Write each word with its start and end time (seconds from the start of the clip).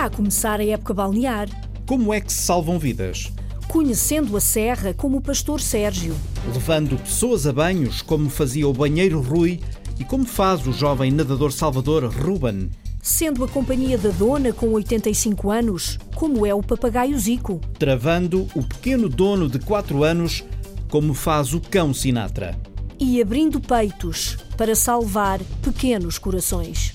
Está 0.00 0.06
a 0.08 0.16
começar 0.16 0.60
a 0.60 0.64
época 0.64 0.94
balnear. 0.94 1.46
Como 1.86 2.14
é 2.14 2.22
que 2.22 2.32
se 2.32 2.40
salvam 2.40 2.78
vidas? 2.78 3.30
Conhecendo 3.68 4.34
a 4.34 4.40
serra 4.40 4.94
como 4.94 5.18
o 5.18 5.20
pastor 5.20 5.60
Sérgio. 5.60 6.16
Levando 6.54 6.96
pessoas 6.96 7.46
a 7.46 7.52
banhos, 7.52 8.00
como 8.00 8.30
fazia 8.30 8.66
o 8.66 8.72
banheiro 8.72 9.20
Rui 9.20 9.60
e 9.98 10.04
como 10.04 10.24
faz 10.24 10.66
o 10.66 10.72
jovem 10.72 11.10
nadador 11.10 11.52
Salvador 11.52 12.04
Ruben. 12.06 12.70
Sendo 13.02 13.44
a 13.44 13.48
companhia 13.48 13.98
da 13.98 14.08
dona 14.08 14.54
com 14.54 14.70
85 14.70 15.50
anos, 15.50 15.98
como 16.14 16.46
é 16.46 16.54
o 16.54 16.62
papagaio 16.62 17.18
Zico. 17.18 17.60
Travando 17.78 18.48
o 18.54 18.62
pequeno 18.62 19.06
dono 19.06 19.50
de 19.50 19.58
4 19.58 20.02
anos, 20.02 20.42
como 20.88 21.12
faz 21.12 21.52
o 21.52 21.60
cão 21.60 21.92
Sinatra. 21.92 22.58
E 22.98 23.20
abrindo 23.20 23.60
peitos 23.60 24.38
para 24.56 24.74
salvar 24.74 25.40
pequenos 25.62 26.16
corações. 26.16 26.94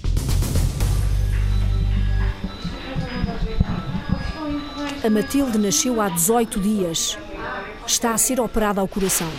A 5.06 5.10
Matilde 5.10 5.60
nasceu 5.60 6.02
há 6.02 6.10
18 6.10 6.60
dias. 6.60 7.16
Está 7.86 8.16
a 8.16 8.18
ser 8.18 8.40
operada 8.40 8.82
ao 8.82 8.88
coração. 8.88 9.30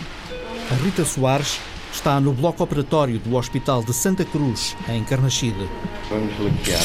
A 0.71 0.73
Rita 0.75 1.03
Soares 1.03 1.59
está 1.91 2.21
no 2.21 2.31
bloco 2.31 2.63
operatório 2.63 3.19
do 3.19 3.35
Hospital 3.35 3.83
de 3.83 3.93
Santa 3.93 4.23
Cruz, 4.23 4.77
em 4.87 5.03
Carnaxide. 5.03 5.67
Vamos 6.09 6.33
bloquear 6.35 6.79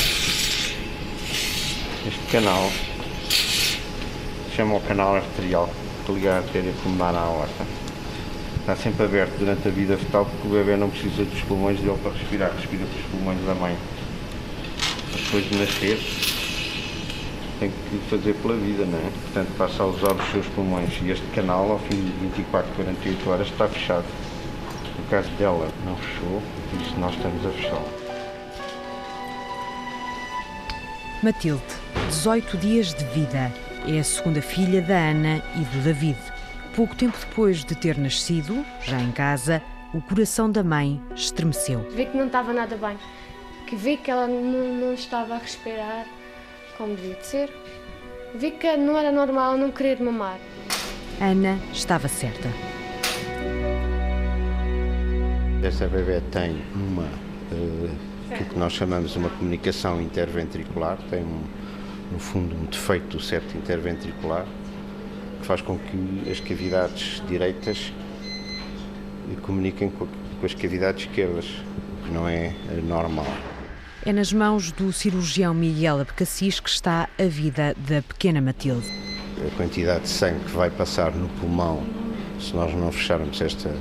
este 2.09 2.27
canal. 2.33 2.73
Chama 4.57 4.75
o 4.75 4.81
canal 4.81 5.15
arterial 5.15 5.71
que 6.05 6.11
liga 6.11 6.33
a 6.33 6.37
artéria 6.39 6.73
pulmonar 6.83 7.15
à 7.15 7.21
aorta. 7.21 7.65
Está 8.59 8.75
sempre 8.75 9.05
aberto 9.05 9.39
durante 9.39 9.69
a 9.69 9.71
vida 9.71 9.97
fetal 9.97 10.25
porque 10.27 10.49
o 10.49 10.51
bebê 10.51 10.77
não 10.77 10.91
precisa 10.91 11.25
dos 11.25 11.41
pulmões 11.43 11.79
dele 11.79 12.01
para 12.03 12.11
respirar, 12.11 12.51
respira 12.57 12.85
pelos 12.85 13.07
pulmões 13.13 13.47
da 13.47 13.55
mãe. 13.55 13.79
Depois 15.15 15.49
de 15.49 15.57
nascer, 15.57 16.42
tem 17.63 17.71
que 17.71 17.99
fazer 18.11 18.35
pela 18.43 18.57
vida, 18.57 18.85
não 18.85 18.99
é? 18.99 19.11
Portanto, 19.23 19.57
passa 19.57 19.83
a 19.85 19.87
usar 19.87 20.13
os 20.13 20.31
seus 20.33 20.47
pulmões. 20.49 20.99
E 21.03 21.11
este 21.11 21.27
canal, 21.29 21.71
ao 21.71 21.79
fim 21.79 21.95
de 21.95 22.11
24, 22.27 22.73
48 22.75 23.31
horas, 23.31 23.47
está 23.47 23.69
fechado. 23.69 24.05
No 24.99 25.05
caso 25.09 25.31
dela, 25.33 25.69
não 25.85 25.97
fechou, 25.97 26.43
por 26.71 26.81
isso 26.81 26.99
nós 26.99 27.15
estamos 27.15 27.47
a 27.47 27.51
fechá-lo. 27.51 27.89
Matilde, 31.23 31.63
18 32.09 32.57
dias 32.57 32.95
de 32.95 33.05
vida. 33.07 33.53
É 33.87 34.01
a 34.01 34.05
segunda 34.05 34.43
filha 34.43 34.83
da 34.83 34.97
Ana 34.97 35.43
e 35.55 35.61
do 35.61 35.85
David. 35.85 36.19
Pouco 36.75 36.97
tempo 36.97 37.17
depois 37.19 37.65
de 37.65 37.77
ter 37.77 37.97
nascido, 37.97 38.65
já 38.83 38.99
em 39.01 39.13
casa, 39.13 39.63
o 39.95 40.01
coração 40.01 40.51
da 40.51 40.65
mãe 40.65 41.01
estremeceu. 41.15 41.89
Vi 41.91 42.07
que 42.07 42.17
não 42.17 42.27
estava 42.27 42.53
nada 42.53 42.77
bem, 42.77 42.97
que 43.67 43.77
vi 43.77 43.97
que 43.97 44.11
ela 44.11 44.27
não, 44.27 44.75
não 44.75 44.95
estava 44.95 45.35
a 45.35 45.39
respirar 45.39 46.07
como 46.83 46.97
devia 46.97 47.15
de 47.15 47.25
ser. 47.25 47.49
Vi 48.35 48.51
que 48.51 48.77
não 48.77 48.99
era 48.99 49.13
normal 49.13 49.57
não 49.57 49.71
querer 49.71 50.01
mamar. 50.01 50.39
Ana 51.21 51.57
estava 51.73 52.09
certa. 52.09 52.49
Esta 55.63 55.87
bebê 55.87 56.21
tem 56.33 56.61
uma, 56.75 57.05
uh, 57.05 58.47
que 58.51 58.59
nós 58.59 58.73
chamamos 58.73 59.15
uma 59.15 59.31
comunicação 59.31 60.03
interventricular, 60.03 60.99
tem 61.09 61.23
um, 61.23 61.45
no 62.11 62.19
fundo 62.19 62.57
um 62.57 62.65
defeito 62.65 63.17
do 63.17 63.23
septo 63.23 63.57
interventricular, 63.57 64.45
que 65.41 65.47
faz 65.47 65.61
com 65.61 65.79
que 65.79 66.29
as 66.29 66.41
cavidades 66.41 67.23
direitas 67.29 67.93
comuniquem 69.43 69.89
com, 69.89 70.09
com 70.09 70.47
as 70.47 70.53
cavidades 70.53 71.07
esquerdas, 71.07 71.47
o 71.47 72.07
que 72.07 72.13
não 72.13 72.29
é 72.29 72.53
normal. 72.83 73.52
É 74.05 74.13
nas 74.13 74.33
mãos 74.33 74.73
do 74.73 74.93
cirurgião 74.93 75.55
Miguel 75.55 76.01
Abcacis 76.01 76.59
que 76.59 76.69
está 76.69 77.09
a 77.17 77.23
vida 77.23 77.73
da 77.89 78.03
pequena 78.03 78.41
Matilde. 78.41 78.91
A 79.47 79.57
quantidade 79.57 80.03
de 80.03 80.09
sangue 80.09 80.41
que 80.41 80.51
vai 80.51 80.71
passar 80.71 81.13
no 81.13 81.29
pulmão, 81.29 81.85
se 82.41 82.53
nós 82.53 82.75
não 82.75 82.91
fecharmos 82.91 83.41
esta 83.41 83.73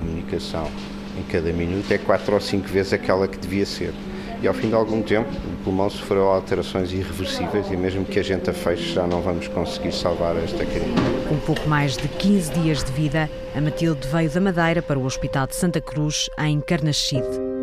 comunicação 0.00 0.68
em 1.16 1.22
cada 1.30 1.52
minuto, 1.52 1.88
é 1.92 1.98
quatro 1.98 2.34
ou 2.34 2.40
cinco 2.40 2.66
vezes 2.66 2.94
aquela 2.94 3.28
que 3.28 3.38
devia 3.38 3.64
ser. 3.64 3.94
E 4.42 4.48
ao 4.48 4.54
fim 4.54 4.70
de 4.70 4.74
algum 4.74 5.00
tempo, 5.00 5.30
o 5.30 5.62
pulmão 5.62 5.88
sofreu 5.88 6.24
alterações 6.24 6.92
irreversíveis 6.92 7.70
e 7.70 7.76
mesmo 7.76 8.04
que 8.04 8.18
a 8.18 8.24
gente 8.24 8.50
a 8.50 8.52
feche, 8.52 8.92
já 8.92 9.06
não 9.06 9.22
vamos 9.22 9.46
conseguir 9.46 9.92
salvar 9.92 10.36
esta 10.36 10.66
criança. 10.66 11.28
Com 11.28 11.38
pouco 11.38 11.68
mais 11.68 11.96
de 11.96 12.08
15 12.08 12.52
dias 12.54 12.82
de 12.82 12.90
vida, 12.90 13.30
a 13.54 13.60
Matilde 13.60 14.08
veio 14.08 14.28
da 14.28 14.40
Madeira 14.40 14.82
para 14.82 14.98
o 14.98 15.04
Hospital 15.04 15.46
de 15.46 15.54
Santa 15.54 15.80
Cruz, 15.80 16.28
em 16.36 16.60
Carnaxide. 16.60 17.53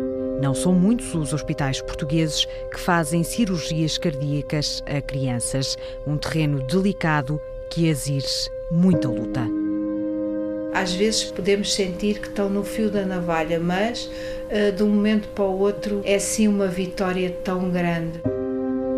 Não 0.42 0.56
são 0.56 0.74
muitos 0.74 1.14
os 1.14 1.32
hospitais 1.32 1.80
portugueses 1.80 2.46
que 2.68 2.80
fazem 2.80 3.22
cirurgias 3.22 3.96
cardíacas 3.96 4.82
a 4.86 5.00
crianças, 5.00 5.78
um 6.04 6.16
terreno 6.18 6.60
delicado 6.66 7.40
que 7.70 7.86
exige 7.86 8.50
muita 8.68 9.06
luta. 9.06 9.46
Às 10.74 10.94
vezes 10.94 11.26
podemos 11.30 11.72
sentir 11.72 12.18
que 12.18 12.26
estão 12.26 12.50
no 12.50 12.64
fio 12.64 12.90
da 12.90 13.06
navalha, 13.06 13.60
mas 13.60 14.10
uh, 14.50 14.72
de 14.74 14.82
um 14.82 14.88
momento 14.88 15.28
para 15.28 15.44
o 15.44 15.60
outro 15.60 16.02
é 16.04 16.18
sim 16.18 16.48
uma 16.48 16.66
vitória 16.66 17.32
tão 17.44 17.70
grande. 17.70 18.20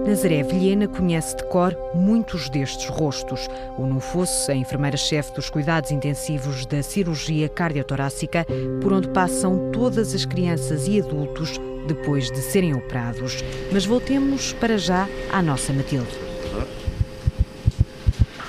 Nazaré 0.07 0.43
Vilhena 0.43 0.87
conhece 0.87 1.35
de 1.35 1.45
cor 1.45 1.75
muitos 1.95 2.51
destes 2.51 2.91
rostos. 2.91 3.49
Ou 3.79 3.87
não 3.87 4.01
fosse 4.01 4.53
a 4.53 4.55
enfermeira-chefe 4.55 5.33
dos 5.33 5.49
cuidados 5.49 5.91
intensivos 5.91 6.67
da 6.67 6.83
cirurgia 6.83 7.49
cardiotorácica, 7.49 8.47
por 8.83 8.93
onde 8.93 9.09
passam 9.09 9.71
todas 9.73 10.15
as 10.15 10.27
crianças 10.27 10.87
e 10.87 11.01
adultos 11.01 11.59
depois 11.89 12.31
de 12.31 12.39
serem 12.39 12.75
operados. 12.75 13.43
Mas 13.73 13.87
voltemos 13.87 14.53
para 14.53 14.77
já 14.77 15.09
à 15.33 15.41
nossa 15.41 15.73
Matilde. 15.73 16.13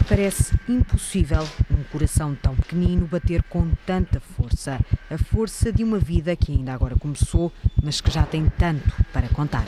Parece 0.10 0.54
impossível 0.68 1.48
um 1.72 1.84
coração 1.90 2.36
tão 2.36 2.54
pequenino 2.54 3.08
bater 3.08 3.42
com 3.44 3.72
tanta 3.86 4.20
força. 4.20 4.78
A 5.10 5.18
força 5.18 5.72
de 5.72 5.86
uma 5.86 5.98
vida 5.98 6.36
que 6.36 6.52
ainda 6.52 6.74
agora 6.74 6.96
começou, 7.00 7.52
mas 7.82 8.02
que 8.02 8.12
já 8.12 8.24
tem 8.24 8.52
tanto 8.58 8.94
para 9.14 9.30
contar 9.30 9.66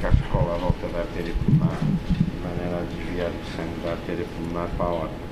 cascola 0.00 0.54
à 0.54 0.58
volta 0.58 0.86
da 0.88 1.00
artéria 1.00 1.34
pulmonar, 1.44 1.78
de 1.78 2.42
maneira 2.42 2.80
a 2.80 2.94
desviar 2.94 3.30
o 3.30 3.56
sangue 3.56 3.80
da 3.82 3.92
artéria 3.92 4.26
pulmonar 4.36 4.68
para 4.76 4.86
a 4.86 4.88
aorta. 4.88 5.26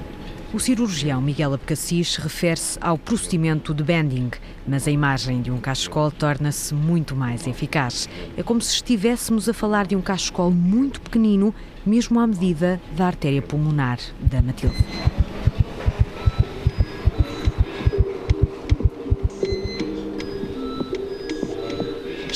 O 0.52 0.60
cirurgião 0.60 1.20
Miguel 1.20 1.52
Abcacis 1.52 2.14
refere-se 2.14 2.78
ao 2.80 2.96
procedimento 2.96 3.74
de 3.74 3.82
bending, 3.82 4.30
mas 4.66 4.86
a 4.86 4.90
imagem 4.90 5.42
de 5.42 5.50
um 5.50 5.58
cachecol 5.58 6.12
torna-se 6.12 6.72
muito 6.72 7.16
mais 7.16 7.44
eficaz. 7.46 8.08
É 8.36 8.42
como 8.42 8.60
se 8.60 8.74
estivéssemos 8.74 9.48
a 9.48 9.52
falar 9.52 9.84
de 9.84 9.96
um 9.96 10.00
cachecol 10.00 10.52
muito 10.52 11.00
pequenino, 11.00 11.52
mesmo 11.84 12.20
à 12.20 12.26
medida 12.26 12.80
da 12.96 13.06
artéria 13.06 13.42
pulmonar 13.42 13.98
da 14.20 14.40
Matilde. 14.40 14.76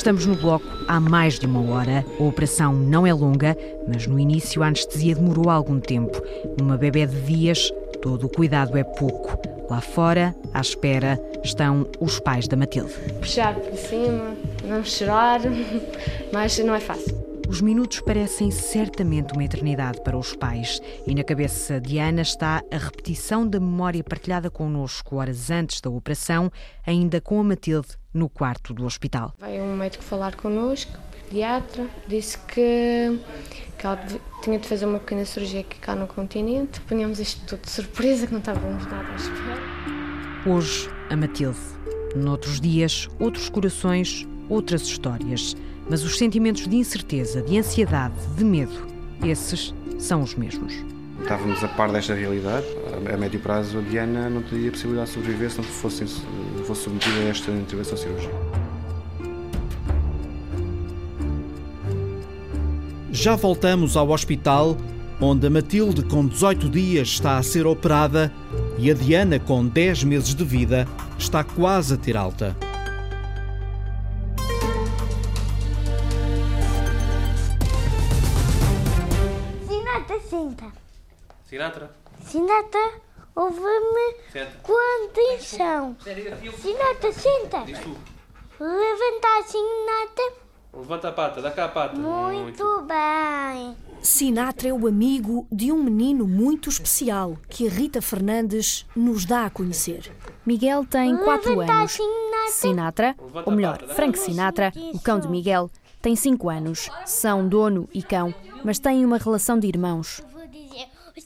Estamos 0.08 0.24
no 0.24 0.36
bloco 0.36 0.64
há 0.88 0.98
mais 0.98 1.38
de 1.38 1.44
uma 1.44 1.60
hora. 1.70 2.02
A 2.18 2.22
operação 2.22 2.72
não 2.72 3.06
é 3.06 3.12
longa, 3.12 3.54
mas 3.86 4.06
no 4.06 4.18
início 4.18 4.62
a 4.62 4.68
anestesia 4.68 5.14
demorou 5.14 5.50
algum 5.50 5.78
tempo. 5.78 6.22
Numa 6.58 6.78
bebê 6.78 7.04
de 7.04 7.20
dias, 7.20 7.70
todo 8.00 8.24
o 8.24 8.28
cuidado 8.30 8.78
é 8.78 8.82
pouco. 8.82 9.38
Lá 9.68 9.82
fora, 9.82 10.34
à 10.54 10.62
espera, 10.62 11.20
estão 11.44 11.86
os 12.00 12.18
pais 12.18 12.48
da 12.48 12.56
Matilde. 12.56 12.94
Puxar 13.20 13.54
por 13.56 13.76
cima, 13.76 14.34
não 14.64 14.82
chorar, 14.82 15.40
mas 16.32 16.58
não 16.58 16.74
é 16.74 16.80
fácil. 16.80 17.14
Os 17.46 17.60
minutos 17.60 18.00
parecem 18.00 18.50
certamente 18.50 19.32
uma 19.34 19.44
eternidade 19.44 20.02
para 20.02 20.18
os 20.18 20.34
pais, 20.34 20.82
e 21.06 21.14
na 21.14 21.24
cabeça 21.24 21.80
de 21.80 21.98
Ana 21.98 22.20
está 22.20 22.62
a 22.70 22.76
repetição 22.76 23.46
da 23.46 23.60
memória 23.60 24.04
partilhada 24.04 24.50
connosco 24.50 25.16
horas 25.16 25.50
antes 25.50 25.80
da 25.80 25.88
operação, 25.88 26.50
ainda 26.86 27.20
com 27.22 27.40
a 27.40 27.44
Matilde 27.44 27.88
no 28.18 28.28
quarto 28.28 28.74
do 28.74 28.84
hospital. 28.84 29.32
Veio 29.38 29.62
um 29.62 29.76
médico 29.76 30.02
falar 30.02 30.34
connosco, 30.34 30.92
pediatra, 31.28 31.86
disse 32.08 32.36
que, 32.38 33.18
que 33.78 33.86
ela 33.86 33.98
tinha 34.42 34.58
de 34.58 34.66
fazer 34.66 34.86
uma 34.86 34.98
pequena 34.98 35.24
cirurgia 35.24 35.60
aqui 35.60 35.78
cá 35.78 35.94
no 35.94 36.06
continente. 36.06 36.80
Punhamos 36.82 37.20
isto 37.20 37.46
tudo 37.46 37.62
de 37.62 37.70
surpresa, 37.70 38.26
que 38.26 38.32
não 38.32 38.40
estávamos 38.40 38.84
nada 38.86 39.08
à 39.08 39.16
espera. 39.16 39.62
Hoje, 40.46 40.90
a 41.08 41.16
Matilde. 41.16 41.58
Noutros 42.16 42.60
dias, 42.60 43.08
outros 43.20 43.48
corações, 43.48 44.26
outras 44.48 44.82
histórias. 44.82 45.54
Mas 45.88 46.02
os 46.02 46.18
sentimentos 46.18 46.66
de 46.66 46.76
incerteza, 46.76 47.40
de 47.40 47.58
ansiedade, 47.58 48.14
de 48.36 48.44
medo, 48.44 48.86
esses 49.22 49.74
são 49.98 50.22
os 50.22 50.34
mesmos. 50.34 50.74
Estávamos 51.20 51.62
a 51.64 51.68
par 51.68 51.90
desta 51.90 52.14
realidade. 52.14 52.66
A 53.12 53.16
médio 53.16 53.40
prazo, 53.40 53.78
a 53.78 53.82
Diana 53.82 54.30
não 54.30 54.42
teria 54.42 54.70
possibilidade 54.70 55.08
de 55.08 55.14
sobreviver 55.14 55.50
se 55.50 55.58
não 55.58 55.64
fosse, 55.64 56.04
fosse 56.68 56.82
submetido 56.82 57.18
a 57.20 57.24
esta 57.24 57.50
intervenção 57.50 57.96
cirúrgica. 57.96 58.34
Já 63.10 63.34
voltamos 63.34 63.96
ao 63.96 64.10
hospital, 64.10 64.76
onde 65.18 65.46
a 65.46 65.50
Matilde, 65.50 66.02
com 66.04 66.26
18 66.26 66.68
dias, 66.68 67.08
está 67.08 67.38
a 67.38 67.42
ser 67.42 67.66
operada 67.66 68.30
e 68.76 68.90
a 68.90 68.94
Diana, 68.94 69.40
com 69.40 69.66
10 69.66 70.04
meses 70.04 70.34
de 70.34 70.44
vida, 70.44 70.86
está 71.18 71.42
quase 71.42 71.94
a 71.94 71.96
ter 71.96 72.18
alta. 72.18 72.54
Sinatra, 79.66 80.20
sinta. 80.20 80.72
Sinatra? 81.46 81.90
Sinatra 82.22 83.07
ouve-me 83.38 84.44
com 84.62 85.06
atenção. 85.06 85.96
Sinata, 86.00 87.12
senta. 87.12 87.60
Levanta 88.60 89.28
a 89.38 89.42
Sinata. 89.44 90.48
Levanta 90.74 91.08
a 91.08 91.12
pata, 91.12 91.40
dá 91.40 91.50
cá 91.52 91.66
a 91.66 91.68
pata. 91.68 91.96
Muito 91.96 92.82
bem. 92.82 93.76
Sinatra 94.02 94.68
é 94.68 94.72
o 94.72 94.86
amigo 94.86 95.46
de 95.50 95.72
um 95.72 95.82
menino 95.82 96.26
muito 96.26 96.68
especial 96.68 97.36
que 97.48 97.66
a 97.66 97.70
Rita 97.70 98.02
Fernandes 98.02 98.86
nos 98.94 99.24
dá 99.24 99.46
a 99.46 99.50
conhecer. 99.50 100.12
Miguel 100.44 100.84
tem 100.84 101.16
4 101.16 101.50
Levanta 101.50 101.72
a 101.72 101.78
anos. 101.78 101.92
Sinata. 101.92 102.28
Sinatra, 102.50 103.16
ou 103.44 103.52
melhor, 103.52 103.78
Frank 103.88 104.18
Sinatra, 104.18 104.72
o 104.94 105.00
cão 105.00 105.20
de 105.20 105.28
Miguel, 105.28 105.70
tem 106.00 106.16
5 106.16 106.48
anos. 106.48 106.88
São 107.04 107.46
dono 107.48 107.88
e 107.92 108.02
cão, 108.02 108.34
mas 108.64 108.78
têm 108.78 109.04
uma 109.04 109.18
relação 109.18 109.58
de 109.58 109.66
irmãos. 109.66 110.22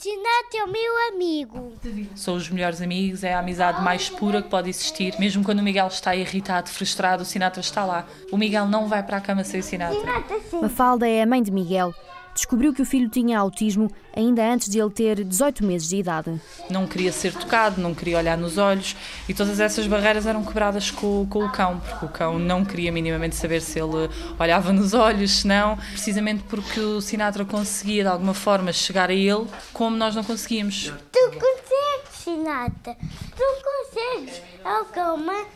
Sinata 0.03 0.57
é 0.57 0.65
o 0.65 0.69
meu 0.69 1.15
amigo. 1.15 1.73
São 2.17 2.35
os 2.35 2.51
melhores 2.51 2.83
amigos, 2.83 3.23
é 3.23 3.35
a 3.35 3.39
amizade 3.39 3.81
mais 3.85 4.09
pura 4.09 4.43
que 4.43 4.49
pode 4.49 4.69
existir. 4.69 5.15
Mesmo 5.17 5.45
quando 5.45 5.61
o 5.61 5.63
Miguel 5.63 5.87
está 5.87 6.17
irritado, 6.17 6.69
frustrado, 6.69 7.23
o 7.23 7.25
Sinatra 7.25 7.61
está 7.61 7.85
lá. 7.85 8.05
O 8.33 8.37
Miguel 8.37 8.67
não 8.67 8.89
vai 8.89 9.01
para 9.05 9.19
a 9.19 9.21
cama 9.21 9.45
sem 9.45 9.61
o 9.61 9.63
Sinatra. 9.63 10.01
Sinata, 10.01 10.41
sim. 10.51 10.61
Mafalda 10.61 11.09
é 11.09 11.23
a 11.23 11.27
mãe 11.27 11.41
de 11.41 11.53
Miguel. 11.53 11.95
Descobriu 12.35 12.73
que 12.73 12.81
o 12.81 12.87
filho 12.87 13.11
tinha 13.11 13.39
autismo 13.39 13.91
ainda 14.17 14.43
antes 14.51 14.69
de 14.69 14.79
ele 14.79 14.91
ter 14.91 15.23
18 15.23 15.65
meses 15.65 15.89
de 15.89 15.97
idade. 15.97 16.41
Não 16.71 16.87
queria 16.87 17.13
ser 17.13 17.33
tocado, 17.35 17.81
não 17.81 17.95
queria 17.95 18.17
olhar 18.17 18.39
nos 18.39 18.57
olhos 18.57 18.97
e 19.29 19.35
todas 19.35 19.61
essas 19.61 19.87
barreiras 19.87 20.27
eram 20.27 20.43
quebradas 20.43 20.91
com, 20.91 21.27
com 21.29 21.45
o 21.45 21.53
cão, 21.53 21.81
porque 21.81 22.07
o 22.07 22.09
cão 22.09 22.39
não 22.39 22.65
queria 22.65 22.91
minimamente 22.91 23.37
saber 23.37 23.61
se 23.61 23.79
ele 23.79 24.09
olhava 24.39 24.73
nos 24.73 24.95
olhos, 24.95 25.41
se 25.41 25.47
não, 25.47 25.77
precisamente 25.77 26.43
porque 26.45 26.81
o 26.81 27.01
Sinatra 27.01 27.45
conseguia 27.45 28.03
de 28.03 28.09
alguma 28.09 28.35
forma 28.35 28.73
chegar 28.73 29.11
a 29.11 29.15
ele 29.15 29.47
como 29.73 29.97
nós 29.97 30.15
não 30.15 30.25
conseguíamos. 30.25 30.93
Tu 31.13 31.31
consegues, 31.33 32.23
Sinata. 32.25 32.97
Tu 33.37 33.45
consegues. 33.63 34.43
É 34.65 34.81
o 34.81 34.85
cão 34.87 35.19
mais... 35.19 35.47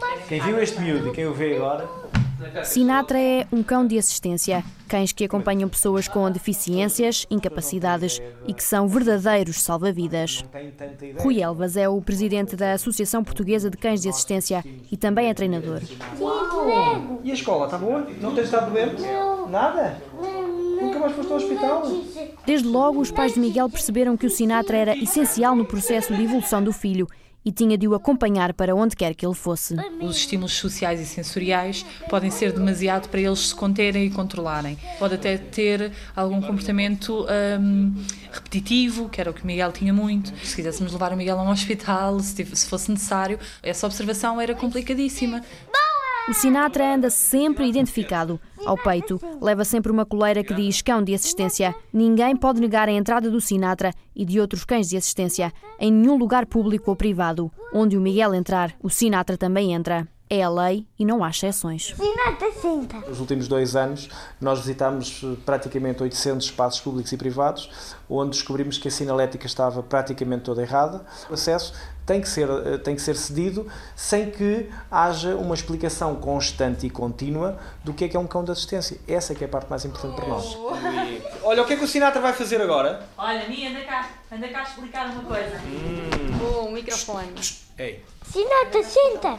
mais 0.00 0.24
Quem 0.26 0.40
viu 0.40 0.58
este 0.58 0.80
miúdo 0.80 1.08
e 1.08 1.12
quem 1.12 1.26
o 1.26 1.34
vê 1.34 1.56
agora, 1.56 1.88
Sinatra 2.64 3.18
é 3.18 3.46
um 3.52 3.62
cão 3.62 3.86
de 3.86 3.98
assistência, 3.98 4.64
cães 4.88 5.12
que 5.12 5.24
acompanham 5.24 5.68
pessoas 5.68 6.08
com 6.08 6.30
deficiências, 6.30 7.26
incapacidades 7.30 8.20
e 8.46 8.54
que 8.54 8.62
são 8.62 8.88
verdadeiros 8.88 9.60
salva-vidas. 9.60 10.44
Rui 11.18 11.40
Elvas 11.40 11.76
é 11.76 11.88
o 11.88 12.00
presidente 12.00 12.56
da 12.56 12.72
Associação 12.72 13.22
Portuguesa 13.24 13.70
de 13.70 13.76
Cães 13.76 14.02
de 14.02 14.08
Assistência 14.08 14.64
e 14.90 14.96
também 14.96 15.28
é 15.28 15.34
treinador. 15.34 15.80
Lego. 16.64 17.20
E 17.24 17.30
a 17.30 17.34
escola, 17.34 17.66
está 17.66 17.78
boa? 17.78 18.06
Não 18.20 18.34
tens 18.34 18.44
estado 18.44 18.72
doente? 18.72 19.02
Nada? 19.50 20.00
Nunca 20.80 20.98
mais 20.98 21.12
foste 21.12 21.30
ao 21.32 21.38
hospital? 21.38 21.82
Desde 22.46 22.66
logo, 22.66 23.00
os 23.00 23.10
pais 23.10 23.34
de 23.34 23.40
Miguel 23.40 23.68
perceberam 23.68 24.16
que 24.16 24.26
o 24.26 24.30
Sinatra 24.30 24.76
era 24.76 24.96
essencial 24.96 25.54
no 25.54 25.64
processo 25.64 26.14
de 26.14 26.22
evolução 26.22 26.62
do 26.62 26.72
filho 26.72 27.08
e 27.44 27.50
tinha 27.50 27.76
de 27.76 27.88
o 27.88 27.94
acompanhar 27.94 28.52
para 28.52 28.74
onde 28.74 28.96
quer 28.96 29.14
que 29.14 29.26
ele 29.26 29.34
fosse. 29.34 29.76
Os 30.00 30.16
estímulos 30.16 30.52
sociais 30.52 31.00
e 31.00 31.06
sensoriais 31.06 31.84
podem 32.08 32.30
ser 32.30 32.52
demasiado 32.52 33.08
para 33.08 33.20
eles 33.20 33.48
se 33.48 33.54
conterem 33.54 34.06
e 34.06 34.10
controlarem. 34.10 34.78
Pode 34.98 35.14
até 35.14 35.36
ter 35.36 35.92
algum 36.14 36.40
comportamento 36.40 37.26
hum, 37.60 37.94
repetitivo, 38.30 39.08
que 39.08 39.20
era 39.20 39.30
o 39.30 39.34
que 39.34 39.42
o 39.42 39.46
Miguel 39.46 39.72
tinha 39.72 39.92
muito. 39.92 40.32
Se 40.44 40.56
quiséssemos 40.56 40.92
levar 40.92 41.12
o 41.12 41.16
Miguel 41.16 41.38
a 41.38 41.42
um 41.42 41.50
hospital, 41.50 42.20
se 42.20 42.44
fosse 42.66 42.90
necessário, 42.90 43.38
essa 43.62 43.86
observação 43.86 44.40
era 44.40 44.54
complicadíssima. 44.54 45.42
O 46.28 46.32
Sinatra 46.32 46.94
anda 46.94 47.10
sempre 47.10 47.66
identificado. 47.68 48.40
Ao 48.64 48.78
peito, 48.78 49.20
leva 49.40 49.64
sempre 49.64 49.90
uma 49.90 50.06
coleira 50.06 50.44
que 50.44 50.54
diz 50.54 50.80
cão 50.80 51.02
de 51.02 51.12
assistência. 51.12 51.74
Ninguém 51.92 52.36
pode 52.36 52.60
negar 52.60 52.88
a 52.88 52.92
entrada 52.92 53.28
do 53.28 53.40
Sinatra 53.40 53.92
e 54.14 54.24
de 54.24 54.38
outros 54.38 54.64
cães 54.64 54.88
de 54.88 54.96
assistência 54.96 55.52
em 55.80 55.90
nenhum 55.90 56.16
lugar 56.16 56.46
público 56.46 56.90
ou 56.90 56.96
privado. 56.96 57.50
Onde 57.74 57.96
o 57.96 58.00
Miguel 58.00 58.34
entrar, 58.34 58.72
o 58.80 58.88
Sinatra 58.88 59.36
também 59.36 59.72
entra. 59.72 60.06
É 60.30 60.42
a 60.42 60.48
lei 60.48 60.86
e 60.98 61.04
não 61.04 61.22
há 61.22 61.28
exceções. 61.28 61.92
Sinata, 61.94 62.50
senta. 62.52 63.00
Nos 63.06 63.20
últimos 63.20 63.48
dois 63.48 63.76
anos, 63.76 64.08
nós 64.40 64.60
visitámos 64.60 65.20
eh, 65.22 65.36
praticamente 65.44 66.02
800 66.02 66.46
espaços 66.46 66.80
públicos 66.80 67.12
e 67.12 67.18
privados, 67.18 67.68
onde 68.08 68.30
descobrimos 68.30 68.78
que 68.78 68.88
a 68.88 68.90
sinalética 68.90 69.44
estava 69.44 69.82
praticamente 69.82 70.44
toda 70.44 70.62
errada. 70.62 71.04
O 71.28 71.34
acesso 71.34 71.74
tem 72.04 72.20
que 72.20 72.28
ser, 72.28 72.48
eh, 72.48 72.78
tem 72.78 72.94
que 72.94 73.02
ser 73.02 73.16
cedido 73.16 73.70
sem 73.94 74.30
que 74.30 74.68
haja 74.90 75.36
uma 75.36 75.54
explicação 75.54 76.16
constante 76.16 76.86
e 76.86 76.90
contínua 76.90 77.58
do 77.84 77.92
que 77.92 78.04
é 78.04 78.08
que 78.08 78.16
é 78.16 78.20
um 78.20 78.26
cão 78.26 78.44
de 78.44 78.50
assistência. 78.50 78.98
Essa 79.06 79.32
é 79.32 79.36
que 79.36 79.44
é 79.44 79.46
a 79.46 79.50
parte 79.50 79.68
mais 79.68 79.84
importante 79.84 80.16
para 80.16 80.26
nós. 80.26 80.56
Olha, 81.42 81.62
o 81.62 81.66
que 81.66 81.74
é 81.74 81.76
que 81.76 81.84
o 81.84 81.88
Sinatra 81.88 82.20
vai 82.20 82.32
fazer 82.32 82.60
agora? 82.60 83.06
Olha, 83.16 83.48
Mia, 83.48 83.70
anda 83.70 83.80
cá, 83.82 84.08
anda 84.30 84.48
cá 84.48 84.62
explicar 84.62 85.06
uma 85.10 85.22
coisa. 85.22 85.60
O 86.62 86.70
microfone. 86.70 87.32
Ei, 87.78 88.04
Sinata, 88.24 88.82
senta. 88.82 89.38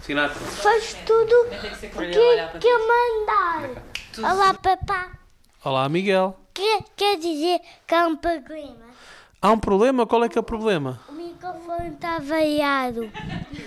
Sinatra. 0.00 0.40
Faz 0.40 0.96
tudo 1.04 1.34
o 1.34 1.50
que, 1.50 2.58
que 2.58 2.66
eu 2.66 2.78
mandar. 2.88 3.82
Olá, 4.18 4.54
papá. 4.54 5.12
Olá, 5.64 5.88
Miguel. 5.88 6.36
Quer, 6.54 6.82
quer 6.96 7.16
dizer 7.18 7.60
que 7.86 7.94
um 7.94 8.16
problema. 8.16 8.87
Há 9.40 9.52
um 9.52 9.58
problema? 9.58 10.04
Qual 10.04 10.24
é 10.24 10.28
que 10.28 10.36
é 10.36 10.40
o 10.40 10.44
problema? 10.44 10.98
O 11.08 11.12
microfone 11.12 11.90
está 11.90 12.18
variado. 12.18 13.08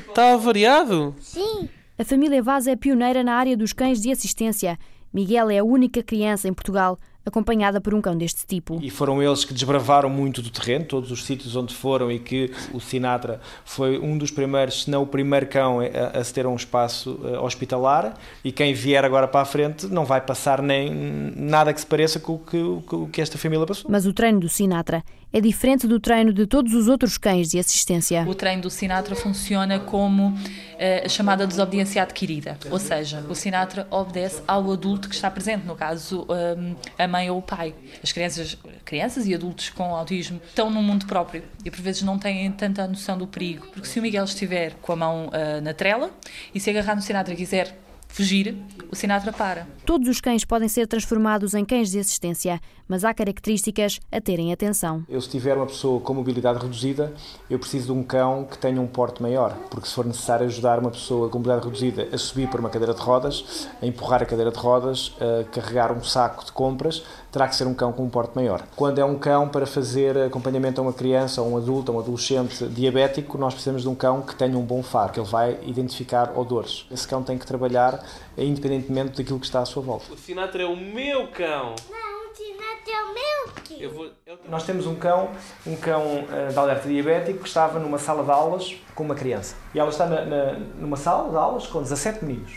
Está 0.09 0.33
avariado? 0.33 1.15
Sim. 1.21 1.69
A 1.97 2.03
família 2.03 2.43
Vaz 2.43 2.67
é 2.67 2.75
pioneira 2.75 3.23
na 3.23 3.35
área 3.35 3.55
dos 3.55 3.71
cães 3.71 4.01
de 4.01 4.11
assistência. 4.11 4.77
Miguel 5.13 5.49
é 5.49 5.59
a 5.59 5.63
única 5.63 6.03
criança 6.03 6.49
em 6.49 6.53
Portugal 6.53 6.99
acompanhada 7.25 7.79
por 7.79 7.93
um 7.93 8.01
cão 8.01 8.17
deste 8.17 8.45
tipo. 8.45 8.79
E 8.81 8.89
foram 8.89 9.21
eles 9.21 9.45
que 9.45 9.53
desbravaram 9.53 10.09
muito 10.09 10.41
do 10.41 10.49
terreno, 10.49 10.85
todos 10.85 11.11
os 11.11 11.23
sítios 11.23 11.55
onde 11.55 11.73
foram 11.73 12.11
e 12.11 12.19
que 12.19 12.51
o 12.73 12.79
Sinatra 12.79 13.39
foi 13.63 13.99
um 13.99 14.17
dos 14.17 14.31
primeiros, 14.31 14.83
se 14.83 14.89
não 14.89 15.03
o 15.03 15.07
primeiro 15.07 15.47
cão 15.47 15.79
a, 15.79 16.19
a 16.19 16.23
se 16.23 16.33
ter 16.33 16.47
um 16.47 16.55
espaço 16.55 17.19
eh, 17.23 17.37
hospitalar 17.39 18.17
e 18.43 18.51
quem 18.51 18.73
vier 18.73 19.05
agora 19.05 19.27
para 19.27 19.41
a 19.41 19.45
frente 19.45 19.85
não 19.87 20.03
vai 20.03 20.19
passar 20.19 20.61
nem 20.61 20.89
nada 21.35 21.73
que 21.73 21.79
se 21.79 21.85
pareça 21.85 22.19
com 22.19 22.33
o 22.33 22.39
que, 22.39 22.81
com 22.87 23.03
o 23.03 23.07
que 23.07 23.21
esta 23.21 23.37
família 23.37 23.65
passou. 23.65 23.89
Mas 23.89 24.05
o 24.05 24.13
treino 24.13 24.39
do 24.39 24.49
Sinatra 24.49 25.03
é 25.33 25.39
diferente 25.39 25.87
do 25.87 25.99
treino 25.99 26.33
de 26.33 26.45
todos 26.45 26.73
os 26.73 26.87
outros 26.87 27.17
cães 27.17 27.49
de 27.49 27.59
assistência. 27.59 28.25
O 28.27 28.35
treino 28.35 28.63
do 28.63 28.69
Sinatra 28.69 29.15
funciona 29.15 29.79
como 29.79 30.37
eh, 30.77 31.03
a 31.05 31.09
chamada 31.09 31.47
desobediência 31.47 32.01
adquirida, 32.01 32.57
ou 32.69 32.79
seja, 32.79 33.23
o 33.29 33.35
Sinatra 33.35 33.87
obedece 33.89 34.41
ao 34.47 34.71
adulto 34.71 35.07
que 35.07 35.15
está 35.15 35.31
presente, 35.31 35.65
no 35.65 35.75
caso 35.75 36.27
hum, 36.57 36.75
a 36.97 37.07
mãe 37.07 37.29
ou 37.29 37.39
o 37.39 37.41
pai. 37.41 37.73
As 38.03 38.11
crianças, 38.11 38.57
crianças 38.83 39.25
e 39.27 39.33
adultos 39.33 39.69
com 39.69 39.95
autismo 39.95 40.41
estão 40.47 40.69
num 40.69 40.83
mundo 40.83 41.05
próprio 41.05 41.43
e 41.63 41.71
por 41.71 41.81
vezes 41.81 42.01
não 42.01 42.19
têm 42.19 42.51
tanta 42.51 42.87
noção 42.87 43.17
do 43.17 43.27
perigo, 43.27 43.67
porque 43.73 43.87
se 43.87 43.99
o 43.99 44.01
Miguel 44.01 44.25
estiver 44.25 44.73
com 44.81 44.91
a 44.91 44.95
mão 44.95 45.29
ah, 45.31 45.61
na 45.61 45.73
trela 45.73 46.11
e 46.53 46.59
se 46.59 46.69
agarrar 46.69 46.95
no 46.95 47.01
Sinatra 47.01 47.35
quiser 47.35 47.77
fugir, 48.11 48.55
o 48.91 48.95
Sinatra 48.95 49.31
para. 49.31 49.67
Todos 49.85 50.07
os 50.07 50.19
cães 50.19 50.43
podem 50.43 50.67
ser 50.67 50.85
transformados 50.85 51.53
em 51.53 51.63
cães 51.63 51.89
de 51.91 51.99
assistência, 51.99 52.59
mas 52.87 53.05
há 53.05 53.13
características 53.13 53.99
a 54.11 54.19
terem 54.19 54.51
atenção. 54.51 55.05
Eu, 55.07 55.21
se 55.21 55.29
tiver 55.29 55.55
uma 55.55 55.65
pessoa 55.65 55.99
com 56.01 56.13
mobilidade 56.13 56.59
reduzida, 56.59 57.13
eu 57.49 57.57
preciso 57.57 57.85
de 57.87 57.91
um 57.93 58.03
cão 58.03 58.43
que 58.43 58.57
tenha 58.57 58.81
um 58.81 58.87
porte 58.87 59.21
maior, 59.21 59.55
porque 59.69 59.87
se 59.87 59.93
for 59.93 60.05
necessário 60.05 60.45
ajudar 60.45 60.79
uma 60.79 60.91
pessoa 60.91 61.29
com 61.29 61.37
mobilidade 61.37 61.65
reduzida 61.65 62.09
a 62.13 62.17
subir 62.17 62.49
por 62.49 62.59
uma 62.59 62.69
cadeira 62.69 62.93
de 62.93 63.01
rodas, 63.01 63.67
a 63.81 63.85
empurrar 63.85 64.21
a 64.21 64.25
cadeira 64.25 64.51
de 64.51 64.59
rodas, 64.59 65.15
a 65.19 65.43
carregar 65.45 65.91
um 65.91 66.03
saco 66.03 66.45
de 66.45 66.51
compras, 66.51 67.03
terá 67.31 67.47
que 67.47 67.55
ser 67.55 67.65
um 67.65 67.73
cão 67.73 67.93
com 67.93 68.03
um 68.03 68.09
porte 68.09 68.35
maior. 68.35 68.61
Quando 68.75 68.99
é 68.99 69.05
um 69.05 69.17
cão 69.17 69.47
para 69.47 69.65
fazer 69.65 70.17
acompanhamento 70.17 70.81
a 70.81 70.83
uma 70.83 70.91
criança, 70.93 71.39
a 71.39 71.43
um 71.43 71.55
adulto, 71.55 71.91
a 71.91 71.95
um 71.95 71.99
adolescente 71.99 72.65
diabético, 72.67 73.37
nós 73.37 73.53
precisamos 73.53 73.83
de 73.83 73.87
um 73.89 73.95
cão 73.95 74.21
que 74.21 74.35
tenha 74.35 74.57
um 74.57 74.63
bom 74.63 74.83
faro, 74.83 75.13
que 75.13 75.19
ele 75.19 75.29
vai 75.29 75.57
identificar 75.63 76.37
odores. 76.37 76.85
Esse 76.91 77.07
cão 77.07 77.23
tem 77.23 77.37
que 77.37 77.45
trabalhar 77.45 78.03
independentemente 78.37 79.17
daquilo 79.17 79.39
que 79.39 79.45
está 79.45 79.61
à 79.61 79.65
sua 79.65 79.81
volta. 79.81 80.11
O 80.13 80.17
Sinatra 80.17 80.63
é 80.63 80.65
o 80.65 80.75
meu 80.75 81.27
cão. 81.27 81.75
Não, 81.89 82.31
o 82.31 82.35
Sinatra 82.35 82.91
é 82.93 83.03
o 83.03 83.13
meu 83.13 83.53
quê? 83.63 83.77
Eu 83.79 83.93
vou... 83.93 84.05
eu- 84.25 84.37
Nós 84.49 84.63
temos 84.63 84.85
um 84.85 84.95
cão, 84.95 85.29
um 85.65 85.75
cão 85.77 86.03
eh, 86.31 86.47
de 86.51 86.57
alerta 86.59 86.87
diabético 86.89 87.39
que 87.39 87.47
estava 87.47 87.79
numa 87.79 87.97
sala 87.97 88.23
de 88.23 88.31
aulas 88.31 88.75
com 88.93 89.03
uma 89.03 89.15
criança. 89.15 89.55
E 89.73 89.79
ela 89.79 89.89
está 89.89 90.05
na- 90.05 90.25
na- 90.25 90.53
numa 90.79 90.97
sala 90.97 91.29
de 91.29 91.35
aulas 91.37 91.65
com 91.67 91.81
17 91.81 92.25
meninos. 92.25 92.53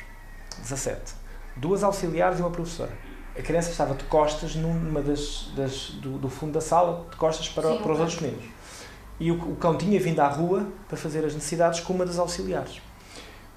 17. 0.60 1.14
Duas 1.56 1.84
auxiliares 1.84 2.38
e 2.38 2.42
uma 2.42 2.50
professora. 2.50 2.90
A 3.36 3.42
criança 3.42 3.70
estava 3.70 3.94
de 3.94 4.04
costas 4.04 4.54
numa 4.54 5.00
das, 5.02 5.48
das- 5.56 5.90
do, 6.00 6.18
do 6.18 6.28
fundo 6.28 6.52
da 6.52 6.60
sala, 6.60 7.06
de 7.10 7.16
costas 7.16 7.48
para, 7.48 7.76
para 7.76 7.92
os 7.92 7.98
outros 7.98 8.20
meninos. 8.20 8.44
E 9.18 9.30
o, 9.30 9.34
o 9.52 9.56
cão 9.56 9.76
tinha 9.76 9.98
vindo 10.00 10.20
à 10.20 10.28
rua 10.28 10.66
para 10.88 10.96
fazer 10.96 11.24
as 11.24 11.34
necessidades 11.34 11.80
com 11.80 11.92
uma 11.92 12.04
das 12.06 12.18
auxiliares. 12.18 12.80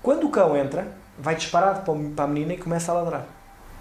Quando 0.01 0.25
o 0.27 0.29
cão 0.31 0.55
entra, 0.57 0.96
vai 1.17 1.36
disparado 1.36 1.81
para 1.81 1.93
para 2.15 2.25
a 2.25 2.27
menina 2.27 2.53
e 2.53 2.57
começa 2.57 2.91
a 2.91 2.96
ladrar. 2.96 3.25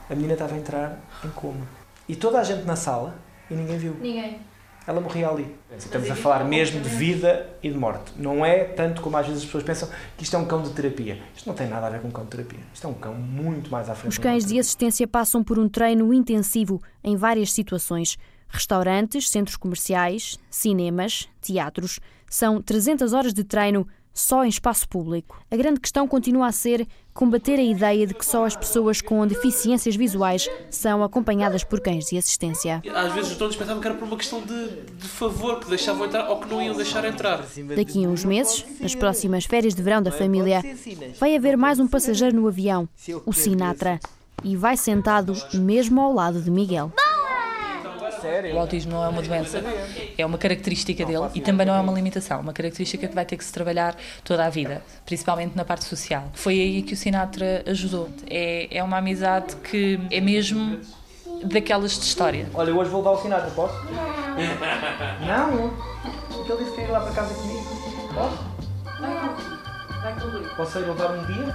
A 0.08 0.14
menina 0.14 0.34
estava 0.34 0.54
a 0.54 0.58
entrar 0.58 0.98
em 1.24 1.28
coma. 1.30 1.66
E 2.08 2.14
toda 2.14 2.38
a 2.40 2.44
gente 2.44 2.64
na 2.64 2.76
sala 2.76 3.14
e 3.50 3.54
ninguém 3.54 3.76
viu. 3.78 3.94
Ninguém. 4.00 4.40
Ela 4.86 5.00
morria 5.00 5.28
ali. 5.28 5.52
Estamos 5.76 6.08
a 6.08 6.14
falar 6.14 6.44
mesmo 6.44 6.80
de 6.80 6.88
vida 6.88 7.48
e 7.60 7.68
de 7.68 7.76
morte. 7.76 8.12
Não 8.16 8.46
é 8.46 8.64
tanto 8.64 9.02
como 9.02 9.16
às 9.16 9.26
vezes 9.26 9.42
as 9.42 9.46
pessoas 9.46 9.64
pensam 9.64 9.88
que 10.16 10.22
isto 10.22 10.36
é 10.36 10.38
um 10.38 10.44
cão 10.44 10.62
de 10.62 10.70
terapia. 10.70 11.18
Isto 11.34 11.48
não 11.48 11.56
tem 11.56 11.66
nada 11.66 11.88
a 11.88 11.90
ver 11.90 12.00
com 12.00 12.08
um 12.08 12.10
cão 12.12 12.24
de 12.24 12.30
terapia. 12.30 12.60
Isto 12.72 12.86
é 12.86 12.90
um 12.90 12.94
cão 12.94 13.14
muito 13.14 13.68
mais 13.68 13.90
à 13.90 13.94
frente. 13.96 14.12
Os 14.12 14.18
cães 14.18 14.44
de 14.44 14.58
assistência 14.58 15.06
passam 15.08 15.42
por 15.42 15.58
um 15.58 15.68
treino 15.68 16.14
intensivo 16.14 16.80
em 17.02 17.16
várias 17.16 17.52
situações. 17.52 18.16
Restaurantes, 18.48 19.28
centros 19.28 19.56
comerciais, 19.56 20.38
cinemas, 20.48 21.28
teatros. 21.40 21.98
São 22.30 22.62
300 22.62 23.12
horas 23.12 23.34
de 23.34 23.42
treino 23.42 23.88
só 24.16 24.44
em 24.44 24.48
espaço 24.48 24.88
público. 24.88 25.38
A 25.50 25.56
grande 25.56 25.78
questão 25.78 26.08
continua 26.08 26.46
a 26.46 26.52
ser 26.52 26.88
combater 27.12 27.58
a 27.58 27.62
ideia 27.62 28.06
de 28.06 28.14
que 28.14 28.24
só 28.24 28.46
as 28.46 28.56
pessoas 28.56 29.02
com 29.02 29.26
deficiências 29.26 29.94
visuais 29.94 30.48
são 30.70 31.04
acompanhadas 31.04 31.62
por 31.62 31.80
cães 31.80 32.06
de 32.06 32.16
assistência. 32.16 32.82
Às 32.94 33.12
vezes 33.12 33.32
os 33.32 33.36
donos 33.36 33.56
pensavam 33.56 33.80
que 33.80 33.86
era 33.86 33.96
por 33.96 34.06
uma 34.06 34.16
questão 34.16 34.40
de, 34.40 34.82
de 34.82 35.08
favor, 35.08 35.60
que 35.60 35.68
deixavam 35.68 36.06
entrar 36.06 36.30
ou 36.30 36.40
que 36.40 36.48
não 36.48 36.62
iam 36.62 36.74
deixar 36.74 37.04
entrar. 37.04 37.44
Daqui 37.76 38.04
a 38.04 38.08
uns 38.08 38.24
meses, 38.24 38.64
nas 38.80 38.94
próximas 38.94 39.44
férias 39.44 39.74
de 39.74 39.82
verão 39.82 40.02
da 40.02 40.10
família, 40.10 40.62
vai 41.20 41.36
haver 41.36 41.56
mais 41.56 41.78
um 41.78 41.86
passageiro 41.86 42.34
no 42.34 42.48
avião, 42.48 42.88
o 43.26 43.32
Sinatra, 43.34 44.00
e 44.42 44.56
vai 44.56 44.78
sentado 44.78 45.34
mesmo 45.52 46.00
ao 46.00 46.14
lado 46.14 46.40
de 46.40 46.50
Miguel. 46.50 46.90
O 48.54 48.58
autismo 48.58 48.92
não 48.92 49.04
é 49.04 49.08
uma 49.08 49.22
doença, 49.22 49.62
é 50.16 50.26
uma 50.26 50.38
característica 50.38 51.04
dele 51.04 51.28
e 51.34 51.40
também 51.40 51.66
não 51.66 51.74
é 51.74 51.80
uma 51.80 51.92
limitação, 51.92 52.40
uma 52.40 52.52
característica 52.52 53.06
que 53.06 53.14
vai 53.14 53.24
ter 53.24 53.36
que 53.36 53.44
se 53.44 53.52
trabalhar 53.52 53.96
toda 54.24 54.44
a 54.44 54.50
vida, 54.50 54.82
principalmente 55.04 55.56
na 55.56 55.64
parte 55.64 55.84
social. 55.84 56.24
Foi 56.34 56.54
aí 56.54 56.82
que 56.82 56.94
o 56.94 56.96
Sinatra 56.96 57.64
ajudou. 57.66 58.08
É, 58.28 58.68
é 58.70 58.82
uma 58.82 58.98
amizade 58.98 59.56
que 59.56 60.00
é 60.10 60.20
mesmo 60.20 60.80
daquelas 61.44 61.92
de 61.92 62.04
história. 62.04 62.48
Olha, 62.54 62.74
hoje 62.74 62.90
vou 62.90 63.00
levar 63.00 63.12
o 63.12 63.22
Sinatra, 63.22 63.50
posso? 63.50 63.74
Não? 65.26 65.70
Porque 66.32 66.52
ele 66.52 66.64
disse 66.64 66.74
que 66.74 66.80
ia 66.82 66.86
ir 66.88 66.90
lá 66.90 67.00
para 67.00 67.12
casa 67.12 67.34
comigo. 67.34 67.64
Posso? 68.14 68.56
Posso 70.56 70.78
ir 70.78 70.86
levar 70.86 71.10
um 71.10 71.26
dia? 71.26 71.54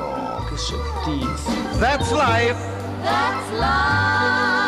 Oh, 0.00 0.44
que 0.48 0.56
chatice. 0.56 1.78
That's 1.80 2.12
life. 2.12 2.58
That's 3.02 3.50
life. 3.52 4.67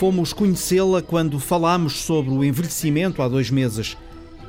Fomos 0.00 0.32
conhecê-la 0.32 1.02
quando 1.02 1.38
falámos 1.38 2.00
sobre 2.00 2.32
o 2.32 2.42
envelhecimento 2.42 3.20
há 3.20 3.28
dois 3.28 3.50
meses. 3.50 3.98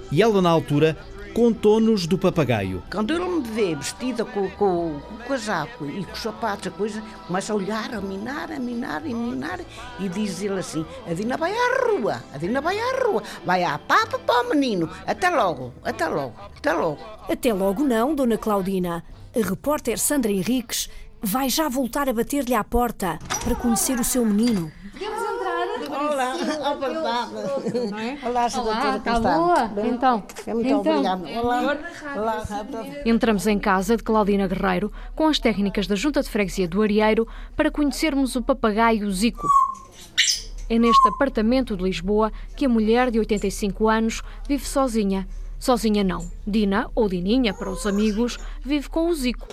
E 0.10 0.22
ela, 0.22 0.41
na 0.41 0.50
altura, 0.50 0.98
contou-nos 1.34 2.08
do 2.08 2.17
papagaio. 2.17 2.81
Quando 2.89 3.13
ele 3.13 3.25
me 3.25 3.41
vê 3.41 3.75
vestida 3.75 4.24
com, 4.24 4.50
com, 4.51 4.98
com 5.01 5.13
o 5.13 5.27
casaco 5.27 5.86
e 5.88 6.05
com 6.05 6.13
os 6.13 6.20
sapatos, 6.20 6.67
a 6.67 6.72
coisa, 6.72 7.03
começa 7.27 7.51
a 7.51 7.55
olhar, 7.58 7.93
a 7.93 8.00
minar, 8.00 8.50
a 8.50 8.58
minar, 8.62 9.01
a 9.01 9.13
minar, 9.13 9.60
e 10.00 10.08
diz 10.08 10.41
ele 10.41 10.58
assim: 10.58 10.86
a 11.05 11.13
Dina 11.13 11.36
vai 11.36 11.51
à 11.51 11.86
rua, 11.86 12.24
a 12.34 12.38
Dina 12.38 12.62
vai 12.62 12.79
à 12.79 13.03
rua, 13.03 13.22
vai 13.46 13.62
à 13.65 13.77
papa 13.77 14.20
para 14.20 14.48
o 14.48 14.50
menino, 14.51 14.89
até 15.05 15.29
logo, 15.29 15.74
até 15.84 16.08
logo, 16.08 16.34
até 16.55 16.72
logo. 16.72 17.00
Até 17.29 17.53
logo 17.53 17.84
não, 17.84 18.15
Dona 18.15 18.38
Claudina. 18.38 19.03
A 19.36 19.46
repórter 19.46 20.00
Sandra 20.00 20.31
Henriques 20.31 20.89
vai 21.22 21.50
já 21.50 21.67
voltar 21.67 22.08
a 22.08 22.13
bater-lhe 22.13 22.55
à 22.55 22.63
porta 22.63 23.20
para 23.43 23.53
conhecer 23.53 24.00
o 24.00 24.03
seu 24.05 24.25
menino. 24.25 24.72
Olá, 26.22 26.74
verdade. 26.75 27.32
Olá, 28.24 28.46
Sra. 28.48 28.62
Olá, 28.62 28.82
Doutora, 28.82 28.98
está 28.98 29.20
boa? 29.20 29.72
Então, 29.88 30.24
É 30.46 30.54
muito 30.54 30.68
então. 30.68 30.80
obrigada. 30.80 31.28
Olá, 31.40 31.78
olá. 32.16 32.44
Entramos 33.06 33.48
em 33.48 33.58
casa 33.58 33.98
de 33.98 34.04
Claudina 34.04 34.48
Guerreiro 34.48 34.92
com 35.16 35.28
as 35.28 35.40
técnicas 35.40 35.88
da 35.88 35.96
Junta 35.96 36.22
de 36.22 36.30
Freguesia 36.30 36.68
do 36.68 36.82
Arieiro 36.82 37.28
para 37.56 37.72
conhecermos 37.72 38.36
o 38.36 38.42
papagaio 38.44 39.10
Zico. 39.12 39.48
É 40.70 40.78
neste 40.78 41.08
apartamento 41.10 41.75
de 41.75 41.84
Lisboa 41.84 42.32
que 42.56 42.66
a 42.66 42.70
mulher 42.70 43.10
de 43.10 43.18
85 43.20 43.90
anos 43.90 44.22
vive 44.48 44.66
sozinha. 44.66 45.28
Sozinha 45.60 46.04
não. 46.04 46.30
Dina, 46.48 46.88
ou 46.96 47.10
Dininha 47.10 47.54
para 47.54 47.70
os 47.70 47.86
amigos, 47.86 48.38
vive 48.63 48.90
com 48.90 49.08
o 49.10 49.13
Zico. 49.13 49.48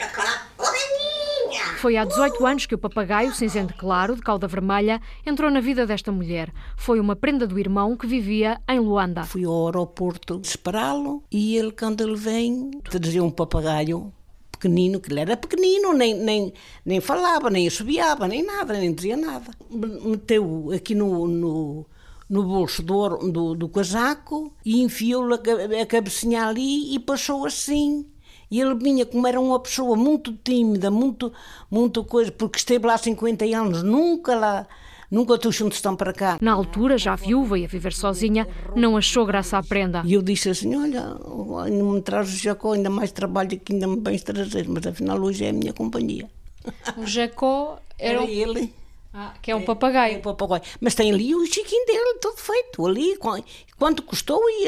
Foi 1.78 1.96
há 1.96 2.04
18 2.04 2.44
anos 2.44 2.66
que 2.66 2.74
o 2.74 2.78
papagaio 2.78 3.32
cinzento 3.32 3.72
claro, 3.74 4.16
de 4.16 4.20
cauda 4.20 4.48
vermelha, 4.48 5.00
entrou 5.24 5.48
na 5.48 5.60
vida 5.60 5.86
desta 5.86 6.10
mulher. 6.10 6.52
Foi 6.76 6.98
uma 6.98 7.14
prenda 7.14 7.46
do 7.46 7.56
irmão 7.56 7.96
que 7.96 8.04
vivia 8.04 8.60
em 8.68 8.80
Luanda. 8.80 9.22
Fui 9.22 9.44
ao 9.44 9.66
aeroporto 9.66 10.40
esperá-lo 10.42 11.22
e 11.30 11.56
ele, 11.56 11.70
quando 11.70 12.02
ele 12.02 12.16
vem, 12.16 12.72
trazia 12.82 13.22
um 13.22 13.30
papagaio 13.30 14.12
pequenino, 14.50 14.98
que 14.98 15.12
ele 15.12 15.20
era 15.20 15.36
pequenino, 15.36 15.92
nem, 15.92 16.14
nem, 16.14 16.52
nem 16.84 17.00
falava, 17.00 17.48
nem 17.48 17.68
assobiava, 17.68 18.26
nem 18.26 18.42
nada, 18.42 18.74
nem 18.74 18.92
dizia 18.92 19.16
nada. 19.16 19.52
Meteu 19.70 20.72
aqui 20.74 20.96
no, 20.96 21.28
no, 21.28 21.86
no 22.28 22.42
bolso 22.42 22.82
do, 22.82 23.18
do, 23.30 23.54
do 23.54 23.68
casaco 23.68 24.52
e 24.64 24.82
enfiou-lhe 24.82 25.34
a, 25.34 25.82
a 25.82 25.86
cabecinha 25.86 26.48
ali 26.48 26.92
e 26.92 26.98
passou 26.98 27.46
assim. 27.46 28.04
E 28.50 28.60
ele 28.60 28.74
vinha, 28.74 29.04
como 29.04 29.26
era 29.26 29.38
uma 29.40 29.60
pessoa 29.60 29.94
muito 29.96 30.32
tímida, 30.32 30.90
muito, 30.90 31.32
muito 31.70 32.02
coisa, 32.04 32.32
porque 32.32 32.58
esteve 32.58 32.86
lá 32.86 32.94
há 32.94 32.98
50 32.98 33.44
anos, 33.44 33.82
nunca 33.82 34.34
lá, 34.34 34.66
nunca 35.10 35.36
trouxe 35.36 35.62
um 35.62 35.68
tostão 35.68 35.94
para 35.94 36.12
cá. 36.12 36.38
Na 36.40 36.52
altura, 36.52 36.96
já 36.96 37.14
viúva 37.14 37.58
e 37.58 37.64
a 37.64 37.68
viver 37.68 37.92
sozinha, 37.92 38.48
não 38.74 38.96
achou 38.96 39.26
graça 39.26 39.58
à 39.58 39.62
prenda. 39.62 40.02
E 40.04 40.14
eu 40.14 40.22
disse 40.22 40.48
assim: 40.48 40.74
Olha, 40.74 41.14
ainda 41.62 41.84
me 41.84 42.00
traz 42.00 42.32
o 42.32 42.36
Jacó, 42.36 42.72
ainda 42.72 42.88
mais 42.88 43.12
trabalho 43.12 43.58
que 43.58 43.72
ainda 43.72 43.86
me 43.86 43.96
bens 43.96 44.22
trazer, 44.22 44.66
mas 44.68 44.86
afinal 44.86 45.20
hoje 45.20 45.44
é 45.44 45.50
a 45.50 45.52
minha 45.52 45.72
companhia. 45.72 46.28
O 46.96 47.06
Jacó 47.06 47.78
era, 47.98 48.22
Era 48.22 48.30
ele. 48.30 48.72
Ah, 49.20 49.34
que 49.42 49.50
é 49.50 49.56
um 49.56 49.64
papagaio. 49.64 50.14
É 50.14 50.18
o 50.18 50.22
papagaio. 50.22 50.62
Mas 50.80 50.94
tem 50.94 51.10
ali 51.12 51.34
o 51.34 51.44
chiquinho 51.44 51.84
dele, 51.86 52.18
tudo 52.20 52.36
feito. 52.36 52.86
Ali, 52.86 53.16
qu- 53.16 53.42
quanto 53.76 54.02
custou 54.04 54.40
e 54.48 54.66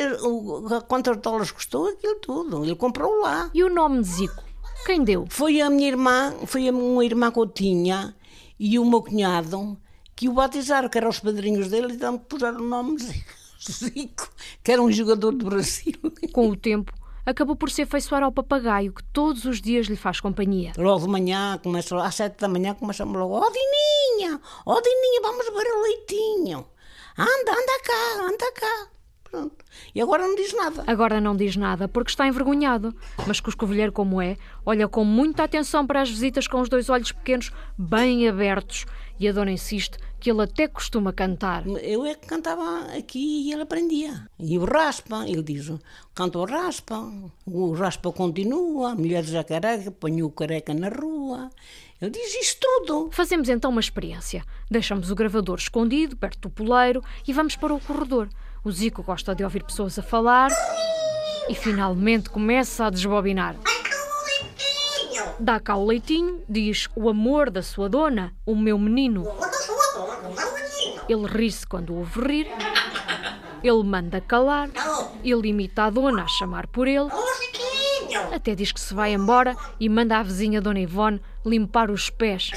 quantos 0.89 1.17
dólares 1.19 1.53
custou 1.53 1.87
aquilo 1.89 2.17
tudo. 2.17 2.65
Ele 2.65 2.75
comprou 2.75 3.21
lá. 3.21 3.49
E 3.55 3.63
o 3.63 3.73
nome 3.73 4.01
de 4.03 4.09
Zico? 4.09 4.43
Quem 4.85 5.05
deu? 5.05 5.25
Foi 5.29 5.61
a 5.61 5.71
minha 5.71 5.87
irmã, 5.87 6.35
foi 6.47 6.67
a 6.69 6.73
uma 6.73 7.05
irmã 7.05 7.31
que 7.31 7.39
eu 7.39 7.47
tinha 7.47 8.13
e 8.59 8.77
o 8.77 8.85
meu 8.85 9.03
cunhado 9.03 9.79
que 10.17 10.29
o 10.29 10.33
batizaram, 10.33 10.89
que 10.89 10.99
eram 10.99 11.11
os 11.11 11.21
padrinhos 11.21 11.69
dele, 11.69 11.95
então 11.95 12.19
puseram 12.19 12.59
o 12.61 12.69
nome 12.69 12.97
de 12.97 13.25
Zico, 13.71 14.29
que 14.65 14.73
era 14.73 14.83
um 14.83 14.91
jogador 14.91 15.33
do 15.33 15.45
Brasil. 15.47 15.95
Com 16.33 16.49
o 16.51 16.57
tempo, 16.57 16.93
acabou 17.25 17.55
por 17.57 17.71
se 17.71 17.83
afeiçoar 17.83 18.23
ao 18.23 18.33
papagaio 18.33 18.93
que 18.93 19.03
todos 19.13 19.45
os 19.45 19.61
dias 19.61 19.87
lhe 19.87 19.97
faz 19.97 20.19
companhia. 20.21 20.73
Logo 20.77 21.05
de 21.07 21.11
manhã, 21.13 21.59
começa, 21.63 21.97
às 22.03 22.15
sete 22.15 22.39
da 22.41 22.49
manhã, 22.49 22.75
começamos 22.75 23.17
logo, 23.19 23.35
ó 23.35 23.51
Dininha, 24.21 24.41
ó 24.67 24.81
Dininha, 24.81 25.21
vamos 25.23 25.47
beber 25.47 25.73
o 25.73 25.83
leitinho. 25.83 26.67
Anda, 27.17 27.53
anda 27.53 27.81
cá, 27.83 28.23
anda 28.23 28.53
cá. 28.53 28.89
Pronto. 29.25 29.65
E 29.95 30.01
agora 30.01 30.27
não 30.27 30.35
diz 30.35 30.53
nada. 30.53 30.85
Agora 30.87 31.21
não 31.21 31.37
diz 31.37 31.57
nada 31.57 31.89
porque 31.89 32.11
está 32.11 32.27
envergonhado, 32.27 32.95
mas 33.27 33.41
que 33.41 33.49
o 33.49 33.51
escovilheiro 33.51 33.93
como 33.93 34.21
é, 34.21 34.37
olha 34.67 34.89
com 34.89 35.05
muita 35.05 35.45
atenção 35.45 35.87
para 35.87 36.03
as 36.03 36.11
visitas 36.11 36.47
com 36.47 36.61
os 36.61 36.69
dois 36.69 36.91
olhos 36.91 37.13
pequenos 37.13 37.53
bem 37.79 38.29
abertos 38.29 38.87
e 39.19 39.29
a 39.29 39.33
dona 39.33 39.53
insiste 39.53 39.99
que 40.19 40.31
ele 40.31 40.43
até 40.43 40.69
costuma 40.69 41.13
cantar. 41.13 41.67
Eu 41.67 42.05
é 42.05 42.15
que 42.15 42.27
cantava 42.27 42.87
aqui 42.97 43.47
e 43.47 43.53
ele 43.53 43.63
aprendia. 43.63 44.29
E 44.39 44.59
o 44.59 44.65
raspa, 44.65 45.25
ele 45.27 45.43
diz, 45.43 45.73
canta 46.15 46.39
o 46.39 46.45
raspa, 46.45 47.11
o 47.47 47.73
raspa 47.73 48.13
continua, 48.13 48.91
a 48.91 48.95
mulher 48.95 49.25
já 49.25 49.43
careca, 49.43 49.91
põe 49.91 50.23
o 50.23 50.31
careca 50.31 50.75
na 50.75 50.89
rua. 50.89 51.51
Ele 52.01 52.13
diz 52.13 52.35
isto 52.35 52.61
tudo. 52.61 53.11
Fazemos 53.13 53.51
então 53.51 53.71
uma 53.71 53.81
experiência. 53.81 54.43
Deixamos 54.71 55.11
o 55.11 55.15
gravador 55.15 55.59
escondido 55.59 56.17
perto 56.17 56.41
do 56.41 56.51
poleiro 56.51 57.05
e 57.29 57.33
vamos 57.33 57.57
para 57.57 57.75
o 57.75 57.81
corredor. 57.81 58.29
O 58.65 58.73
Zico 58.73 59.03
gosta 59.03 59.35
de 59.35 59.45
ouvir 59.45 59.63
pessoas 59.63 59.99
a 59.99 60.03
falar 60.03 60.51
e 61.47 61.55
finalmente 61.55 62.31
começa 62.31 62.87
a 62.87 62.91
desbobinar. 62.91 63.55
Dá 65.39 65.61
cá 65.61 65.77
o 65.77 65.85
leitinho, 65.85 66.43
diz 66.49 66.89
o 66.97 67.09
amor 67.09 67.51
da 67.51 67.63
sua 67.63 67.89
dona, 67.89 68.35
o 68.47 68.57
meu 68.57 68.79
menino. 68.79 69.27
Ele 71.07 71.27
ri-se 71.27 71.67
quando 71.67 71.91
o 71.93 71.99
ouve 71.99 72.21
rir. 72.21 72.49
Ele 73.63 73.83
manda 73.83 74.23
calar. 74.23 74.71
Ele 75.23 75.49
imita 75.49 75.85
a 75.85 75.91
dona 75.91 76.23
a 76.23 76.29
chamar 76.29 76.67
por 76.67 76.89
ele. 76.89 77.11
Até 78.35 78.55
diz 78.55 78.73
que 78.73 78.81
se 78.81 78.95
vai 78.95 79.13
embora 79.13 79.55
e 79.79 79.89
manda 79.89 80.19
a 80.19 80.23
vizinha 80.23 80.63
Dona 80.63 80.81
Ivone 80.81 81.21
limpar 81.45 81.91
os 81.91 82.11
pés. 82.11 82.51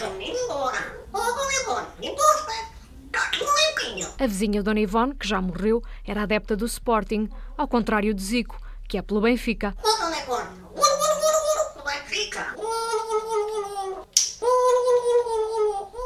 A 4.20 4.28
vizinha 4.28 4.64
Dona 4.64 4.80
Ivone, 4.80 5.16
que 5.16 5.28
já 5.28 5.42
morreu, 5.42 5.82
era 6.06 6.24
adepta 6.24 6.56
do 6.56 6.66
Sporting, 6.66 7.30
ao 7.58 7.68
contrário 7.68 8.14
de 8.14 8.24
Zico, 8.24 8.58
que 8.88 8.98
é 8.98 9.02
pelo 9.02 9.22
Benfica. 9.22 9.76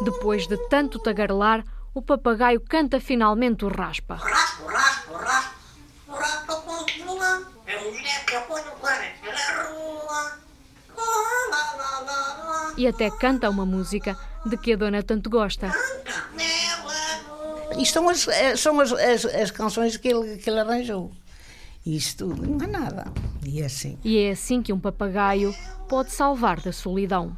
Depois 0.02 0.48
de 0.48 0.58
tanto 0.70 1.00
tagarelar, 1.00 1.64
o 1.94 2.02
papagaio 2.02 2.62
canta 2.62 3.00
finalmente 3.00 3.66
o 3.66 3.68
raspa. 3.68 4.16
Raspo, 4.16 4.68
raspo, 4.68 5.14
raspo, 5.14 5.56
raspo, 6.08 6.54
raspo, 6.54 6.54
é 7.66 7.76
raspo, 7.76 7.98
raspo, 7.98 7.98
raspo, 7.98 8.06
raspo, 8.24 8.48
ponho 8.48 8.64
raspo, 8.64 8.86
raspo, 8.86 9.17
E 12.78 12.88
até 12.88 13.10
canta 13.10 13.50
uma 13.50 13.66
música 13.66 14.18
de 14.46 14.56
que 14.56 14.74
a 14.74 14.76
dona 14.76 15.02
tanto 15.04 15.30
gosta. 15.30 15.74
Isto 17.78 17.94
são 17.94 18.10
as, 18.10 18.28
eh, 18.28 18.56
são 18.56 18.80
as, 18.80 18.92
as, 18.92 19.26
as 19.26 19.52
canções 19.52 19.98
que 19.98 20.08
ele, 20.08 20.38
que 20.38 20.50
ele 20.50 20.60
arranjou. 20.60 21.12
Isto 21.86 22.28
não 22.28 22.66
é 22.66 22.68
nada. 22.68 23.06
E 23.46 23.62
é 23.62 23.66
assim. 23.66 23.98
E 24.04 24.18
é 24.18 24.32
assim 24.32 24.62
que 24.62 24.74
um 24.74 24.80
papagaio 24.80 25.56
pode 25.88 26.12
salvar 26.12 26.60
da 26.60 26.72
solidão. 26.72 27.36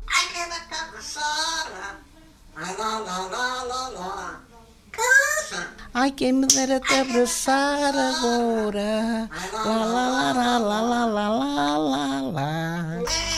Ai, 5.93 6.12
quem 6.12 6.34
me 6.34 6.48
dera 6.48 6.79
te 6.79 6.93
abraçar 6.96 7.93
agora. 7.96 9.29
Lá, 9.65 9.86
lá, 9.86 10.34
lá, 10.34 10.58
lá, 10.58 10.60
lá, 10.60 11.05
lá, 11.05 11.38
lá, 11.38 11.77
lá, 11.77 12.22
lá. 12.22 13.28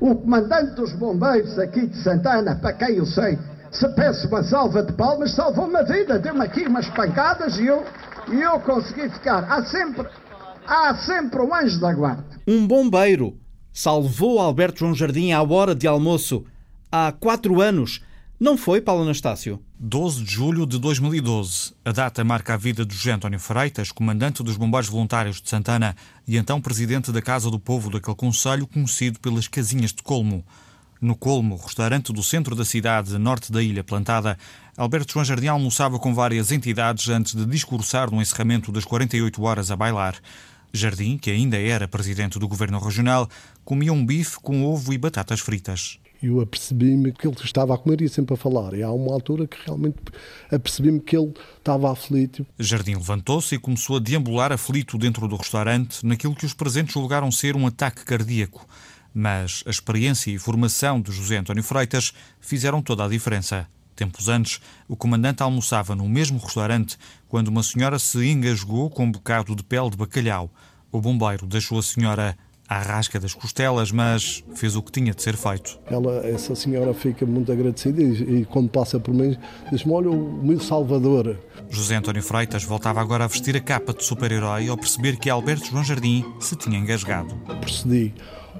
O 0.00 0.14
comandante 0.14 0.74
dos 0.74 0.92
bombeiros 0.94 1.58
aqui 1.58 1.86
de 1.86 2.02
Santana, 2.02 2.56
para 2.56 2.72
quem 2.72 2.96
eu 2.96 3.04
sei, 3.04 3.38
se 3.70 3.86
peço 3.90 4.26
uma 4.28 4.42
salva 4.42 4.82
de 4.82 4.92
palmas, 4.94 5.32
salvou-me 5.32 5.76
a 5.76 5.82
vida. 5.82 6.18
Deu-me 6.18 6.42
aqui 6.42 6.66
umas 6.66 6.88
pancadas 6.88 7.58
e 7.58 7.66
eu, 7.66 7.84
e 8.32 8.40
eu 8.40 8.58
consegui 8.60 9.10
ficar. 9.10 9.44
Há 9.44 9.62
sempre, 9.64 10.06
há 10.66 10.94
sempre 10.94 11.40
um 11.42 11.54
anjo 11.54 11.78
da 11.78 11.92
guarda. 11.92 12.24
Um 12.48 12.66
bombeiro 12.66 13.36
salvou 13.72 14.40
Alberto 14.40 14.80
João 14.80 14.94
Jardim 14.94 15.32
à 15.32 15.42
hora 15.42 15.74
de 15.74 15.86
almoço 15.86 16.44
há 16.90 17.12
quatro 17.12 17.60
anos. 17.60 18.02
Não 18.40 18.56
foi, 18.56 18.80
Paulo 18.80 19.02
Anastácio? 19.02 19.62
12 19.78 20.24
de 20.24 20.32
julho 20.32 20.64
de 20.64 20.78
2012. 20.78 21.74
A 21.84 21.92
data 21.92 22.24
marca 22.24 22.54
a 22.54 22.56
vida 22.56 22.86
de 22.86 22.96
José 22.96 23.12
António 23.12 23.38
Freitas, 23.38 23.92
comandante 23.92 24.42
dos 24.42 24.56
Bombeiros 24.56 24.88
Voluntários 24.88 25.42
de 25.42 25.50
Santana 25.50 25.94
e 26.26 26.38
então 26.38 26.58
presidente 26.58 27.12
da 27.12 27.20
Casa 27.20 27.50
do 27.50 27.60
Povo 27.60 27.90
daquele 27.90 28.16
conselho 28.16 28.66
conhecido 28.66 29.20
pelas 29.20 29.46
Casinhas 29.46 29.92
de 29.92 30.02
Colmo. 30.02 30.42
No 31.02 31.14
Colmo, 31.14 31.56
restaurante 31.56 32.14
do 32.14 32.22
centro 32.22 32.56
da 32.56 32.64
cidade, 32.64 33.18
norte 33.18 33.52
da 33.52 33.62
Ilha 33.62 33.84
Plantada, 33.84 34.38
Alberto 34.74 35.12
João 35.12 35.24
Jardim 35.26 35.48
almoçava 35.48 35.98
com 35.98 36.14
várias 36.14 36.50
entidades 36.50 37.10
antes 37.10 37.34
de 37.34 37.44
discursar 37.44 38.10
no 38.10 38.22
encerramento 38.22 38.72
das 38.72 38.86
48 38.86 39.42
horas 39.42 39.70
a 39.70 39.76
bailar. 39.76 40.16
Jardim, 40.72 41.18
que 41.18 41.30
ainda 41.30 41.58
era 41.58 41.86
presidente 41.86 42.38
do 42.38 42.48
governo 42.48 42.78
regional, 42.78 43.28
comia 43.66 43.92
um 43.92 44.06
bife 44.06 44.38
com 44.40 44.64
ovo 44.64 44.94
e 44.94 44.98
batatas 44.98 45.40
fritas. 45.40 45.99
Eu 46.22 46.40
apercebi-me 46.40 47.12
que 47.12 47.26
ele 47.26 47.34
estava 47.42 47.74
a 47.74 47.78
comer 47.78 48.02
e 48.02 48.08
sempre 48.08 48.34
a 48.34 48.36
falar. 48.36 48.74
E 48.74 48.82
há 48.82 48.92
uma 48.92 49.12
altura 49.12 49.46
que 49.46 49.56
realmente 49.64 49.96
apercebi-me 50.50 51.00
que 51.00 51.16
ele 51.16 51.32
estava 51.56 51.90
aflito. 51.90 52.46
Jardim 52.58 52.94
levantou-se 52.94 53.54
e 53.54 53.58
começou 53.58 53.96
a 53.96 54.00
deambular 54.00 54.52
aflito 54.52 54.98
dentro 54.98 55.26
do 55.26 55.36
restaurante, 55.36 56.04
naquilo 56.04 56.34
que 56.34 56.44
os 56.44 56.52
presentes 56.52 56.92
julgaram 56.92 57.32
ser 57.32 57.56
um 57.56 57.66
ataque 57.66 58.04
cardíaco. 58.04 58.66
Mas 59.14 59.64
a 59.66 59.70
experiência 59.70 60.30
e 60.30 60.38
formação 60.38 61.00
de 61.00 61.10
José 61.10 61.38
António 61.38 61.62
Freitas 61.62 62.12
fizeram 62.38 62.82
toda 62.82 63.04
a 63.04 63.08
diferença. 63.08 63.66
Tempos 63.96 64.28
antes, 64.28 64.60
o 64.86 64.96
comandante 64.96 65.42
almoçava 65.42 65.94
no 65.94 66.08
mesmo 66.08 66.38
restaurante 66.38 66.98
quando 67.28 67.48
uma 67.48 67.62
senhora 67.62 67.98
se 67.98 68.24
engasgou 68.26 68.88
com 68.90 69.04
um 69.04 69.10
bocado 69.10 69.56
de 69.56 69.62
pele 69.62 69.90
de 69.90 69.96
bacalhau. 69.96 70.50
O 70.92 71.00
bombeiro 71.00 71.46
deixou 71.46 71.78
a 71.78 71.82
senhora 71.82 72.36
à 72.70 72.78
rasca 72.78 73.18
das 73.18 73.34
costelas, 73.34 73.90
mas 73.90 74.44
fez 74.54 74.76
o 74.76 74.82
que 74.82 74.92
tinha 74.92 75.12
de 75.12 75.20
ser 75.20 75.36
feito. 75.36 75.76
Ela, 75.90 76.24
essa 76.24 76.54
senhora 76.54 76.94
fica 76.94 77.26
muito 77.26 77.50
agradecida 77.50 78.00
e, 78.00 78.42
e 78.42 78.44
quando 78.44 78.68
passa 78.68 79.00
por 79.00 79.12
mim 79.12 79.36
diz-me, 79.72 79.92
olha, 79.92 80.08
o 80.08 80.40
meu 80.40 80.60
salvador. 80.60 81.36
José 81.68 81.96
António 81.96 82.22
Freitas 82.22 82.62
voltava 82.62 83.00
agora 83.00 83.24
a 83.24 83.26
vestir 83.26 83.56
a 83.56 83.60
capa 83.60 83.92
de 83.92 84.04
super-herói 84.04 84.68
ao 84.68 84.76
perceber 84.76 85.16
que 85.16 85.28
Alberto 85.28 85.66
João 85.66 85.82
Jardim 85.82 86.24
se 86.38 86.54
tinha 86.54 86.78
engasgado. 86.78 87.34
Procedi 87.60 88.14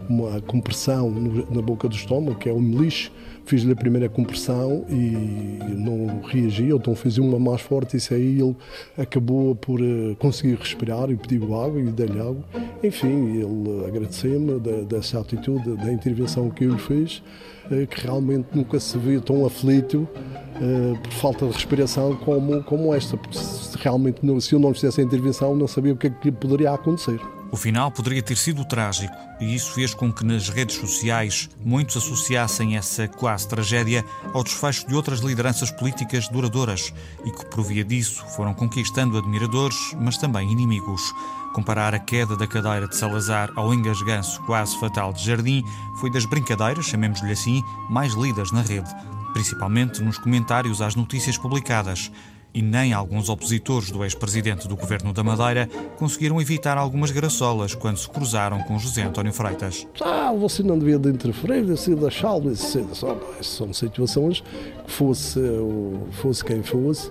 uma 0.09 0.41
compressão 0.41 1.09
na 1.49 1.63
boca 1.63 1.89
do 1.89 1.95
estômago, 1.95 2.37
que 2.37 2.49
é 2.49 2.53
o 2.53 2.61
meliche, 2.61 3.13
fiz-lhe 3.51 3.73
a 3.73 3.77
primeira 3.77 4.09
compressão 4.09 4.85
e 4.89 5.59
não 5.77 6.21
reagiu, 6.23 6.77
então 6.77 6.95
fiz 6.95 7.19
uma 7.19 7.37
mais 7.37 7.61
forte 7.61 7.97
e 7.97 8.15
aí 8.15 8.41
ele 8.41 8.55
acabou 8.97 9.57
por 9.57 9.81
uh, 9.81 10.15
conseguir 10.21 10.55
respirar 10.55 11.11
e 11.11 11.17
pediu 11.17 11.61
água 11.61 11.81
e 11.81 11.87
dei-lhe 11.87 12.21
água. 12.21 12.45
Enfim, 12.81 13.41
ele 13.41 13.87
agradeceu-me 13.89 14.61
dessa 14.85 15.19
atitude, 15.19 15.77
da 15.79 15.93
intervenção 15.93 16.49
que 16.49 16.63
eu 16.63 16.75
lhe 16.75 16.79
fiz, 16.79 17.25
uh, 17.73 17.85
que 17.89 18.07
realmente 18.07 18.47
nunca 18.55 18.79
se 18.79 18.97
viu 18.97 19.21
tão 19.21 19.45
aflito 19.45 20.07
uh, 20.07 20.99
por 21.03 21.13
falta 21.15 21.47
de 21.47 21.53
respiração 21.53 22.15
como, 22.19 22.63
como 22.63 22.95
esta, 22.95 23.17
porque 23.17 23.37
realmente 23.81 24.21
se 24.43 24.55
eu 24.55 24.61
não 24.61 24.73
fizesse 24.73 25.01
a 25.01 25.05
intervenção 25.05 25.57
não 25.57 25.67
sabia 25.67 25.93
o 25.93 25.97
que 25.97 26.07
é 26.07 26.11
que 26.11 26.31
poderia 26.31 26.71
acontecer. 26.71 27.21
O 27.53 27.57
final 27.57 27.91
poderia 27.91 28.23
ter 28.23 28.37
sido 28.37 28.65
trágico, 28.65 29.13
e 29.41 29.57
isso 29.57 29.73
fez 29.73 29.93
com 29.93 30.13
que 30.13 30.25
nas 30.25 30.49
redes 30.49 30.77
sociais 30.77 31.51
muitos 31.65 31.97
associassem 31.97 32.77
essa 32.77 33.09
quase 33.09 33.49
tragédia 33.49 34.05
ao 34.33 34.45
desfecho 34.45 34.87
de 34.87 34.95
outras 34.95 35.19
lideranças 35.19 35.69
políticas 35.71 36.29
duradouras 36.29 36.95
e 37.25 37.31
que, 37.33 37.45
por 37.47 37.65
via 37.65 37.85
disso, 37.85 38.25
foram 38.37 38.55
conquistando 38.55 39.19
admiradores, 39.19 39.77
mas 39.99 40.17
também 40.17 40.53
inimigos. 40.53 41.13
Comparar 41.53 41.93
a 41.93 41.99
queda 41.99 42.37
da 42.37 42.47
cadeira 42.47 42.87
de 42.87 42.95
Salazar 42.95 43.51
ao 43.57 43.75
engasganço 43.75 44.41
quase 44.43 44.79
fatal 44.79 45.13
de 45.13 45.25
Jardim 45.25 45.65
foi 45.99 46.09
das 46.09 46.25
brincadeiras, 46.25 46.87
chamemos-lhe 46.87 47.33
assim, 47.33 47.65
mais 47.89 48.13
lidas 48.13 48.53
na 48.53 48.63
rede, 48.63 48.89
principalmente 49.33 50.01
nos 50.01 50.19
comentários 50.19 50.81
às 50.81 50.95
notícias 50.95 51.37
publicadas 51.37 52.13
e 52.53 52.63
nem 52.63 52.93
alguns 52.93 53.29
opositores 53.29 53.91
do 53.91 54.05
ex-presidente 54.05 54.67
do 54.69 54.77
governo 54.77 55.13
da 55.13 55.23
Madeira 55.23 55.69
conseguiram 55.97 56.41
evitar 56.41 56.77
algumas 56.77 57.11
graçolas 57.11 57.75
quando 57.75 57.99
se 57.99 58.09
cruzaram 58.09 58.63
com 58.63 58.79
José 58.79 59.03
António 59.03 59.33
Freitas. 59.33 59.87
Ah, 60.01 60.33
você 60.33 60.63
não 60.63 60.79
devia 60.79 60.99
de 60.99 61.09
interferir, 61.09 61.65
devia 61.65 61.97
da 61.97 62.11
Chalma, 62.11 62.53
são 62.55 63.73
situações 63.73 64.43
que 64.87 64.91
fosse, 64.91 65.41
fosse 66.13 66.45
quem 66.45 66.63
fosse. 66.63 67.11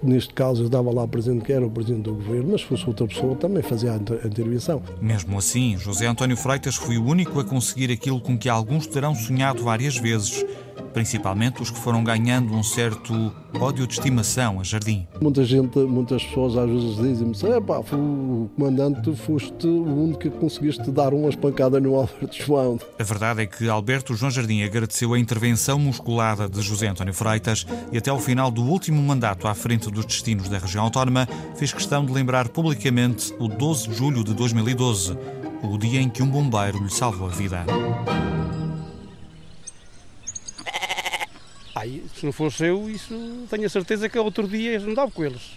Neste 0.00 0.32
caso, 0.32 0.62
eu 0.62 0.66
estava 0.66 0.92
lá 0.92 1.08
presente 1.08 1.44
que 1.44 1.52
era 1.52 1.66
o 1.66 1.70
presidente 1.70 2.04
do 2.04 2.14
governo, 2.14 2.52
mas 2.52 2.60
se 2.60 2.68
fosse 2.68 2.86
outra 2.86 3.04
pessoa 3.04 3.34
também 3.34 3.64
fazia 3.64 3.92
a 3.92 3.96
intervenção. 3.96 4.80
Mesmo 5.00 5.36
assim, 5.36 5.76
José 5.76 6.06
António 6.06 6.36
Freitas 6.36 6.76
foi 6.76 6.98
o 6.98 7.04
único 7.04 7.40
a 7.40 7.44
conseguir 7.44 7.90
aquilo 7.90 8.20
com 8.20 8.38
que 8.38 8.48
alguns 8.48 8.86
terão 8.86 9.12
sonhado 9.12 9.64
várias 9.64 9.96
vezes 9.96 10.46
principalmente 10.92 11.62
os 11.62 11.70
que 11.70 11.78
foram 11.78 12.02
ganhando 12.02 12.54
um 12.54 12.62
certo 12.62 13.32
ódio 13.60 13.86
de 13.86 13.94
estimação 13.94 14.60
a 14.60 14.62
Jardim. 14.62 15.06
Muita 15.20 15.44
gente, 15.44 15.78
muitas 15.80 16.22
pessoas 16.24 16.56
às 16.56 16.68
vezes 16.68 16.96
dizem-me 16.96 17.60
pá, 17.60 17.80
o 17.92 18.50
comandante, 18.56 19.14
foste 19.16 19.66
o 19.66 20.04
único 20.04 20.18
que 20.20 20.30
conseguiste 20.30 20.90
dar 20.90 21.12
umas 21.14 21.34
pancadas 21.34 21.82
no 21.82 21.94
Alberto 21.94 22.36
João. 22.36 22.78
A 22.98 23.02
verdade 23.02 23.42
é 23.42 23.46
que 23.46 23.68
Alberto 23.68 24.14
João 24.14 24.30
Jardim 24.30 24.62
agradeceu 24.62 25.14
a 25.14 25.18
intervenção 25.18 25.78
musculada 25.78 26.48
de 26.48 26.60
José 26.60 26.88
António 26.88 27.14
Freitas 27.14 27.66
e 27.92 27.98
até 27.98 28.10
ao 28.10 28.18
final 28.18 28.50
do 28.50 28.62
último 28.62 29.02
mandato 29.02 29.46
à 29.48 29.54
frente 29.54 29.90
dos 29.90 30.04
destinos 30.04 30.48
da 30.48 30.58
região 30.58 30.84
autónoma 30.84 31.28
fez 31.56 31.72
questão 31.72 32.04
de 32.04 32.12
lembrar 32.12 32.48
publicamente 32.48 33.32
o 33.38 33.48
12 33.48 33.88
de 33.88 33.94
julho 33.94 34.24
de 34.24 34.34
2012, 34.34 35.16
o 35.62 35.78
dia 35.78 36.00
em 36.00 36.08
que 36.08 36.22
um 36.22 36.28
bombeiro 36.28 36.82
lhe 36.82 36.90
salvou 36.90 37.28
a 37.28 37.30
vida. 37.30 37.64
Ai, 41.78 42.02
se 42.12 42.26
não 42.26 42.32
fosse 42.32 42.66
eu, 42.66 42.90
isso 42.90 43.14
tenho 43.48 43.64
a 43.64 43.68
certeza 43.68 44.08
que 44.08 44.18
outro 44.18 44.48
dia 44.48 44.72
eles 44.72 44.84
não 44.84 44.94
davam 44.94 45.12
com 45.12 45.24
eles. 45.24 45.56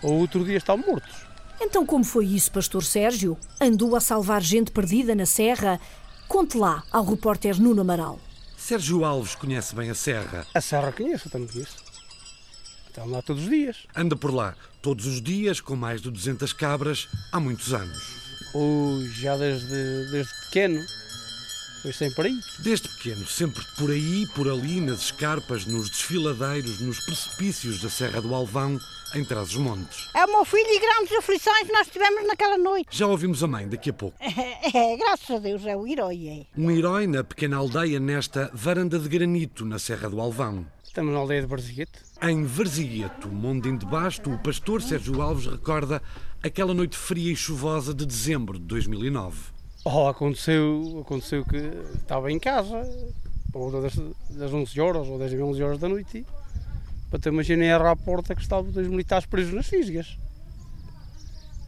Ou 0.00 0.20
outro 0.20 0.44
dia 0.44 0.56
estão 0.56 0.76
mortos. 0.76 1.26
Então 1.60 1.84
como 1.84 2.04
foi 2.04 2.24
isso, 2.26 2.52
pastor 2.52 2.84
Sérgio? 2.84 3.36
Andou 3.60 3.96
a 3.96 4.00
salvar 4.00 4.40
gente 4.42 4.70
perdida 4.70 5.12
na 5.12 5.26
serra? 5.26 5.80
Conte 6.28 6.56
lá 6.56 6.84
ao 6.92 7.04
repórter 7.04 7.60
Nuno 7.60 7.80
Amaral. 7.80 8.20
Sérgio 8.56 9.04
Alves 9.04 9.34
conhece 9.34 9.74
bem 9.74 9.90
a 9.90 9.94
serra. 9.94 10.46
A 10.54 10.60
serra 10.60 10.92
conheço, 10.92 11.28
também 11.28 11.48
conheço. 11.48 11.76
Estão 12.86 13.08
lá 13.08 13.20
todos 13.20 13.42
os 13.42 13.50
dias. 13.50 13.76
Anda 13.96 14.14
por 14.14 14.32
lá 14.32 14.54
todos 14.80 15.04
os 15.04 15.20
dias 15.20 15.60
com 15.60 15.74
mais 15.74 16.00
de 16.00 16.12
200 16.12 16.52
cabras 16.52 17.08
há 17.32 17.40
muitos 17.40 17.74
anos. 17.74 18.26
Ui, 18.54 19.08
já 19.08 19.36
desde, 19.36 19.66
desde 20.12 20.32
pequeno. 20.46 20.80
Foi 21.86 21.92
sempre 21.92 22.26
aí. 22.26 22.40
Desde 22.58 22.88
pequeno, 22.88 23.24
sempre 23.28 23.62
por 23.78 23.92
aí, 23.92 24.26
por 24.34 24.48
ali, 24.48 24.80
nas 24.80 25.02
escarpas, 25.02 25.64
nos 25.64 25.88
desfiladeiros, 25.88 26.80
nos 26.80 26.98
precipícios 26.98 27.80
da 27.80 27.88
Serra 27.88 28.20
do 28.20 28.34
Alvão, 28.34 28.76
em 29.14 29.24
Trás-os-Montes. 29.24 30.08
É 30.12 30.24
o 30.24 30.32
meu 30.32 30.44
filho 30.44 30.66
e 30.66 30.80
grandes 30.80 31.16
aflições 31.16 31.64
que 31.64 31.72
nós 31.72 31.86
tivemos 31.86 32.26
naquela 32.26 32.58
noite. 32.58 32.88
Já 32.90 33.06
ouvimos 33.06 33.40
a 33.40 33.46
mãe 33.46 33.68
daqui 33.68 33.90
a 33.90 33.92
pouco. 33.92 34.16
É, 34.18 34.66
é, 34.76 34.96
graças 34.96 35.30
a 35.30 35.38
Deus, 35.38 35.64
é 35.64 35.76
o 35.76 35.86
herói. 35.86 36.26
É. 36.26 36.60
Um 36.60 36.72
herói 36.72 37.06
na 37.06 37.22
pequena 37.22 37.58
aldeia 37.58 38.00
nesta 38.00 38.50
varanda 38.52 38.98
de 38.98 39.08
granito 39.08 39.64
na 39.64 39.78
Serra 39.78 40.10
do 40.10 40.20
Alvão. 40.20 40.66
Estamos 40.82 41.12
na 41.12 41.20
aldeia 41.20 41.42
de 41.42 41.46
Verzigueto. 41.46 42.00
Em 42.20 42.44
Verzigueto, 42.44 43.28
Mondem 43.28 43.78
de 43.78 43.86
Basto, 43.86 44.32
o 44.32 44.38
pastor 44.42 44.82
Sérgio 44.82 45.22
Alves 45.22 45.46
recorda 45.46 46.02
aquela 46.42 46.74
noite 46.74 46.96
fria 46.96 47.30
e 47.30 47.36
chuvosa 47.36 47.94
de 47.94 48.04
dezembro 48.04 48.58
de 48.58 48.64
2009. 48.64 49.54
Oh, 49.88 50.08
aconteceu, 50.08 50.98
aconteceu 51.06 51.44
que 51.44 51.58
estava 51.94 52.32
em 52.32 52.40
casa, 52.40 52.82
ou 53.54 53.70
das, 53.80 53.94
das 54.30 54.52
11 54.52 54.80
horas 54.80 55.06
ou 55.06 55.16
10 55.16 55.34
e 55.34 55.40
11 55.40 55.62
horas 55.62 55.78
da 55.78 55.88
noite, 55.88 56.18
e 56.18 56.26
bateu 57.08 57.30
uma 57.30 57.44
janela 57.44 57.92
à 57.92 57.94
porta 57.94 58.34
que 58.34 58.42
estavam 58.42 58.68
dois 58.72 58.88
militares 58.88 59.26
presos 59.26 59.54
nas 59.54 59.68
fisgas. 59.68 60.18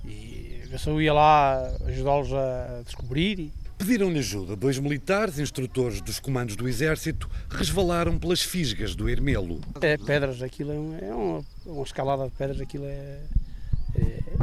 E 0.05 0.65
eu 0.69 0.79
só 0.81 1.01
ia 1.01 1.13
lá 1.13 1.63
ajudá-los 1.87 2.33
a 2.33 2.83
descobrir. 2.85 3.39
E... 3.39 3.53
Pediram-lhe 3.79 4.19
ajuda. 4.19 4.57
Dois 4.57 4.81
militares, 4.81 5.39
instrutores 5.39 6.01
dos 6.01 6.19
comandos 6.19 6.57
do 6.57 6.69
Exército, 6.69 7.31
resvalaram 7.49 8.19
pelas 8.19 8.43
fisgas 8.43 8.97
do 8.97 9.09
Ermelo. 9.09 9.61
É 9.81 9.97
pedras, 9.97 10.43
aquilo 10.43 10.73
é, 10.73 11.07
é 11.07 11.15
uma, 11.15 11.45
uma, 11.65 11.85
escalada 11.85 12.25
de 12.25 12.33
pedras, 12.33 12.61
aquilo 12.61 12.85
é, 12.85 13.21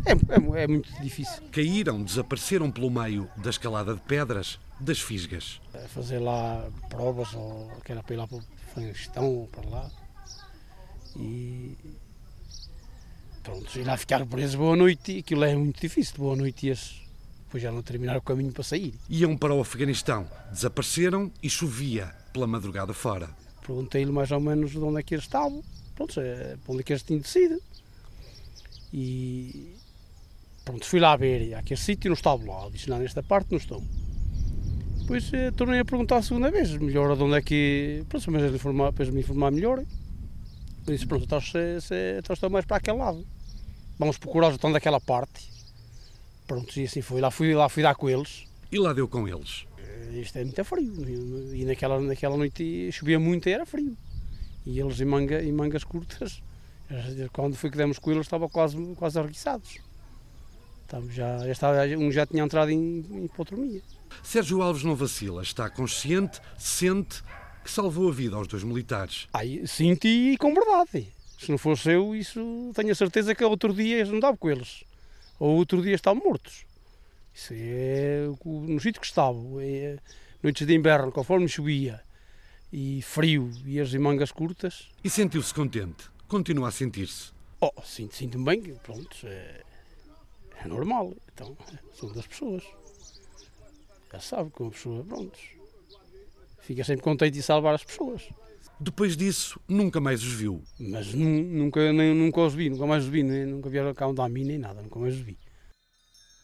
é, 0.06 0.12
é, 0.12 0.64
é, 0.64 0.68
muito 0.68 0.90
difícil. 1.02 1.42
Caíram, 1.52 2.04
desapareceram 2.04 2.72
pelo 2.72 2.90
meio 2.90 3.30
da 3.38 3.50
escalada 3.50 3.94
de 3.94 4.02
pedras 4.02 4.60
das 4.80 5.00
fisgas. 5.00 5.60
Fazer 5.90 6.20
lá 6.20 6.68
provas, 6.90 7.34
ou 7.34 7.72
que 7.84 7.92
era 7.92 8.04
para 8.04 8.14
ir 8.14 8.18
lá 8.18 8.28
para 8.28 8.38
o 8.38 8.44
Afeganistão 8.72 9.26
ou 9.26 9.48
para 9.48 9.70
lá. 9.70 9.92
E 11.16 11.76
pronto, 13.42 13.80
ir 13.80 13.84
lá 13.84 13.96
ficar 13.96 14.26
preso 14.26 14.58
boa 14.58 14.76
noite, 14.76 15.20
aquilo 15.20 15.44
é 15.44 15.56
muito 15.56 15.80
difícil, 15.80 16.16
boa 16.18 16.36
noite 16.36 16.68
ias 16.68 17.06
depois 17.56 17.64
já 17.64 17.72
não 17.72 17.82
terminaram 17.82 18.20
o 18.20 18.22
caminho 18.22 18.52
para 18.52 18.64
sair. 18.64 18.94
Iam 19.10 19.38
para 19.38 19.54
o 19.54 19.62
Afeganistão, 19.62 20.30
desapareceram 20.52 21.32
e 21.42 21.50
chovia 21.50 22.14
pela 22.34 22.46
madrugada 22.46 22.94
fora. 22.94 23.30
Perguntei-lhe 23.66 24.12
mais 24.12 24.30
ou 24.32 24.42
menos 24.42 24.72
de 24.72 24.80
onde 24.80 25.00
é 25.00 25.04
que 25.04 25.16
eles 25.16 25.24
estavam, 25.24 25.64
pronto, 25.96 26.20
é, 26.20 26.58
para 26.58 26.74
onde 26.74 26.82
é 26.82 26.84
que 26.84 26.92
eles 26.92 27.04
tinham 27.04 27.22
descido. 27.22 27.62
E 28.98 29.76
pronto, 30.64 30.86
fui 30.86 31.02
lá 31.02 31.18
ver, 31.18 31.42
e 31.50 31.54
aquele 31.54 31.78
sítio 31.78 32.08
não 32.08 32.14
estava 32.14 32.42
lá, 32.46 32.70
disse, 32.70 32.90
não, 32.90 32.98
nesta 32.98 33.22
parte 33.22 33.52
não 33.52 33.58
estou. 33.58 33.84
Depois 35.02 35.34
eh, 35.34 35.52
tornei 35.52 35.82
a 35.82 35.86
perguntar 35.86 36.18
a 36.18 36.22
segunda 36.22 36.50
vez, 36.50 36.78
melhor 36.78 37.14
de 37.14 37.22
onde 37.22 37.36
é 37.36 37.42
que. 37.42 38.06
Pronto, 38.08 38.32
mas 38.32 38.42
ele 38.42 38.56
informar, 38.56 38.92
depois 38.92 39.10
me 39.10 39.20
informar 39.20 39.52
melhor. 39.52 39.80
Eu 39.80 40.94
disse, 40.94 41.06
pronto, 41.06 41.26
então, 41.26 41.42
se, 41.42 41.82
se, 41.82 42.20
então 42.20 42.34
estou 42.34 42.50
mais 42.50 42.64
para 42.64 42.78
aquele 42.78 42.98
lado. 42.98 43.28
Vamos 44.00 44.18
procurar 44.18 44.54
o 44.54 44.58
onde 44.64 44.74
daquela 44.74 45.02
parte. 45.02 45.52
Pronto, 46.48 46.80
e 46.80 46.86
assim 46.86 47.02
foi. 47.02 47.20
Lá 47.20 47.30
fui, 47.30 47.54
lá 47.54 47.68
fui 47.68 47.84
dar 47.84 47.96
com 47.96 48.10
eles. 48.10 48.46
E 48.72 48.80
lá 48.80 48.94
deu 48.94 49.10
com 49.10 49.28
eles? 49.28 49.66
Eh, 49.78 50.22
isto 50.22 50.38
é 50.38 50.46
muito 50.46 50.64
frio. 50.64 51.54
E 51.54 51.66
naquela, 51.66 52.00
naquela 52.00 52.38
noite 52.38 52.90
chovia 52.94 53.20
muito 53.20 53.50
e 53.50 53.52
era 53.52 53.66
frio. 53.66 53.96
E 54.66 54.80
eles 54.80 55.02
em, 55.02 55.06
manga, 55.06 55.44
em 55.44 55.52
mangas 55.52 55.84
curtas, 55.84 56.42
quando 57.32 57.56
foi 57.56 57.70
que 57.70 57.78
demos 57.78 58.00
com 58.00 58.12
eles, 58.12 58.26
estavam 58.26 58.50
quase, 58.50 58.78
quase 58.96 59.20
arreguiçados. 59.20 59.80
Já, 61.10 61.40
já 61.40 61.52
estava, 61.52 61.86
um 61.98 62.12
já 62.12 62.26
tinha 62.26 62.44
entrado 62.44 62.70
em, 62.70 63.00
em. 63.12 63.82
Sérgio 64.24 64.62
Alves 64.62 64.84
não 64.84 64.96
vacila, 64.96 65.42
está 65.42 65.70
consciente, 65.70 66.40
sente 66.58 67.24
que 67.64 67.72
salvou 67.72 68.10
a 68.10 68.14
vida 68.14 68.36
aos 68.36 68.48
dois 68.48 68.64
militares. 68.64 69.28
Ai, 69.34 69.64
senti 69.66 70.34
e 70.34 70.38
com 70.38 70.54
verdade. 70.54 71.12
Se 71.40 71.50
não 71.52 71.58
fosse 71.58 71.92
eu, 71.92 72.16
isso 72.16 72.72
tenho 72.76 72.92
a 72.92 72.96
certeza 72.96 73.36
que 73.36 73.44
outro 73.44 73.74
dia 73.74 73.98
eles 73.98 74.10
não 74.10 74.20
davam 74.20 74.38
com 74.38 74.50
eles. 74.50 74.84
Ou 75.40 75.58
outro 75.58 75.82
dia 75.82 75.96
estavam 75.96 76.24
mortos. 76.24 76.66
Isso 77.34 77.54
é 77.54 78.28
no 78.46 78.80
sítio 78.80 79.02
que 79.02 79.08
estavam. 79.08 79.58
É, 79.60 79.98
noites 80.42 80.66
de 80.66 80.74
inverno, 80.74 81.12
conforme 81.12 81.50
chovia, 81.50 82.02
e 82.72 83.02
frio, 83.02 83.52
e 83.66 83.80
as 83.80 83.94
mangas 83.96 84.32
curtas. 84.32 84.90
E 85.04 85.10
sentiu-se 85.10 85.54
contente? 85.54 86.15
Continua 86.28 86.70
a 86.70 86.72
sentir-se? 86.72 87.32
Oh, 87.62 87.72
sinto, 87.84 88.16
sinto-me 88.16 88.46
bem, 88.46 88.76
pronto, 88.84 89.16
é, 89.24 89.62
é 90.64 90.68
normal. 90.68 91.14
Então, 91.34 91.56
são 91.94 92.12
das 92.12 92.28
pessoas 92.28 92.64
já 94.16 94.20
sabe 94.22 94.50
que 94.50 94.62
uma 94.62 94.72
pessoa, 94.72 95.04
pronto, 95.04 95.38
fica 96.62 96.86
sempre 96.86 97.04
contente 97.04 97.34
de 97.34 97.44
salvar 97.44 97.76
as 97.76 97.84
pessoas. 97.84 98.24
Depois 98.80 99.18
disso, 99.18 99.60
nunca 99.68 100.00
mais 100.00 100.24
os 100.24 100.32
viu. 100.32 100.64
Mas 100.80 101.14
nunca, 101.14 101.92
nem, 101.92 102.14
nunca 102.14 102.40
os 102.42 102.54
vi, 102.54 102.70
nunca 102.70 102.86
mais 102.86 103.04
os 103.04 103.10
vi, 103.10 103.24
nem, 103.24 103.46
nunca 103.46 103.70
vieram 103.70 103.94
cá 103.94 104.08
onde 104.08 104.22
a 104.22 104.30
mim 104.30 104.46
nem 104.46 104.58
nada, 104.58 104.82
nunca 104.82 104.98
mais 105.00 105.16
os 105.16 105.20
vi. 105.20 105.38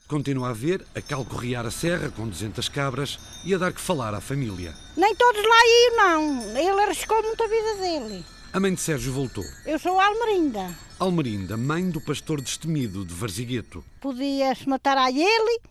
Continua 0.06 0.50
a 0.50 0.54
ver, 0.54 0.86
a 0.94 1.02
calcorrear 1.02 1.65
a 1.65 1.72
serra 1.72 2.12
com 2.12 2.28
200 2.28 2.67
cabras 2.67 3.17
e 3.46 3.56
a 3.56 3.58
dar 3.58 3.72
que 3.72 3.80
falar 3.80 4.13
à 4.13 4.20
família. 4.20 4.74
Nem 4.98 5.15
todos 5.15 5.41
lá 5.41 5.65
iam, 5.65 5.96
não. 5.96 6.58
Ele 6.58 6.82
arriscou 6.82 7.24
muito 7.24 7.41
a 7.41 7.48
vida 7.48 7.76
dele. 7.76 8.26
A 8.54 8.60
mãe 8.60 8.74
de 8.74 8.82
Sérgio 8.82 9.14
voltou. 9.14 9.46
Eu 9.66 9.80
sou 9.80 9.98
Almerinda. 9.98 10.76
Almerinda, 11.00 11.56
mãe 11.56 11.90
do 11.90 12.02
pastor 12.02 12.42
destemido 12.42 13.06
de 13.06 13.14
Varzigueto. 13.14 13.82
Podia-se 14.02 14.68
matar 14.68 14.98
a 14.98 15.10
ele 15.10 15.62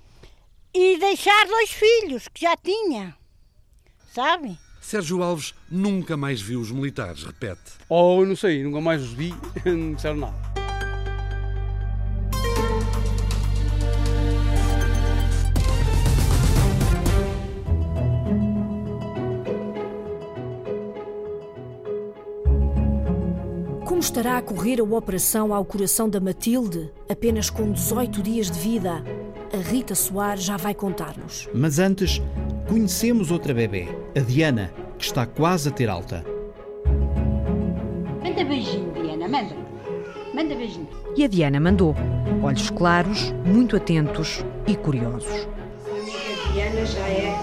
e 0.75 0.99
deixar 0.99 1.47
dois 1.47 1.71
filhos 1.71 2.27
que 2.33 2.41
já 2.41 2.57
tinha. 2.57 3.15
Sabe? 4.15 4.59
Sérgio 4.81 5.23
Alves 5.23 5.55
nunca 5.71 6.17
mais 6.17 6.41
viu 6.41 6.59
os 6.59 6.71
militares, 6.71 7.23
repete. 7.23 7.73
Oh, 7.87 8.25
não 8.25 8.35
sei, 8.35 8.65
nunca 8.65 8.81
mais 8.81 9.03
os 9.03 9.13
vi, 9.13 9.35
não 9.67 9.93
disseram 9.93 10.17
nada. 10.17 10.70
Como 24.01 24.09
estará 24.09 24.39
a 24.39 24.43
correr 24.43 24.81
a 24.81 24.83
operação 24.83 25.53
ao 25.53 25.63
coração 25.63 26.09
da 26.09 26.19
Matilde, 26.19 26.91
apenas 27.07 27.51
com 27.51 27.71
18 27.71 28.23
dias 28.23 28.51
de 28.51 28.59
vida? 28.59 29.05
A 29.53 29.59
Rita 29.59 29.95
Soares 29.95 30.43
já 30.43 30.57
vai 30.57 30.75
contar-nos. 30.75 31.47
Mas 31.53 31.79
antes, 31.79 32.19
conhecemos 32.67 33.31
outra 33.31 33.53
bebê, 33.53 33.89
a 34.17 34.21
Diana, 34.21 34.73
que 34.97 35.05
está 35.05 35.27
quase 35.27 35.69
a 35.69 35.71
ter 35.71 35.91
alta. 35.91 36.25
Manda 38.25 38.43
beijinho, 38.43 38.91
Diana, 38.95 39.29
manda. 39.29 39.55
Manda 40.33 40.55
beijinho. 40.55 40.89
E 41.15 41.23
a 41.23 41.29
Diana 41.29 41.61
mandou. 41.61 41.95
Olhos 42.43 42.71
claros, 42.71 43.35
muito 43.45 43.77
atentos 43.77 44.43
e 44.67 44.77
curiosos. 44.77 45.47
A 45.87 46.01
amiga 46.01 46.53
Diana 46.55 46.87
já 46.87 47.07
é 47.07 47.39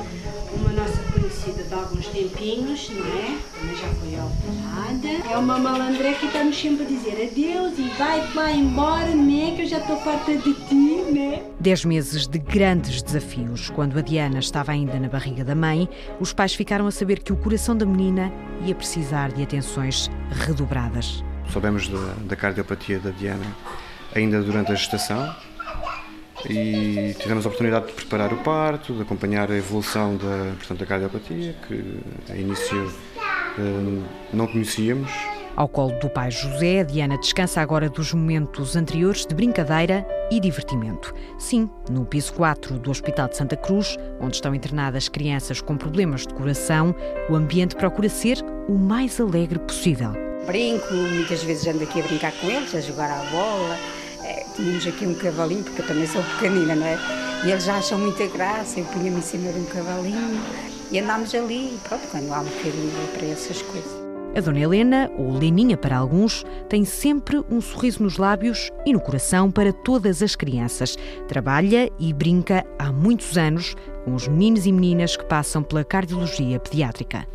uma 0.55 0.73
nossa 0.73 0.96
conhecida 1.27 1.63
de 1.63 1.73
alguns 1.73 2.07
tempinhos, 2.07 2.89
não 2.89 3.05
é? 3.05 3.37
Também 3.59 3.75
já 3.75 3.87
foi 3.95 4.15
operada. 4.17 5.29
É 5.29 5.37
uma 5.37 5.59
malandra 5.59 6.13
que 6.13 6.25
está 6.25 6.43
nos 6.43 6.59
sempre 6.59 6.85
a 6.85 6.87
dizer 6.87 7.29
adeus 7.29 7.77
e 7.77 7.89
vai, 7.97 8.21
vai 8.27 8.55
embora, 8.55 9.13
né? 9.13 9.53
Que 9.55 9.63
eu 9.63 9.67
já 9.67 9.79
estou 9.79 9.97
farta 9.97 10.35
de 10.37 10.53
ti, 10.53 11.11
né? 11.11 11.43
Dez 11.59 11.83
meses 11.83 12.27
de 12.27 12.39
grandes 12.39 13.01
desafios. 13.01 13.69
Quando 13.69 13.97
a 13.99 14.01
Diana 14.01 14.39
estava 14.39 14.71
ainda 14.71 14.97
na 14.99 15.09
barriga 15.09 15.43
da 15.43 15.55
mãe, 15.55 15.89
os 16.19 16.31
pais 16.31 16.53
ficaram 16.53 16.87
a 16.87 16.91
saber 16.91 17.19
que 17.19 17.33
o 17.33 17.37
coração 17.37 17.75
da 17.75 17.85
menina 17.85 18.31
ia 18.65 18.73
precisar 18.73 19.31
de 19.31 19.43
atenções 19.43 20.09
redobradas. 20.31 21.23
Soubemos 21.51 21.87
da, 21.89 22.13
da 22.25 22.35
cardiopatia 22.35 22.99
da 22.99 23.11
Diana 23.11 23.45
ainda 24.15 24.41
durante 24.41 24.71
a 24.71 24.75
gestação 24.75 25.35
e 26.45 27.15
tivemos 27.19 27.45
a 27.45 27.49
oportunidade 27.49 27.87
de 27.87 27.93
preparar 27.93 28.31
o 28.31 28.37
parto, 28.37 28.93
de 28.93 29.01
acompanhar 29.01 29.51
a 29.51 29.55
evolução 29.55 30.15
da, 30.17 30.53
portanto, 30.57 30.79
da 30.79 30.85
cardiopatia, 30.85 31.55
que 31.67 31.99
a 32.29 32.35
início 32.35 32.93
eh, 33.57 34.03
não 34.31 34.47
conhecíamos. 34.47 35.11
Ao 35.57 35.67
colo 35.67 35.97
do 35.99 36.07
pai 36.07 36.29
José, 36.29 36.83
Diana 36.83 37.17
descansa 37.17 37.59
agora 37.61 37.89
dos 37.89 38.13
momentos 38.13 38.75
anteriores 38.75 39.25
de 39.25 39.33
brincadeira 39.33 40.07
e 40.29 40.39
divertimento. 40.39 41.11
Sim, 41.39 41.67
no 41.89 42.05
piso 42.05 42.31
4 42.33 42.77
do 42.77 42.91
Hospital 42.91 43.27
de 43.27 43.37
Santa 43.37 43.57
Cruz, 43.57 43.97
onde 44.21 44.35
estão 44.35 44.53
internadas 44.53 45.09
crianças 45.09 45.59
com 45.59 45.75
problemas 45.75 46.27
de 46.27 46.33
coração, 46.35 46.95
o 47.27 47.35
ambiente 47.35 47.75
procura 47.75 48.07
ser 48.07 48.37
o 48.69 48.73
mais 48.73 49.19
alegre 49.19 49.57
possível. 49.57 50.11
Brinco, 50.45 50.93
muitas 50.93 51.43
vezes 51.43 51.65
ando 51.65 51.83
aqui 51.83 52.01
a 52.01 52.03
brincar 52.03 52.33
com 52.33 52.51
eles, 52.51 52.75
a 52.75 52.79
jogar 52.79 53.09
à 53.09 53.23
bola. 53.31 53.77
Tínhamos 54.57 54.87
aqui 54.87 55.05
um 55.05 55.13
cavalinho, 55.13 55.63
porque 55.63 55.83
eu 55.83 55.85
também 55.85 56.07
sou 56.07 56.23
pequenina, 56.23 56.75
não 56.75 56.87
é? 56.87 56.97
E 57.45 57.51
eles 57.51 57.69
acham 57.69 57.99
muita 57.99 58.25
graça, 58.25 58.79
eu 58.79 58.85
punha-me 58.85 59.19
em 59.19 59.21
cima 59.21 59.53
de 59.53 59.59
um 59.59 59.65
cavalinho 59.65 60.41
e 60.89 60.99
andámos 60.99 61.35
ali, 61.35 61.75
e 61.75 61.79
pronto, 61.87 62.07
quando 62.09 62.33
há 62.33 62.39
um 62.39 62.43
bocadinho 62.45 62.91
para 63.15 63.27
essas 63.27 63.61
coisas. 63.61 64.07
A 64.35 64.41
Dona 64.41 64.59
Helena, 64.59 65.11
ou 65.15 65.31
Leninha 65.31 65.77
para 65.77 65.95
alguns, 65.95 66.43
tem 66.67 66.85
sempre 66.85 67.43
um 67.51 67.61
sorriso 67.61 68.01
nos 68.01 68.17
lábios 68.17 68.71
e 68.83 68.93
no 68.93 68.99
coração 68.99 69.51
para 69.51 69.71
todas 69.71 70.23
as 70.23 70.35
crianças. 70.35 70.97
Trabalha 71.27 71.91
e 71.99 72.11
brinca 72.11 72.65
há 72.79 72.91
muitos 72.91 73.37
anos 73.37 73.75
com 74.05 74.15
os 74.15 74.27
meninos 74.27 74.65
e 74.65 74.71
meninas 74.71 75.15
que 75.15 75.25
passam 75.25 75.61
pela 75.61 75.83
cardiologia 75.83 76.59
pediátrica. 76.59 77.27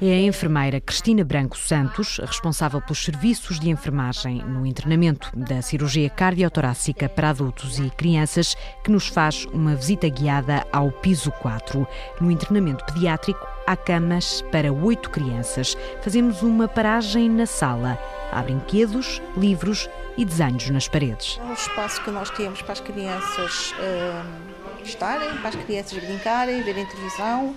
É 0.00 0.12
a 0.12 0.20
enfermeira 0.20 0.80
Cristina 0.80 1.24
Branco 1.24 1.56
Santos, 1.56 2.18
responsável 2.18 2.80
pelos 2.82 3.02
serviços 3.02 3.58
de 3.58 3.70
enfermagem 3.70 4.42
no 4.44 4.66
internamento 4.66 5.30
da 5.34 5.62
cirurgia 5.62 6.10
cardiotorácica 6.10 7.08
para 7.08 7.30
adultos 7.30 7.78
e 7.78 7.88
crianças, 7.90 8.54
que 8.82 8.90
nos 8.90 9.08
faz 9.08 9.46
uma 9.46 9.74
visita 9.74 10.08
guiada 10.08 10.66
ao 10.70 10.92
piso 10.92 11.32
4. 11.32 11.86
No 12.20 12.30
internamento 12.30 12.84
pediátrico, 12.84 13.46
há 13.66 13.74
camas 13.74 14.42
para 14.52 14.72
oito 14.72 15.08
crianças. 15.08 15.74
Fazemos 16.02 16.42
uma 16.42 16.68
paragem 16.68 17.30
na 17.30 17.46
sala. 17.46 17.98
Há 18.30 18.42
brinquedos, 18.42 19.22
livros 19.36 19.88
e 20.18 20.24
desenhos 20.24 20.68
nas 20.68 20.86
paredes. 20.86 21.38
É 21.40 21.44
um 21.44 21.54
espaço 21.54 22.02
que 22.02 22.10
nós 22.10 22.28
temos 22.30 22.60
para 22.60 22.72
as 22.72 22.80
crianças. 22.80 23.72
Hum 23.80 24.63
estarem, 24.88 25.36
para 25.38 25.48
as 25.50 25.54
crianças 25.56 25.98
brincarem, 25.98 26.62
verem 26.62 26.86
televisão, 26.86 27.54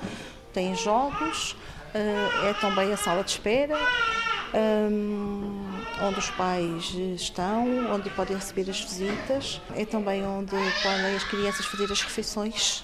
têm 0.54 0.76
jogos, 0.76 1.56
é 1.94 2.54
também 2.62 2.92
a 2.92 2.98
sala 2.98 3.24
de 3.24 3.32
espera, 3.32 3.78
onde 6.02 6.20
os 6.20 6.30
pais 6.32 6.94
estão, 7.16 7.94
onde 7.94 8.10
podem 8.12 8.36
receber 8.36 8.70
as 8.70 8.82
visitas, 8.82 9.62
é 9.76 9.86
também 9.86 10.26
onde 10.26 10.56
podem 10.84 11.16
as 11.16 11.24
crianças 11.24 11.66
fazer 11.66 11.92
as 11.92 12.02
refeições. 12.02 12.84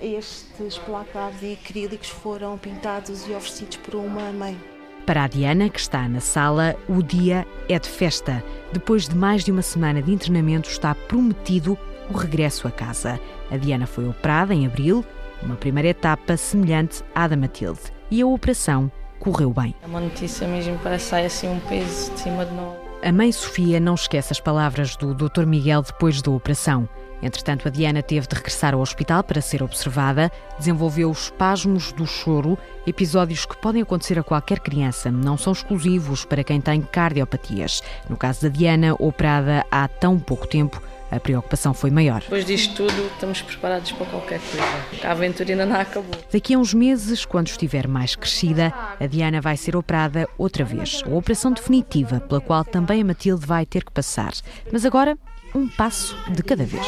Estes 0.00 0.78
placares 0.78 1.42
em 1.42 1.54
acrílicos 1.54 2.08
foram 2.08 2.58
pintados 2.58 3.26
e 3.26 3.32
oferecidos 3.32 3.76
por 3.78 3.94
uma 3.94 4.32
mãe. 4.32 4.60
Para 5.06 5.24
a 5.24 5.28
Diana, 5.28 5.68
que 5.68 5.80
está 5.80 6.08
na 6.08 6.20
sala, 6.20 6.76
o 6.88 7.02
dia 7.02 7.46
é 7.68 7.78
de 7.78 7.88
festa. 7.88 8.44
Depois 8.72 9.08
de 9.08 9.16
mais 9.16 9.44
de 9.44 9.50
uma 9.50 9.62
semana 9.62 10.00
de 10.00 10.12
internamento, 10.12 10.68
está 10.68 10.94
prometido 10.94 11.76
o 12.08 12.16
regresso 12.16 12.68
a 12.68 12.70
casa. 12.70 13.18
A 13.52 13.58
Diana 13.58 13.86
foi 13.86 14.08
operada 14.08 14.54
em 14.54 14.64
abril, 14.64 15.04
uma 15.42 15.56
primeira 15.56 15.90
etapa 15.90 16.38
semelhante 16.38 17.04
à 17.14 17.28
da 17.28 17.36
Matilde. 17.36 17.80
E 18.10 18.22
a 18.22 18.26
operação 18.26 18.90
correu 19.20 19.52
bem. 19.52 19.74
É 19.82 19.86
uma 19.86 20.00
notícia 20.00 20.48
mesmo, 20.48 20.78
parece 20.82 21.10
sair 21.10 21.26
assim 21.26 21.48
um 21.48 21.60
peso 21.60 22.10
de 22.12 22.20
cima 22.20 22.46
de 22.46 22.54
nós. 22.54 22.74
A 23.04 23.12
mãe 23.12 23.30
Sofia 23.30 23.78
não 23.78 23.94
esquece 23.94 24.32
as 24.32 24.40
palavras 24.40 24.96
do 24.96 25.12
Dr. 25.12 25.44
Miguel 25.44 25.82
depois 25.82 26.22
da 26.22 26.30
operação. 26.30 26.88
Entretanto, 27.22 27.68
a 27.68 27.70
Diana 27.70 28.02
teve 28.02 28.26
de 28.26 28.34
regressar 28.34 28.72
ao 28.72 28.80
hospital 28.80 29.22
para 29.22 29.42
ser 29.42 29.62
observada, 29.62 30.32
desenvolveu 30.58 31.10
espasmos 31.10 31.92
do 31.92 32.06
choro, 32.06 32.56
episódios 32.86 33.44
que 33.44 33.56
podem 33.58 33.82
acontecer 33.82 34.18
a 34.18 34.22
qualquer 34.22 34.60
criança, 34.60 35.10
não 35.10 35.36
são 35.36 35.52
exclusivos 35.52 36.24
para 36.24 36.42
quem 36.42 36.58
tem 36.58 36.80
cardiopatias. 36.80 37.82
No 38.08 38.16
caso 38.16 38.42
da 38.42 38.48
Diana, 38.48 38.94
operada 38.98 39.62
há 39.70 39.86
tão 39.86 40.18
pouco 40.18 40.46
tempo, 40.46 40.82
a 41.12 41.20
preocupação 41.20 41.74
foi 41.74 41.90
maior. 41.90 42.20
Depois 42.22 42.46
disto 42.46 42.74
tudo, 42.74 43.06
estamos 43.12 43.42
preparados 43.42 43.92
para 43.92 44.06
qualquer 44.06 44.40
coisa. 44.40 45.06
A 45.06 45.10
aventura 45.12 45.50
ainda 45.50 45.66
não 45.66 45.78
acabou. 45.78 46.18
Daqui 46.32 46.54
a 46.54 46.58
uns 46.58 46.72
meses, 46.72 47.26
quando 47.26 47.48
estiver 47.48 47.86
mais 47.86 48.16
crescida, 48.16 48.72
a 48.98 49.06
Diana 49.06 49.38
vai 49.38 49.58
ser 49.58 49.76
operada 49.76 50.26
outra 50.38 50.64
vez. 50.64 51.02
A 51.04 51.10
operação 51.10 51.52
definitiva, 51.52 52.18
pela 52.20 52.40
qual 52.40 52.64
também 52.64 53.02
a 53.02 53.04
Matilde 53.04 53.44
vai 53.44 53.66
ter 53.66 53.84
que 53.84 53.92
passar. 53.92 54.32
Mas 54.72 54.86
agora 54.86 55.18
um 55.54 55.68
passo 55.68 56.16
de 56.30 56.42
cada 56.42 56.64
vez. 56.64 56.86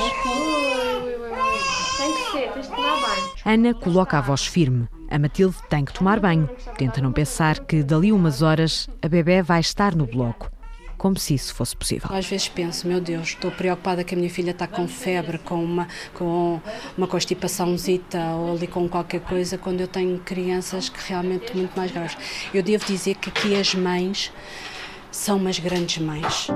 Tem 1.99 2.13
que 2.15 2.33
ser, 2.33 2.51
tens 2.53 2.67
de 2.67 2.75
tomar 2.75 3.01
banho. 3.01 3.31
Ana 3.45 3.75
coloca 3.75 4.17
a 4.17 4.23
voz 4.23 4.47
firme. 4.47 4.89
A 5.11 5.19
Matilde 5.19 5.57
tem 5.69 5.85
que 5.85 5.93
tomar 5.93 6.19
banho. 6.19 6.49
Tenta 6.79 7.03
não 7.03 7.13
pensar 7.13 7.59
que 7.59 7.83
dali 7.83 8.11
umas 8.11 8.41
horas 8.41 8.89
a 9.03 9.09
bebê 9.09 9.43
vai 9.43 9.61
estar 9.61 9.95
no 9.95 10.07
bloco. 10.07 10.51
Como 10.97 11.19
se 11.19 11.35
isso 11.35 11.55
fosse 11.55 11.77
possível. 11.77 12.09
Às 12.13 12.27
vezes 12.27 12.49
penso, 12.49 12.87
meu 12.87 13.01
Deus, 13.01 13.29
estou 13.29 13.51
preocupada 13.51 14.05
que 14.05 14.15
a 14.15 14.19
minha 14.19 14.31
filha 14.31 14.51
está 14.51 14.67
com 14.67 14.87
febre, 14.87 15.39
com 15.39 15.63
uma, 15.63 15.89
com 16.13 16.61
uma 16.97 17.07
constipaçãozita 17.07 18.19
ou 18.37 18.57
ali 18.57 18.67
com 18.67 18.89
qualquer 18.89 19.21
coisa, 19.21 19.59
quando 19.59 19.81
eu 19.81 19.89
tenho 19.89 20.19
crianças 20.21 20.89
que 20.89 20.99
realmente 21.09 21.57
muito 21.57 21.77
mais 21.77 21.91
graves. 21.91 22.17
Eu 22.53 22.63
devo 22.63 22.85
dizer 22.85 23.17
que 23.17 23.29
aqui 23.29 23.55
as 23.55 23.75
mães 23.75 24.33
são 25.11 25.37
umas 25.37 25.59
grandes 25.59 25.99
mães. 25.99 26.49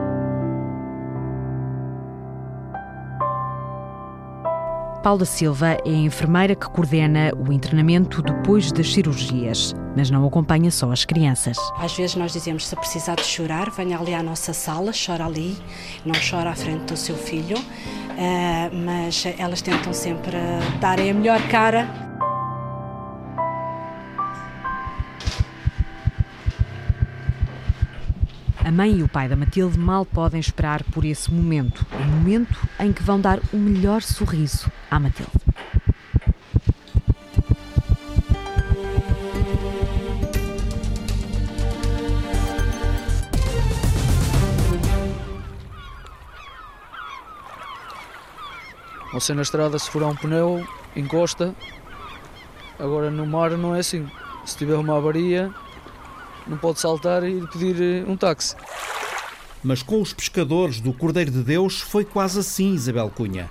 Paula 5.02 5.24
Silva 5.24 5.78
é 5.84 5.90
a 5.90 5.92
enfermeira 5.92 6.56
que 6.56 6.68
coordena 6.68 7.32
o 7.36 7.52
internamento 7.52 8.20
depois 8.20 8.72
das 8.72 8.92
cirurgias, 8.92 9.74
mas 9.96 10.10
não 10.10 10.26
acompanha 10.26 10.70
só 10.70 10.90
as 10.90 11.04
crianças. 11.04 11.56
Às 11.78 11.96
vezes 11.96 12.16
nós 12.16 12.32
dizemos, 12.32 12.66
se 12.66 12.74
precisar 12.74 13.14
de 13.14 13.24
chorar, 13.24 13.70
venha 13.70 13.96
ali 13.96 14.12
à 14.12 14.22
nossa 14.22 14.52
sala, 14.52 14.90
chora 14.92 15.24
ali, 15.24 15.56
não 16.04 16.14
chora 16.14 16.50
à 16.50 16.54
frente 16.54 16.84
do 16.84 16.96
seu 16.96 17.16
filho, 17.16 17.56
uh, 17.58 18.84
mas 18.84 19.24
elas 19.38 19.62
tentam 19.62 19.92
sempre 19.92 20.36
darem 20.80 21.10
a 21.10 21.14
melhor 21.14 21.40
cara 21.48 22.07
A 28.68 28.70
mãe 28.70 28.98
e 28.98 29.02
o 29.02 29.08
pai 29.08 29.26
da 29.30 29.34
Matilde 29.34 29.78
mal 29.78 30.04
podem 30.04 30.38
esperar 30.38 30.82
por 30.92 31.02
esse 31.02 31.32
momento, 31.32 31.86
o 31.90 32.04
momento 32.04 32.68
em 32.78 32.92
que 32.92 33.02
vão 33.02 33.18
dar 33.18 33.40
o 33.50 33.56
melhor 33.56 34.02
sorriso 34.02 34.70
à 34.90 35.00
Matilde. 35.00 35.32
Você 49.14 49.32
na 49.32 49.40
estrada, 49.40 49.78
se 49.78 49.90
furar 49.90 50.10
um 50.10 50.14
pneu, 50.14 50.62
encosta. 50.94 51.54
Agora 52.78 53.10
no 53.10 53.26
mar 53.26 53.52
não 53.52 53.74
é 53.74 53.78
assim. 53.78 54.06
Se 54.44 54.58
tiver 54.58 54.76
uma 54.76 54.98
avaria, 54.98 55.50
não 56.48 56.56
pode 56.56 56.80
saltar 56.80 57.22
e 57.24 57.46
pedir 57.48 57.80
eh, 57.80 58.10
um 58.10 58.16
táxi. 58.16 58.56
Mas 59.62 59.82
com 59.82 60.00
os 60.00 60.12
pescadores 60.12 60.80
do 60.80 60.92
Cordeiro 60.92 61.30
de 61.30 61.42
Deus 61.42 61.80
foi 61.80 62.04
quase 62.04 62.40
assim, 62.40 62.74
Isabel 62.74 63.10
Cunha. 63.10 63.50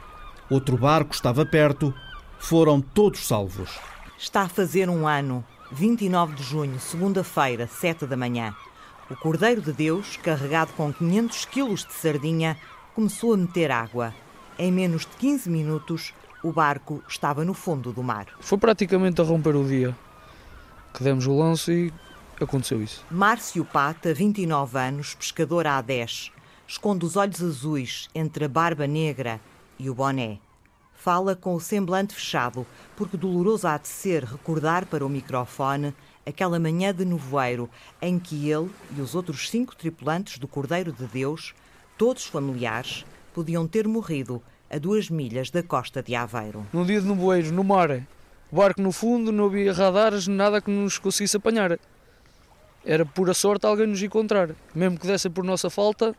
Outro 0.49 0.77
barco 0.77 1.13
estava 1.13 1.45
perto, 1.45 1.93
foram 2.39 2.81
todos 2.81 3.27
salvos. 3.27 3.77
Está 4.17 4.43
a 4.43 4.49
fazer 4.49 4.89
um 4.89 5.07
ano, 5.07 5.43
29 5.71 6.35
de 6.35 6.43
junho, 6.43 6.79
segunda-feira, 6.79 7.67
7 7.67 8.05
da 8.05 8.17
manhã. 8.17 8.55
O 9.09 9.15
Cordeiro 9.15 9.61
de 9.61 9.71
Deus, 9.71 10.17
carregado 10.17 10.73
com 10.73 10.91
500 10.91 11.45
quilos 11.45 11.85
de 11.85 11.93
sardinha, 11.93 12.57
começou 12.95 13.33
a 13.33 13.37
meter 13.37 13.71
água. 13.71 14.13
Em 14.57 14.71
menos 14.71 15.01
de 15.01 15.15
15 15.17 15.49
minutos, 15.49 16.13
o 16.43 16.51
barco 16.51 17.03
estava 17.07 17.45
no 17.45 17.53
fundo 17.53 17.91
do 17.91 18.01
mar. 18.01 18.27
Foi 18.39 18.57
praticamente 18.57 19.21
a 19.21 19.23
romper 19.23 19.55
o 19.55 19.63
dia 19.63 19.95
que 20.97 21.03
demos 21.03 21.27
o 21.27 21.37
lance 21.37 21.71
e 21.71 21.93
aconteceu 22.43 22.81
isso. 22.81 23.05
Márcio 23.09 23.65
Pata, 23.65 24.13
29 24.13 24.77
anos, 24.77 25.15
pescador 25.15 25.65
há 25.67 25.81
10, 25.81 26.31
esconde 26.67 27.05
os 27.05 27.15
olhos 27.15 27.41
azuis 27.41 28.09
entre 28.13 28.45
a 28.45 28.49
barba 28.49 28.85
negra 28.85 29.39
e 29.79 29.89
o 29.89 29.95
boné. 29.95 30.39
Fala 30.93 31.35
com 31.35 31.53
o 31.53 31.59
semblante 31.61 32.13
fechado, 32.13 32.65
porque 32.95 33.15
doloroso 33.15 33.67
há 33.67 33.77
de 33.77 33.87
ser 33.87 34.23
recordar 34.23 34.85
para 34.85 35.05
o 35.05 35.09
microfone 35.09 35.93
aquela 36.25 36.59
manhã 36.59 36.93
de 36.93 37.05
nevoeiro 37.05 37.69
em 38.01 38.19
que 38.19 38.49
ele 38.49 38.69
e 38.95 38.99
os 38.99 39.15
outros 39.15 39.49
cinco 39.49 39.75
tripulantes 39.75 40.37
do 40.37 40.47
Cordeiro 40.47 40.91
de 40.91 41.05
Deus, 41.05 41.53
todos 41.97 42.25
familiares, 42.25 43.05
podiam 43.33 43.67
ter 43.67 43.87
morrido 43.87 44.41
a 44.69 44.77
duas 44.77 45.09
milhas 45.09 45.49
da 45.49 45.63
costa 45.63 46.03
de 46.03 46.15
Aveiro. 46.15 46.65
Num 46.73 46.85
dia 46.85 46.99
de 46.99 47.07
nevoeiro, 47.07 47.53
no 47.53 47.63
mar, 47.63 48.05
o 48.51 48.55
barco 48.55 48.81
no 48.81 48.91
fundo, 48.91 49.31
não 49.31 49.45
havia 49.45 49.71
radares, 49.71 50.27
nada 50.27 50.59
que 50.59 50.69
nos 50.69 50.97
conseguisse 50.97 51.37
apanhar 51.37 51.79
era 52.87 53.05
pura 53.05 53.33
sorte 53.33 53.65
alguém 53.65 53.85
nos 53.85 54.01
encontrar. 54.01 54.49
Mesmo 54.73 54.97
que 54.97 55.05
desse 55.05 55.29
por 55.29 55.43
nossa 55.43 55.69
falta, 55.69 56.15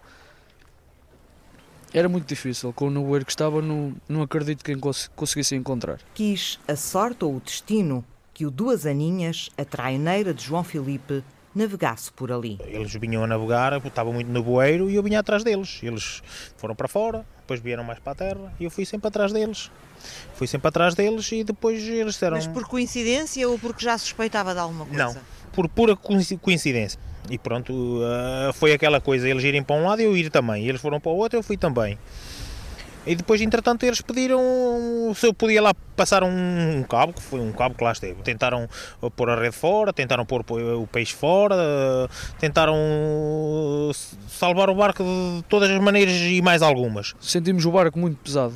era 1.93 2.09
muito 2.09 2.27
difícil. 2.27 2.73
Com 2.75 2.89
o 2.89 2.91
nevoeiro 2.91 3.25
que 3.25 3.33
estava, 3.33 3.63
não, 3.63 3.95
não 4.07 4.21
acredito 4.23 4.63
que 4.63 4.77
cons 4.77 5.11
conseguisse 5.17 5.57
encontrar. 5.57 5.99
Quis 6.15 6.61
a 6.69 6.77
sorte 6.77 7.25
ou 7.25 7.37
o 7.37 7.41
destino 7.41 8.05
que 8.35 8.45
o 8.45 8.51
Duas 8.51 8.85
Aninhas, 8.85 9.49
a 9.57 9.65
traineira 9.65 10.35
de 10.35 10.45
João 10.45 10.63
Filipe, 10.63 11.25
navegasse 11.55 12.13
por 12.13 12.31
ali. 12.31 12.59
Eles 12.61 12.93
vinham 12.95 13.25
a 13.25 13.27
navegar, 13.27 13.85
estava 13.85 14.13
muito 14.13 14.31
nevoeiro 14.31 14.91
e 14.91 14.95
eu 14.95 15.03
vinha 15.03 15.21
atrás 15.21 15.43
deles. 15.43 15.81
Eles 15.83 16.23
foram 16.57 16.75
para 16.75 16.87
fora, 16.87 17.27
depois 17.41 17.61
vieram 17.61 17.83
mais 17.83 17.99
para 17.99 18.13
a 18.13 18.15
terra 18.15 18.55
e 18.61 18.65
eu 18.65 18.71
fui 18.71 18.85
sempre 18.85 19.09
atrás 19.09 19.33
deles. 19.33 19.71
Fui 20.35 20.47
sempre 20.47 20.69
atrás 20.69 20.95
deles 20.95 21.33
e 21.33 21.43
depois 21.43 21.83
eles 21.83 22.13
disseram... 22.13 22.37
Mas 22.37 22.47
por 22.47 22.69
coincidência 22.69 23.49
ou 23.49 23.59
porque 23.59 23.83
já 23.83 23.97
suspeitava 23.99 24.53
de 24.53 24.61
alguma 24.61 24.87
coisa? 24.87 25.05
Não, 25.05 25.17
por 25.59 25.69
pura 25.69 25.97
coincidência. 25.97 27.01
E 27.29 27.37
pronto, 27.37 27.73
uh, 27.73 28.53
foi 28.53 28.73
aquela 28.73 29.01
coisa, 29.01 29.29
eles 29.29 29.43
irem 29.43 29.61
para 29.61 29.75
um 29.75 29.89
lado 29.89 30.01
e 30.01 30.05
eu 30.05 30.17
ir 30.17 30.31
também. 30.31 30.65
Eles 30.65 30.81
foram 30.81 31.01
para 31.01 31.11
o 31.11 31.17
outro, 31.17 31.37
eu 31.37 31.43
fui 31.43 31.57
também. 31.57 31.99
E 33.05 33.17
depois, 33.17 33.41
entretanto, 33.41 33.83
eles 33.83 34.01
pediram 34.01 34.41
se 35.17 35.27
eu 35.27 35.35
podia 35.35 35.61
lá 35.61 35.75
passar 35.97 36.23
um 36.23 36.85
cabo, 36.89 37.13
que 37.13 37.21
foi 37.21 37.41
um 37.41 37.51
cabo 37.51 37.75
que 37.75 37.83
lá 37.83 37.91
esteve. 37.91 38.23
Tentaram 38.23 38.69
pôr 39.17 39.31
a 39.31 39.35
rede 39.35 39.57
fora, 39.57 39.93
tentaram 39.93 40.25
pôr 40.25 40.45
o 40.49 40.87
peixe 40.87 41.15
fora, 41.15 41.57
tentaram 42.39 42.77
salvar 44.29 44.71
o 44.71 44.77
barco 44.77 45.03
de 45.03 45.43
todas 45.49 45.69
as 45.69 45.81
maneiras 45.81 46.15
e 46.15 46.41
mais 46.41 46.63
algumas. 46.63 47.17
Sentimos 47.19 47.67
o 47.67 47.73
barco 47.73 47.99
muito 47.99 48.17
pesado. 48.19 48.55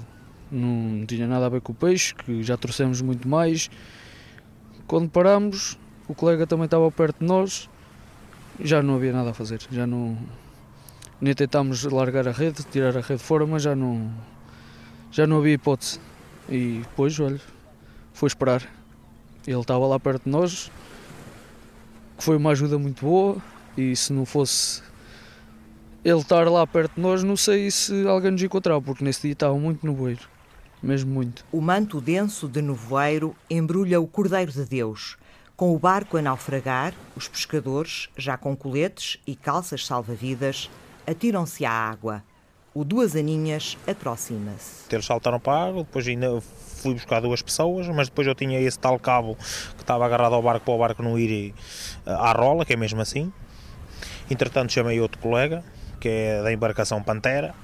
Não 0.53 1.05
tinha 1.05 1.27
nada 1.27 1.47
a 1.47 1.49
ver 1.49 1.63
com 1.63 1.73
o 1.73 1.75
peixe, 1.75 2.15
que 2.15 2.45
já 2.45 2.57
trouxemos 2.57 3.01
muito 3.01 3.27
mais. 3.27 3.69
Quando 4.87 5.09
paramos, 5.09 5.79
o 6.13 6.15
colega 6.15 6.47
também 6.47 6.67
estava 6.67 6.91
perto 6.91 7.21
de 7.21 7.27
nós, 7.27 7.69
já 8.61 8.83
não 8.83 8.97
havia 8.97 9.13
nada 9.13 9.31
a 9.31 9.35
fazer, 9.35 9.61
já 9.71 9.87
não 9.87 10.17
nem 11.21 11.35
tentámos 11.35 11.83
largar 11.85 12.29
a 12.29 12.33
rede, 12.33 12.63
tirar 12.65 12.97
a 12.97 13.01
rede 13.01 13.23
fora, 13.23 13.47
mas 13.47 13.63
já 13.63 13.75
não 13.75 14.13
já 15.11 15.27
não 15.27 15.39
havia 15.39 15.55
hipótese. 15.55 15.99
E 16.49 16.81
depois, 16.83 17.19
olha, 17.19 17.41
foi 18.13 18.27
esperar. 18.27 18.63
Ele 19.47 19.61
estava 19.61 19.87
lá 19.87 19.99
perto 19.99 20.25
de 20.25 20.31
nós, 20.31 20.71
que 22.17 22.25
foi 22.25 22.37
uma 22.37 22.51
ajuda 22.51 22.79
muito 22.79 23.05
boa, 23.05 23.37
e 23.77 23.97
se 23.97 24.13
não 24.13 24.27
fosse 24.27 24.83
ele 26.05 26.21
estar 26.21 26.49
lá 26.49 26.67
perto 26.67 26.97
de 26.97 27.01
nós, 27.01 27.23
não 27.23 27.37
sei 27.37 27.71
se 27.71 28.07
alguém 28.07 28.33
nos 28.33 28.43
encontrava, 28.43 28.83
porque 28.83 29.05
nesse 29.05 29.23
dia 29.23 29.33
estava 29.33 29.57
muito 29.57 29.87
no 29.87 29.95
bueiro. 29.95 30.29
mesmo 30.83 31.13
muito. 31.13 31.45
O 31.53 31.61
manto 31.61 32.01
denso 32.01 32.49
de 32.49 32.61
nevoeiro 32.61 33.35
embrulha 33.49 34.01
o 34.01 34.07
Cordeiro 34.07 34.51
de 34.51 34.65
Deus. 34.65 35.17
Com 35.63 35.73
o 35.73 35.79
barco 35.79 36.17
a 36.17 36.23
naufragar, 36.23 36.93
os 37.15 37.29
pescadores, 37.29 38.09
já 38.17 38.37
com 38.37 38.57
coletes 38.57 39.21
e 39.25 39.37
calças 39.37 39.87
salva-vidas, 39.87 40.69
atiram-se 41.07 41.65
à 41.65 41.71
água. 41.71 42.25
O 42.75 42.85
Duas 42.85 43.15
Aninhas 43.15 43.79
aproxima-se. 43.87 44.93
Eles 44.93 45.07
saltaram 45.07 45.39
para 45.39 45.53
a 45.53 45.69
água, 45.69 45.85
depois 45.85 46.09
ainda 46.09 46.41
fui 46.41 46.95
buscar 46.95 47.21
duas 47.21 47.43
pessoas, 47.43 47.87
mas 47.87 48.09
depois 48.09 48.27
eu 48.27 48.35
tinha 48.35 48.59
esse 48.59 48.77
tal 48.77 48.99
cabo 48.99 49.37
que 49.77 49.83
estava 49.83 50.05
agarrado 50.05 50.35
ao 50.35 50.43
barco 50.43 50.65
para 50.65 50.75
o 50.75 50.79
barco 50.79 51.01
não 51.01 51.17
ir 51.17 51.55
eh, 52.07 52.11
à 52.11 52.33
rola, 52.33 52.65
que 52.65 52.73
é 52.73 52.77
mesmo 52.77 53.01
assim. 53.01 53.33
Entretanto 54.29 54.73
chamei 54.73 55.01
outro 55.01 55.21
colega, 55.21 55.63
que 56.01 56.09
é 56.09 56.43
da 56.43 56.53
embarcação 56.53 57.01
Pantera, 57.01 57.55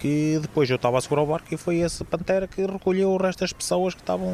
que 0.00 0.38
depois 0.40 0.68
eu 0.70 0.76
estava 0.76 0.96
a 0.96 1.00
segurar 1.00 1.22
o 1.22 1.26
barco 1.26 1.52
e 1.52 1.56
foi 1.58 1.76
esse 1.76 2.02
Pantera 2.04 2.48
que 2.48 2.64
recolheu 2.64 3.10
o 3.10 3.18
resto 3.18 3.40
das 3.40 3.52
pessoas 3.52 3.94
que 3.94 4.00
estavam 4.00 4.32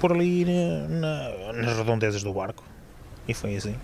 por 0.00 0.12
ali 0.12 0.44
na, 0.44 1.52
nas 1.52 1.76
redondezas 1.76 2.24
do 2.24 2.32
barco. 2.34 2.64
E 3.26 3.32
foi 3.32 3.56
assim. 3.56 3.76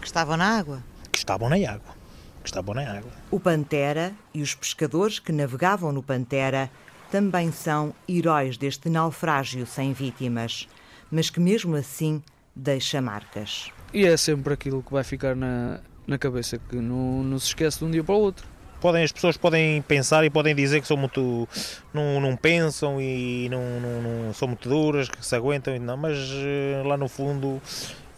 Que 0.00 0.06
estavam 0.06 0.36
na 0.36 0.58
água? 0.58 0.82
Que 1.10 1.18
estavam 1.18 1.48
na 1.48 1.56
água. 1.56 1.94
Que 2.42 2.48
estavam 2.48 2.74
na 2.74 2.82
água. 2.82 3.10
O 3.30 3.40
Pantera 3.40 4.12
e 4.32 4.40
os 4.40 4.54
pescadores 4.54 5.18
que 5.18 5.32
navegavam 5.32 5.92
no 5.92 6.04
Pantera 6.04 6.70
também 7.10 7.50
são 7.50 7.92
heróis 8.08 8.56
deste 8.56 8.88
naufrágio 8.88 9.66
sem 9.66 9.92
vítimas, 9.92 10.68
mas 11.10 11.28
que 11.28 11.40
mesmo 11.40 11.74
assim 11.74 12.22
deixa 12.54 13.00
marcas. 13.00 13.72
E 13.92 14.06
é 14.06 14.16
sempre 14.16 14.54
aquilo 14.54 14.84
que 14.84 14.92
vai 14.92 15.02
ficar 15.02 15.34
na, 15.34 15.80
na 16.06 16.16
cabeça, 16.16 16.58
que 16.58 16.76
não, 16.76 17.24
não 17.24 17.38
se 17.40 17.48
esquece 17.48 17.80
de 17.80 17.84
um 17.86 17.90
dia 17.90 18.04
para 18.04 18.14
o 18.14 18.18
outro 18.18 18.46
podem 18.80 19.04
as 19.04 19.12
pessoas 19.12 19.36
podem 19.36 19.82
pensar 19.82 20.24
e 20.24 20.30
podem 20.30 20.54
dizer 20.54 20.80
que 20.80 20.86
são 20.86 20.96
muito 20.96 21.48
não, 21.92 22.20
não 22.20 22.36
pensam 22.36 23.00
e 23.00 23.48
não, 23.50 23.62
não, 23.80 24.02
não, 24.02 24.34
são 24.34 24.48
muito 24.48 24.68
duras 24.68 25.08
que 25.08 25.24
se 25.24 25.36
aguentam 25.36 25.78
não 25.78 25.96
mas 25.96 26.16
eh, 26.18 26.82
lá 26.84 26.96
no 26.96 27.08
fundo 27.08 27.60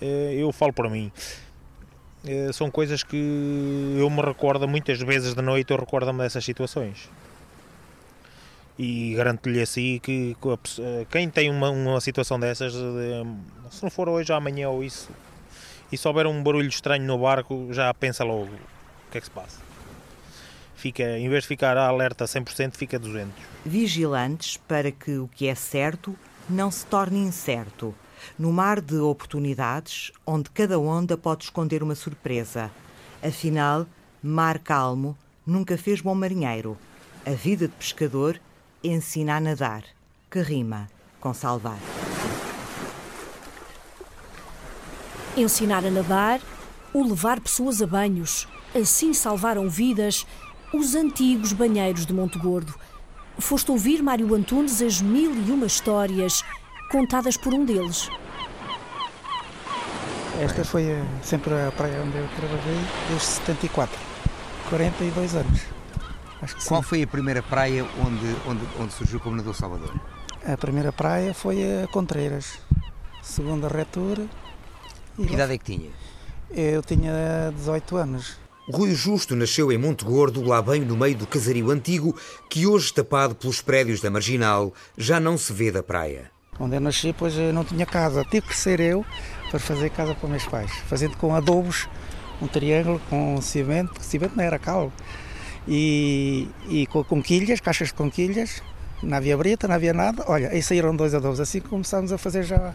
eh, 0.00 0.36
eu 0.38 0.52
falo 0.52 0.72
por 0.72 0.88
mim. 0.88 1.10
Eh, 2.24 2.50
são 2.52 2.70
coisas 2.70 3.02
que 3.02 3.96
eu 3.98 4.08
me 4.08 4.22
recordo 4.22 4.68
muitas 4.68 4.98
vezes 5.00 5.34
de 5.34 5.42
noite 5.42 5.72
eu 5.72 5.78
recordo-me 5.78 6.20
dessas 6.20 6.44
situações. 6.44 7.10
E 8.78 9.14
garanto-lhe 9.14 9.60
assim 9.60 9.98
que 9.98 10.34
quem 11.10 11.28
tem 11.28 11.50
uma, 11.50 11.70
uma 11.70 12.00
situação 12.00 12.40
dessas 12.40 12.72
se 12.72 13.82
não 13.82 13.90
for 13.90 14.08
hoje 14.08 14.32
amanhã 14.32 14.68
ou 14.70 14.82
isso 14.82 15.10
e 15.90 15.96
se 15.96 16.08
houver 16.08 16.26
um 16.26 16.42
barulho 16.42 16.68
estranho 16.68 17.04
no 17.04 17.18
barco 17.18 17.68
já 17.70 17.92
pensa 17.92 18.24
logo 18.24 18.44
o 18.44 19.10
que 19.10 19.18
é 19.18 19.20
que 19.20 19.26
se 19.26 19.30
passa 19.30 19.71
fica, 20.82 21.16
em 21.16 21.28
vez 21.28 21.44
de 21.44 21.48
ficar 21.48 21.76
a 21.76 21.86
alerta 21.86 22.24
100%, 22.24 22.74
fica 22.74 22.98
200. 22.98 23.32
Vigilantes 23.64 24.56
para 24.56 24.90
que 24.90 25.16
o 25.16 25.28
que 25.28 25.46
é 25.46 25.54
certo 25.54 26.16
não 26.50 26.72
se 26.72 26.84
torne 26.86 27.20
incerto. 27.20 27.94
No 28.36 28.52
mar 28.52 28.80
de 28.80 28.96
oportunidades, 28.96 30.10
onde 30.26 30.50
cada 30.50 30.78
onda 30.80 31.16
pode 31.16 31.44
esconder 31.44 31.84
uma 31.84 31.94
surpresa. 31.94 32.68
Afinal, 33.22 33.86
mar 34.20 34.58
calmo 34.58 35.16
nunca 35.46 35.78
fez 35.78 36.00
bom 36.00 36.16
marinheiro. 36.16 36.76
A 37.24 37.30
vida 37.30 37.68
de 37.68 37.74
pescador 37.74 38.40
ensina 38.82 39.36
a 39.36 39.40
nadar, 39.40 39.84
que 40.28 40.40
rima 40.40 40.88
com 41.20 41.32
salvar. 41.32 41.78
Ensinar 45.36 45.86
a 45.86 45.90
nadar, 45.90 46.40
o 46.92 47.04
levar 47.04 47.40
pessoas 47.40 47.80
a 47.80 47.86
banhos. 47.86 48.48
Assim 48.74 49.14
salvaram 49.14 49.68
vidas 49.68 50.26
os 50.72 50.94
antigos 50.94 51.52
banheiros 51.52 52.06
de 52.06 52.12
Monte 52.12 52.38
Gordo. 52.38 52.74
Foste 53.38 53.70
ouvir 53.70 54.02
Mário 54.02 54.34
Antunes 54.34 54.80
as 54.80 55.00
mil 55.00 55.34
e 55.34 55.50
uma 55.50 55.66
histórias 55.66 56.42
contadas 56.90 57.36
por 57.36 57.52
um 57.52 57.64
deles. 57.64 58.08
Esta 60.40 60.64
foi 60.64 60.84
eh, 60.84 61.04
sempre 61.22 61.52
a 61.54 61.70
praia 61.70 62.02
onde 62.02 62.16
eu 62.16 62.28
trabalhei 62.36 62.78
desde 63.08 63.26
74, 63.26 63.98
42 64.68 65.34
anos. 65.36 65.60
Qual 66.66 66.82
foi 66.82 67.02
a 67.02 67.06
primeira 67.06 67.42
praia 67.42 67.84
onde, 68.04 68.36
onde, 68.48 68.66
onde 68.80 68.92
surgiu 68.92 69.18
o 69.18 69.22
Comendador 69.22 69.54
Salvador? 69.54 69.94
A 70.44 70.56
primeira 70.56 70.92
praia 70.92 71.32
foi 71.32 71.82
a 71.82 71.86
Contreiras, 71.86 72.58
segunda 73.22 73.68
retura. 73.68 74.26
Que 75.14 75.34
idade 75.34 75.52
é 75.52 75.58
que 75.58 75.64
tinha? 75.64 75.90
Eu 76.50 76.82
tinha 76.82 77.52
18 77.54 77.96
anos. 77.96 78.41
Rui 78.70 78.94
Justo 78.94 79.34
nasceu 79.34 79.72
em 79.72 79.78
Monte 79.78 80.04
Gordo, 80.04 80.40
lá 80.42 80.62
bem 80.62 80.82
no 80.82 80.96
meio 80.96 81.16
do 81.16 81.26
casario 81.26 81.70
antigo, 81.70 82.14
que 82.48 82.64
hoje, 82.64 82.94
tapado 82.94 83.34
pelos 83.34 83.60
prédios 83.60 84.00
da 84.00 84.08
Marginal, 84.08 84.72
já 84.96 85.18
não 85.18 85.36
se 85.36 85.52
vê 85.52 85.72
da 85.72 85.82
praia. 85.82 86.30
Onde 86.60 86.76
eu 86.76 86.80
nasci, 86.80 87.12
pois 87.12 87.36
eu 87.36 87.52
não 87.52 87.64
tinha 87.64 87.84
casa. 87.84 88.24
Tive 88.24 88.46
que 88.46 88.56
ser 88.56 88.78
eu 88.78 89.04
para 89.50 89.58
fazer 89.58 89.90
casa 89.90 90.14
para 90.14 90.28
meus 90.28 90.44
pais, 90.46 90.70
fazendo 90.86 91.16
com 91.16 91.34
adobos, 91.34 91.88
um 92.40 92.46
triângulo 92.46 93.00
com 93.10 93.40
cimento, 93.42 94.00
cimento 94.00 94.36
não 94.36 94.44
era 94.44 94.58
cal, 94.60 94.92
e, 95.66 96.48
e 96.68 96.86
com, 96.86 97.02
com 97.02 97.20
quilhas, 97.20 97.60
caixas 97.60 97.88
de 97.88 97.94
conquilhas, 97.94 98.62
não 99.02 99.16
havia 99.16 99.36
brita, 99.36 99.66
não 99.66 99.74
havia 99.74 99.92
nada. 99.92 100.24
Olha, 100.28 100.50
aí 100.50 100.62
saíram 100.62 100.94
dois 100.94 101.14
adobos. 101.14 101.40
Assim 101.40 101.60
começámos 101.60 102.12
a 102.12 102.18
fazer 102.18 102.44
já 102.44 102.72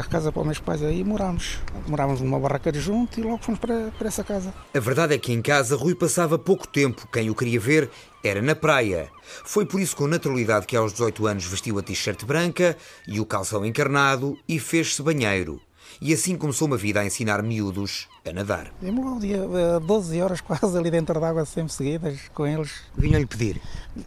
a 0.00 0.04
casa 0.04 0.32
para 0.32 0.40
os 0.40 0.46
meus 0.46 0.58
pais 0.58 0.82
aí 0.82 1.00
e 1.00 1.04
morámos. 1.04 1.58
Morámos 1.86 2.20
numa 2.20 2.38
barraca 2.38 2.70
de 2.70 2.80
junto 2.80 3.18
e 3.20 3.22
logo 3.22 3.38
fomos 3.38 3.60
para, 3.60 3.90
para 3.98 4.08
essa 4.08 4.24
casa. 4.24 4.52
A 4.74 4.80
verdade 4.80 5.14
é 5.14 5.18
que 5.18 5.32
em 5.32 5.42
casa 5.42 5.76
Rui 5.76 5.94
passava 5.94 6.38
pouco 6.38 6.66
tempo. 6.66 7.06
Quem 7.12 7.30
o 7.30 7.34
queria 7.34 7.60
ver 7.60 7.90
era 8.22 8.42
na 8.42 8.54
praia. 8.54 9.08
Foi 9.44 9.64
por 9.64 9.80
isso 9.80 9.96
com 9.96 10.06
naturalidade 10.06 10.66
que 10.66 10.76
aos 10.76 10.92
18 10.92 11.26
anos 11.26 11.44
vestiu 11.44 11.78
a 11.78 11.82
t-shirt 11.82 12.24
branca 12.24 12.76
e 13.06 13.20
o 13.20 13.26
calção 13.26 13.64
encarnado 13.64 14.36
e 14.48 14.58
fez-se 14.58 15.02
banheiro. 15.02 15.60
E 16.00 16.12
assim 16.12 16.36
começou 16.36 16.68
uma 16.68 16.76
vida 16.76 17.00
a 17.00 17.04
ensinar 17.04 17.42
miúdos 17.42 18.08
a 18.26 18.32
nadar. 18.32 18.72
Vimos 18.80 19.04
um 19.04 19.18
dia 19.18 19.40
12 19.80 20.20
horas 20.20 20.40
quase 20.42 20.76
ali 20.76 20.90
dentro 20.90 21.18
d'água 21.18 21.44
sempre 21.44 21.72
seguidas 21.72 22.20
com 22.34 22.46
eles. 22.46 22.70
Vinham-lhe 22.96 23.26
pedir? 23.26 23.60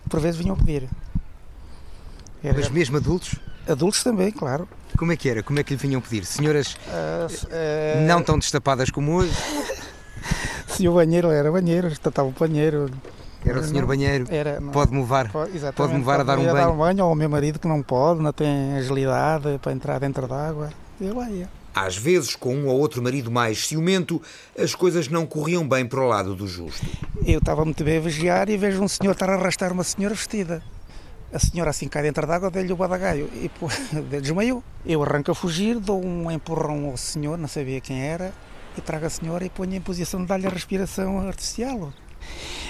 Por 0.10 0.19
vezes 0.19 0.39
vinham 0.39 0.56
pedir. 0.56 0.88
Era... 2.43 2.58
Mas 2.58 2.69
mesmo 2.69 2.97
adultos? 2.97 3.36
Adultos 3.67 4.04
também, 4.04 4.32
claro. 4.32 4.67
Como 4.97 5.12
é 5.12 5.17
que 5.17 5.30
era? 5.30 5.43
Como 5.43 5.60
é 5.60 5.63
que 5.63 5.74
lhe 5.74 5.80
vinham 5.80 6.02
pedir? 6.02 6.26
Senhoras 6.26 6.74
uh, 6.74 7.28
uh... 7.28 8.08
não 8.08 8.21
tão 8.21 8.38
destapadas 8.38 8.89
como 8.89 9.13
hoje? 9.13 9.34
Se 10.67 10.88
o 10.88 10.93
banheiro 10.93 11.30
era 11.30 11.52
banheiro, 11.52 11.88
estava 11.88 12.28
o 12.28 12.32
banheiro. 12.32 12.89
Era 13.45 13.60
o 13.60 13.63
senhor 13.63 13.86
banheiro? 13.86 14.26
Era, 14.30 14.62
pode-me 14.71 15.00
levar, 15.00 15.32
pode, 15.32 15.52
pode 15.76 15.93
levar 15.93 16.19
a 16.19 16.24
dar 16.24 16.38
um 16.38 16.43
banho? 16.43 16.56
dar 16.56 16.69
um 16.69 16.78
banho, 16.78 17.06
ou 17.06 17.12
o 17.12 17.15
meu 17.15 17.30
marido 17.30 17.60
que 17.60 17.67
não 17.67 17.82
pode, 17.82 18.21
não 18.21 18.32
tem 18.32 18.76
agilidade 18.78 19.58
para 19.60 19.71
entrar 19.71 20.00
dentro 20.00 20.28
d'água. 20.28 20.69
E 21.00 21.06
lá 21.06 21.30
ia. 21.30 21.50
Às 21.74 21.97
vezes, 21.97 22.36
com 22.36 22.54
um 22.54 22.67
ou 22.67 22.80
outro 22.80 23.02
marido 23.02 23.32
mais 23.32 23.65
ciumento, 23.67 24.21
as 24.58 24.76
coisas 24.76 25.08
não 25.08 25.26
corriam 25.26 25.67
bem 25.67 25.86
para 25.86 26.02
o 26.02 26.08
lado 26.08 26.36
do 26.36 26.45
justo. 26.45 26.86
Eu 27.26 27.39
estava 27.39 27.63
muito 27.63 27.84
bem 27.84 27.97
a 27.97 28.02
vigiar 28.02 28.50
e 28.50 28.58
vejo 28.58 28.84
um 28.84 28.88
senhor 28.88 29.13
estar 29.13 29.30
a 29.30 29.36
arrastar 29.36 29.71
uma 29.71 29.84
senhora 29.84 30.13
vestida. 30.13 30.62
A 31.34 31.39
senhora 31.39 31.70
assim 31.70 31.88
cai 31.88 32.04
dentro 32.04 32.28
d'água, 32.28 32.52
dei-lhe 32.52 32.74
o 32.74 32.76
badagaio 32.76 33.30
e 33.34 33.48
pô, 33.48 33.67
desmaiou. 34.20 34.62
Eu 34.86 35.02
arranco 35.02 35.32
a 35.32 35.36
fugir, 35.36 35.80
dou 35.80 36.04
um 36.04 36.30
empurrão 36.30 36.88
ao 36.88 36.98
senhor, 36.98 37.38
não 37.38 37.48
sabia 37.48 37.80
quem 37.80 38.02
era, 38.04 38.34
e 38.78 38.82
trago 38.82 39.06
a 39.06 39.10
senhora 39.10 39.46
e 39.46 39.50
ponho 39.50 39.74
em 39.74 39.82
posição 39.82 40.22
de 40.22 40.28
dar-lhe 40.28 40.46
a 40.46 40.50
respiração 40.50 41.26
artificial. 41.26 41.94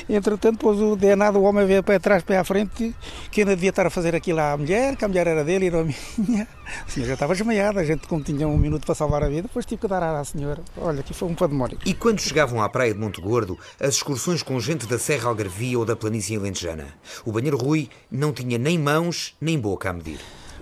Entretanto, 0.10 0.58
depois 0.58 0.80
o 0.80 0.96
danado, 0.96 1.40
o 1.40 1.44
homem 1.44 1.66
veio 1.66 1.84
para 1.84 1.99
trás, 1.99 2.24
para 2.24 2.41
a 2.41 2.43
frente, 2.43 2.93
que 3.32 3.41
ainda 3.41 3.56
devia 3.56 3.70
estar 3.70 3.86
a 3.86 3.89
fazer 3.89 4.16
aquilo 4.16 4.39
à 4.39 4.58
mulher, 4.58 4.95
que 4.95 5.06
a 5.06 5.08
mulher 5.08 5.28
era 5.28 5.43
dele 5.43 5.68
e 5.68 5.72
não 5.72 5.82
a 5.82 5.84
minha. 6.18 6.47
A 6.86 6.89
senhora 6.89 7.10
já 7.10 7.14
estava 7.14 7.34
desmaiada, 7.34 7.80
a 7.80 7.84
gente, 7.84 8.08
como 8.08 8.24
tinha 8.24 8.47
um 8.47 8.58
minuto 8.58 8.86
para 8.86 8.95
salvar 8.95 9.24
a 9.24 9.30
vida, 9.30 9.43
depois 9.43 9.66
tive 9.66 9.82
que 9.82 9.88
dar 9.88 10.04
à 10.04 10.24
senhora. 10.24 10.62
Olha, 10.78 10.99
aqui 11.02 11.14
foi 11.14 11.30
um 11.30 11.36
pandemónio. 11.36 11.78
E 11.86 11.93
quando 11.93 12.20
chegavam 12.20 12.62
à 12.62 12.70
praia 12.70 12.93
de 12.93 12.99
Monte 12.99 13.22
Gordo, 13.22 13.58
as 13.80 13.95
excursões 13.95 14.43
com 14.43 14.60
gente 14.60 14.86
da 14.86 14.97
Serra 14.99 15.30
Algarvia 15.30 15.78
ou 15.78 15.86
da 15.86 15.95
planície 15.95 16.36
alentejana, 16.36 16.88
o 17.26 17.32
banheiro 17.32 17.58
Rui 17.58 17.89
não 18.12 18.34
tinha 18.34 18.58
nem 18.58 18.78
mãos 18.78 19.36
nem 19.39 19.60
boca 19.60 19.89
a 19.89 19.93
medir. 19.93 20.20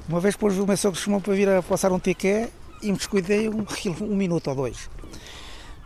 Uma 0.08 0.20
vez, 0.20 0.36
depois, 0.36 0.58
o 0.58 0.66
meu 0.66 0.78
sogro 0.78 1.00
chamou 1.00 1.22
para 1.22 1.34
vir 1.34 1.48
a 1.50 1.62
passar 1.62 1.92
um 1.92 2.00
tiqué 2.00 2.50
e 2.82 2.92
me 2.92 2.98
descuidei 2.98 3.48
um, 3.50 3.66
um 4.02 4.16
minuto 4.16 4.50
ou 4.50 4.56
dois. 4.56 4.90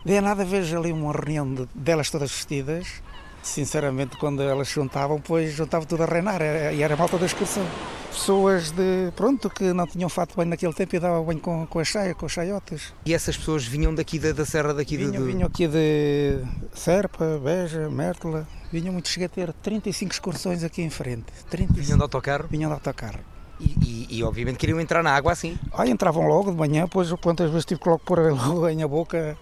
De 0.04 0.20
nada 0.20 0.44
vejo 0.44 0.78
ali 0.78 0.92
uma 0.92 1.12
reunião 1.12 1.54
de, 1.54 1.66
delas 1.74 2.10
todas 2.10 2.30
vestidas. 2.30 3.02
Sinceramente, 3.42 4.16
quando 4.16 4.42
elas 4.42 4.68
juntavam, 4.68 5.20
pois 5.20 5.54
juntava 5.54 5.86
tudo 5.86 6.02
a 6.02 6.06
reinar 6.06 6.40
e 6.42 6.82
era 6.82 6.94
a 6.94 6.96
malta 6.96 7.16
da 7.16 7.26
excursão. 7.26 7.64
Pessoas 8.10 8.70
de, 8.70 9.10
pronto, 9.16 9.50
que 9.50 9.72
não 9.72 9.86
tinham 9.86 10.08
fato 10.08 10.36
bem 10.36 10.46
naquele 10.46 10.72
tempo 10.72 10.94
e 10.94 10.98
davam 10.98 11.24
bem 11.24 11.38
com, 11.38 11.66
com 11.66 11.78
a 11.78 11.84
chaia, 11.84 12.14
com 12.14 12.26
os 12.26 12.32
chaiotes. 12.32 12.92
E 13.04 13.12
essas 13.12 13.36
pessoas 13.36 13.66
vinham 13.66 13.94
daqui 13.94 14.18
da, 14.18 14.32
da 14.32 14.46
serra 14.46 14.72
daqui 14.72 14.96
vinham, 14.96 15.26
de... 15.26 15.32
Vinham 15.32 15.46
aqui 15.46 15.66
de 15.66 16.38
Serpa, 16.74 17.40
Beja, 17.42 17.88
Mértola. 17.90 18.46
Vinham 18.70 18.92
muito, 18.92 19.08
cheguei 19.08 19.26
a 19.26 19.28
ter 19.28 19.52
35 19.54 20.12
excursões 20.12 20.62
aqui 20.62 20.82
em 20.82 20.90
frente. 20.90 21.26
35. 21.50 21.82
Vinham 21.82 21.96
de 21.96 22.02
autocarro? 22.02 22.46
Vinham 22.48 22.70
de 22.70 22.74
autocarro. 22.74 23.20
E, 23.60 23.74
e, 23.82 24.18
e, 24.18 24.22
obviamente 24.22 24.58
queriam 24.58 24.80
entrar 24.80 25.02
na 25.02 25.12
água 25.12 25.32
assim? 25.32 25.58
Ah, 25.72 25.86
entravam 25.86 26.26
logo 26.26 26.50
de 26.50 26.56
manhã, 26.56 26.86
pois 26.88 27.10
quantas 27.14 27.50
vezes 27.50 27.64
tive 27.64 27.80
que 27.80 27.88
logo 27.88 28.00
pôr 28.04 28.32
logo 28.32 28.66
em 28.70 28.82
a 28.82 28.88
boca 28.88 29.36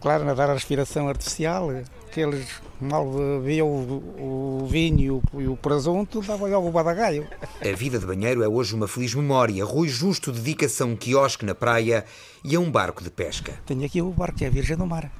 Claro, 0.00 0.28
a 0.28 0.34
dar 0.34 0.50
a 0.50 0.54
respiração 0.54 1.08
artificial, 1.08 1.68
que 2.10 2.20
eles 2.20 2.60
mal 2.80 3.08
bebiam 3.10 3.68
o, 3.68 4.60
o 4.62 4.66
vinho 4.66 5.22
e 5.34 5.46
o, 5.46 5.52
o 5.52 5.56
presunto, 5.56 6.20
dava 6.20 6.46
logo 6.48 6.68
o 6.68 6.72
badagaio. 6.72 7.26
A 7.60 7.76
vida 7.76 7.98
de 7.98 8.04
banheiro 8.04 8.42
é 8.42 8.48
hoje 8.48 8.74
uma 8.74 8.88
feliz 8.88 9.14
memória. 9.14 9.64
Rui 9.64 9.88
Justo 9.88 10.32
dedica-se 10.32 10.82
a 10.82 10.86
um 10.86 10.96
quiosque 10.96 11.44
na 11.44 11.54
praia 11.54 12.04
e 12.44 12.56
a 12.56 12.60
um 12.60 12.70
barco 12.70 13.04
de 13.04 13.10
pesca. 13.10 13.54
Tenho 13.64 13.84
aqui 13.84 14.02
o 14.02 14.10
barco, 14.10 14.38
que 14.38 14.44
é 14.44 14.48
a 14.48 14.50
Virgem 14.50 14.76
do 14.76 14.86
Mar. 14.86 15.10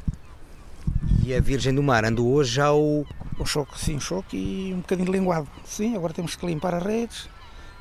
E 1.25 1.33
a 1.33 1.41
Virgem 1.41 1.75
do 1.75 1.83
Mar 1.83 2.05
andou 2.05 2.33
hoje 2.33 2.61
ao... 2.61 3.07
O 3.39 3.47
choque, 3.47 3.81
sim, 3.81 3.99
choque 3.99 4.37
e 4.37 4.75
um 4.75 4.79
bocadinho 4.79 5.11
linguado. 5.11 5.49
Sim, 5.65 5.97
agora 5.97 6.13
temos 6.13 6.37
que 6.37 6.45
limpar 6.45 6.75
as 6.75 6.83
redes 6.83 7.29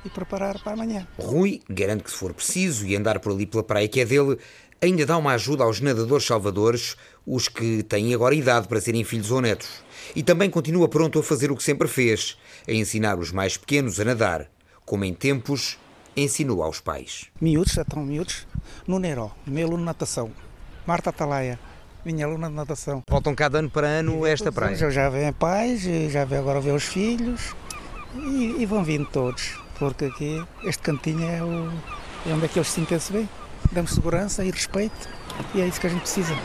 e 0.05 0.09
preparar 0.09 0.59
para 0.59 0.73
amanhã. 0.73 1.07
Rui 1.19 1.61
garante 1.69 2.03
que 2.03 2.11
se 2.11 2.17
for 2.17 2.33
preciso 2.33 2.85
e 2.85 2.95
andar 2.95 3.19
por 3.19 3.31
ali 3.31 3.45
pela 3.45 3.63
praia 3.63 3.87
que 3.87 3.99
é 3.99 4.05
dele, 4.05 4.37
ainda 4.81 5.05
dá 5.05 5.17
uma 5.17 5.33
ajuda 5.33 5.63
aos 5.63 5.79
nadadores 5.79 6.25
salvadores, 6.25 6.97
os 7.25 7.47
que 7.47 7.83
têm 7.83 8.13
agora 8.13 8.33
idade 8.33 8.67
para 8.67 8.81
serem 8.81 9.03
filhos 9.03 9.29
ou 9.29 9.39
netos. 9.39 9.69
E 10.15 10.23
também 10.23 10.49
continua 10.49 10.89
pronto 10.89 11.19
a 11.19 11.23
fazer 11.23 11.51
o 11.51 11.55
que 11.55 11.63
sempre 11.63 11.87
fez, 11.87 12.37
a 12.67 12.71
ensinar 12.71 13.19
os 13.19 13.31
mais 13.31 13.55
pequenos 13.57 13.99
a 13.99 14.05
nadar, 14.05 14.49
como 14.83 15.05
em 15.05 15.13
tempos 15.13 15.77
ensinou 16.17 16.63
aos 16.63 16.81
pais. 16.81 17.27
Miúdos, 17.39 17.73
já 17.73 17.83
estão 17.83 18.03
miúdos, 18.03 18.47
no 18.87 18.97
Nero, 18.97 19.31
meu 19.45 19.67
aluno 19.67 19.79
de 19.79 19.85
natação, 19.85 20.31
Marta 20.85 21.11
Atalaia, 21.11 21.59
minha 22.03 22.25
aluna 22.25 22.49
de 22.49 22.55
natação. 22.55 23.03
Voltam 23.07 23.35
cada 23.35 23.59
ano 23.59 23.69
para 23.69 23.87
ano 23.87 24.25
esta 24.25 24.51
praia? 24.51 24.75
Já, 24.75 24.89
já 24.89 25.09
vêm 25.09 25.31
pais, 25.31 25.83
já 25.83 26.25
vêm 26.25 26.39
agora 26.39 26.59
ver 26.59 26.73
os 26.73 26.83
filhos 26.83 27.55
e, 28.15 28.55
e, 28.59 28.65
vão 28.65 28.83
vindo 28.83 29.05
todos, 29.05 29.59
porque 29.77 30.05
aqui 30.05 30.43
este 30.63 30.81
cantinho 30.81 31.23
é, 31.23 31.43
o, 31.43 31.71
é 32.27 32.33
onde 32.33 32.45
é 32.45 32.47
que 32.47 32.57
eles 32.57 32.67
se 32.67 32.75
sentem-se 32.75 33.13
bem. 33.13 33.29
Damos 33.71 33.91
segurança 33.91 34.43
e 34.43 34.51
respeito 34.51 35.07
e 35.55 35.61
é 35.61 35.67
isso 35.67 35.79
que 35.79 35.87
a 35.87 35.89
gente 35.89 36.01
precisa. 36.01 36.35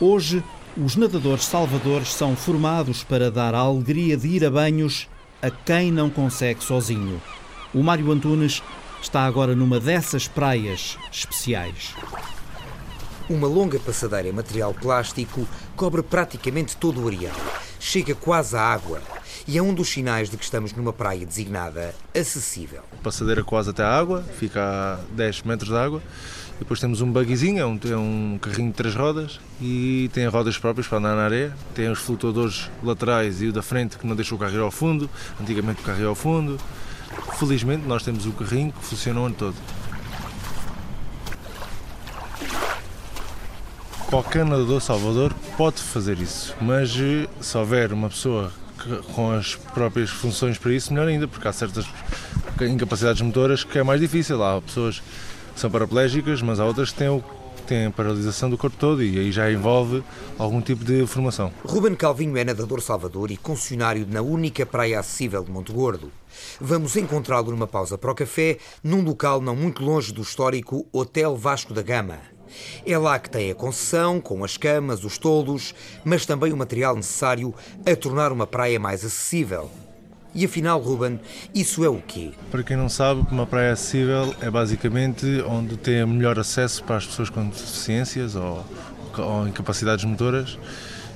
Hoje, 0.00 0.44
os 0.76 0.94
nadadores 0.94 1.44
salvadores 1.44 2.12
são 2.12 2.36
formados 2.36 3.02
para 3.02 3.30
dar 3.30 3.54
a 3.54 3.58
alegria 3.58 4.16
de 4.16 4.28
ir 4.28 4.44
a 4.44 4.50
banhos 4.50 5.08
a 5.42 5.50
quem 5.50 5.90
não 5.90 6.08
consegue 6.08 6.62
sozinho. 6.62 7.20
O 7.74 7.82
Mário 7.82 8.10
Antunes 8.12 8.62
está 9.02 9.24
agora 9.24 9.56
numa 9.56 9.80
dessas 9.80 10.28
praias 10.28 10.96
especiais. 11.10 11.94
Uma 13.28 13.46
longa 13.46 13.78
passadeira 13.78 14.28
em 14.28 14.32
material 14.32 14.72
plástico 14.72 15.46
cobre 15.76 16.02
praticamente 16.02 16.76
todo 16.76 17.02
o 17.02 17.08
areal. 17.08 17.36
Chega 17.78 18.14
quase 18.14 18.56
à 18.56 18.62
água 18.62 19.00
e 19.46 19.56
é 19.58 19.62
um 19.62 19.74
dos 19.74 19.88
sinais 19.88 20.30
de 20.30 20.36
que 20.36 20.44
estamos 20.44 20.72
numa 20.72 20.92
praia 20.92 21.24
designada 21.24 21.94
acessível. 22.14 22.82
Passadeira 23.02 23.44
quase 23.44 23.70
até 23.70 23.82
à 23.82 23.98
água, 23.98 24.24
fica 24.38 24.60
a 24.60 24.98
10 25.14 25.42
metros 25.42 25.68
de 25.68 25.76
água 25.76 26.02
depois 26.58 26.80
temos 26.80 27.00
um 27.00 27.10
buggyzinho, 27.10 27.60
é 27.60 27.66
um, 27.66 27.78
é 27.88 27.96
um 27.96 28.38
carrinho 28.40 28.70
de 28.70 28.74
três 28.74 28.94
rodas 28.94 29.38
e 29.60 30.10
tem 30.12 30.26
rodas 30.26 30.58
próprias 30.58 30.88
para 30.88 30.98
andar 30.98 31.14
na 31.14 31.22
areia. 31.22 31.56
Tem 31.72 31.88
os 31.88 32.00
flutuadores 32.00 32.68
laterais 32.82 33.40
e 33.40 33.46
o 33.46 33.52
da 33.52 33.62
frente 33.62 33.96
que 33.96 34.04
não 34.06 34.16
deixa 34.16 34.34
o 34.34 34.38
carro 34.38 34.54
ir 34.54 34.60
ao 34.60 34.70
fundo. 34.70 35.08
Antigamente 35.40 35.80
o 35.80 35.84
carro 35.84 36.00
ia 36.00 36.06
ao 36.06 36.16
fundo. 36.16 36.58
Felizmente 37.38 37.86
nós 37.86 38.02
temos 38.02 38.26
o 38.26 38.32
carrinho 38.32 38.72
que 38.72 38.84
funciona 38.84 39.20
o 39.20 39.26
ano 39.26 39.36
todo. 39.38 39.54
Qualquer 44.08 44.42
nadador 44.42 44.80
Salvador 44.80 45.34
pode 45.58 45.82
fazer 45.82 46.18
isso, 46.18 46.56
mas 46.62 46.96
eh, 46.98 47.28
se 47.42 47.58
houver 47.58 47.92
uma 47.92 48.08
pessoa 48.08 48.50
com 49.14 49.32
as 49.32 49.54
próprias 49.54 50.08
funções 50.08 50.56
para 50.56 50.72
isso, 50.72 50.94
melhor 50.94 51.08
ainda, 51.08 51.28
porque 51.28 51.46
há 51.46 51.52
certas 51.52 51.84
incapacidades 52.58 53.20
motoras 53.20 53.64
que 53.64 53.78
é 53.78 53.82
mais 53.82 54.00
difícil. 54.00 54.42
Há 54.42 54.62
pessoas 54.62 55.02
são 55.54 55.70
paraplégicas, 55.70 56.40
mas 56.40 56.58
há 56.58 56.64
outras 56.64 56.90
que 56.90 56.96
têm, 56.96 57.08
o, 57.08 57.92
paralisação 57.94 58.48
do 58.48 58.56
corpo 58.56 58.78
todo 58.78 59.02
e 59.02 59.18
aí 59.18 59.30
já 59.30 59.52
envolve 59.52 60.02
algum 60.38 60.62
tipo 60.62 60.86
de 60.86 61.06
formação. 61.06 61.52
Ruben 61.62 61.94
Calvinho 61.94 62.38
é 62.38 62.44
nadador 62.44 62.80
salvador 62.80 63.30
e 63.30 63.36
concessionário 63.36 64.06
na 64.08 64.22
única 64.22 64.64
praia 64.64 65.00
acessível 65.00 65.44
de 65.44 65.50
Monte 65.50 65.70
Gordo. 65.70 66.10
Vamos 66.58 66.96
encontrá-lo 66.96 67.50
numa 67.50 67.66
pausa 67.66 67.98
para 67.98 68.10
o 68.10 68.14
café, 68.14 68.56
num 68.82 69.02
local 69.02 69.42
não 69.42 69.54
muito 69.54 69.84
longe 69.84 70.14
do 70.14 70.22
histórico 70.22 70.86
Hotel 70.90 71.36
Vasco 71.36 71.74
da 71.74 71.82
Gama. 71.82 72.37
É 72.86 72.96
lá 72.96 73.18
que 73.18 73.30
tem 73.30 73.50
a 73.50 73.54
concessão, 73.54 74.20
com 74.20 74.44
as 74.44 74.56
camas, 74.56 75.04
os 75.04 75.18
toldos, 75.18 75.74
mas 76.04 76.26
também 76.26 76.52
o 76.52 76.56
material 76.56 76.96
necessário 76.96 77.54
a 77.84 77.94
tornar 77.96 78.32
uma 78.32 78.46
praia 78.46 78.78
mais 78.78 79.04
acessível. 79.04 79.70
E 80.34 80.44
afinal, 80.44 80.78
Ruben, 80.78 81.18
isso 81.54 81.84
é 81.84 81.88
o 81.88 82.00
quê? 82.00 82.32
Para 82.50 82.62
quem 82.62 82.76
não 82.76 82.88
sabe, 82.88 83.26
uma 83.30 83.46
praia 83.46 83.72
acessível 83.72 84.34
é 84.40 84.50
basicamente 84.50 85.26
onde 85.48 85.76
tem 85.76 86.04
melhor 86.06 86.38
acesso 86.38 86.84
para 86.84 86.96
as 86.96 87.06
pessoas 87.06 87.30
com 87.30 87.48
deficiências 87.48 88.36
ou, 88.36 88.64
ou 89.16 89.48
incapacidades 89.48 90.04
motoras 90.04 90.58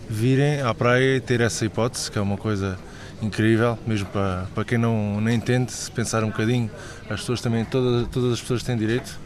virem 0.08 0.60
à 0.60 0.74
praia 0.74 1.16
e 1.16 1.20
ter 1.20 1.40
essa 1.40 1.64
hipótese, 1.64 2.10
que 2.10 2.18
é 2.18 2.20
uma 2.20 2.36
coisa 2.36 2.78
incrível, 3.22 3.78
mesmo 3.86 4.06
para, 4.08 4.46
para 4.54 4.64
quem 4.64 4.76
não, 4.76 5.20
não 5.20 5.30
entende, 5.30 5.72
se 5.72 5.90
pensar 5.90 6.24
um 6.24 6.28
bocadinho, 6.28 6.70
as 7.08 7.20
pessoas 7.20 7.40
também, 7.40 7.64
todas, 7.64 8.08
todas 8.08 8.32
as 8.32 8.40
pessoas 8.40 8.62
têm 8.62 8.76
direito 8.76 9.18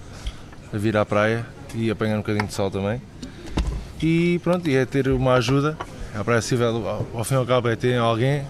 a 0.73 0.77
vir 0.77 0.97
à 0.97 1.05
praia 1.05 1.47
e 1.75 1.91
apanhar 1.91 2.15
um 2.15 2.21
bocadinho 2.21 2.47
de 2.47 2.55
sol 2.55 2.71
também. 2.71 3.01
E 4.03 4.39
pronto, 4.43 4.69
e 4.69 4.77
é 4.77 4.85
ter 4.85 5.09
uma 5.09 5.35
ajuda. 5.35 5.77
A 6.15 6.25
praia 6.25 6.39
acessível, 6.39 7.07
ao 7.15 7.25
fim 7.25 7.35
e 7.35 7.37
ao 7.37 7.47
cabo, 7.47 7.69
é 7.69 7.77
ter 7.77 7.99
alguém 7.99 8.45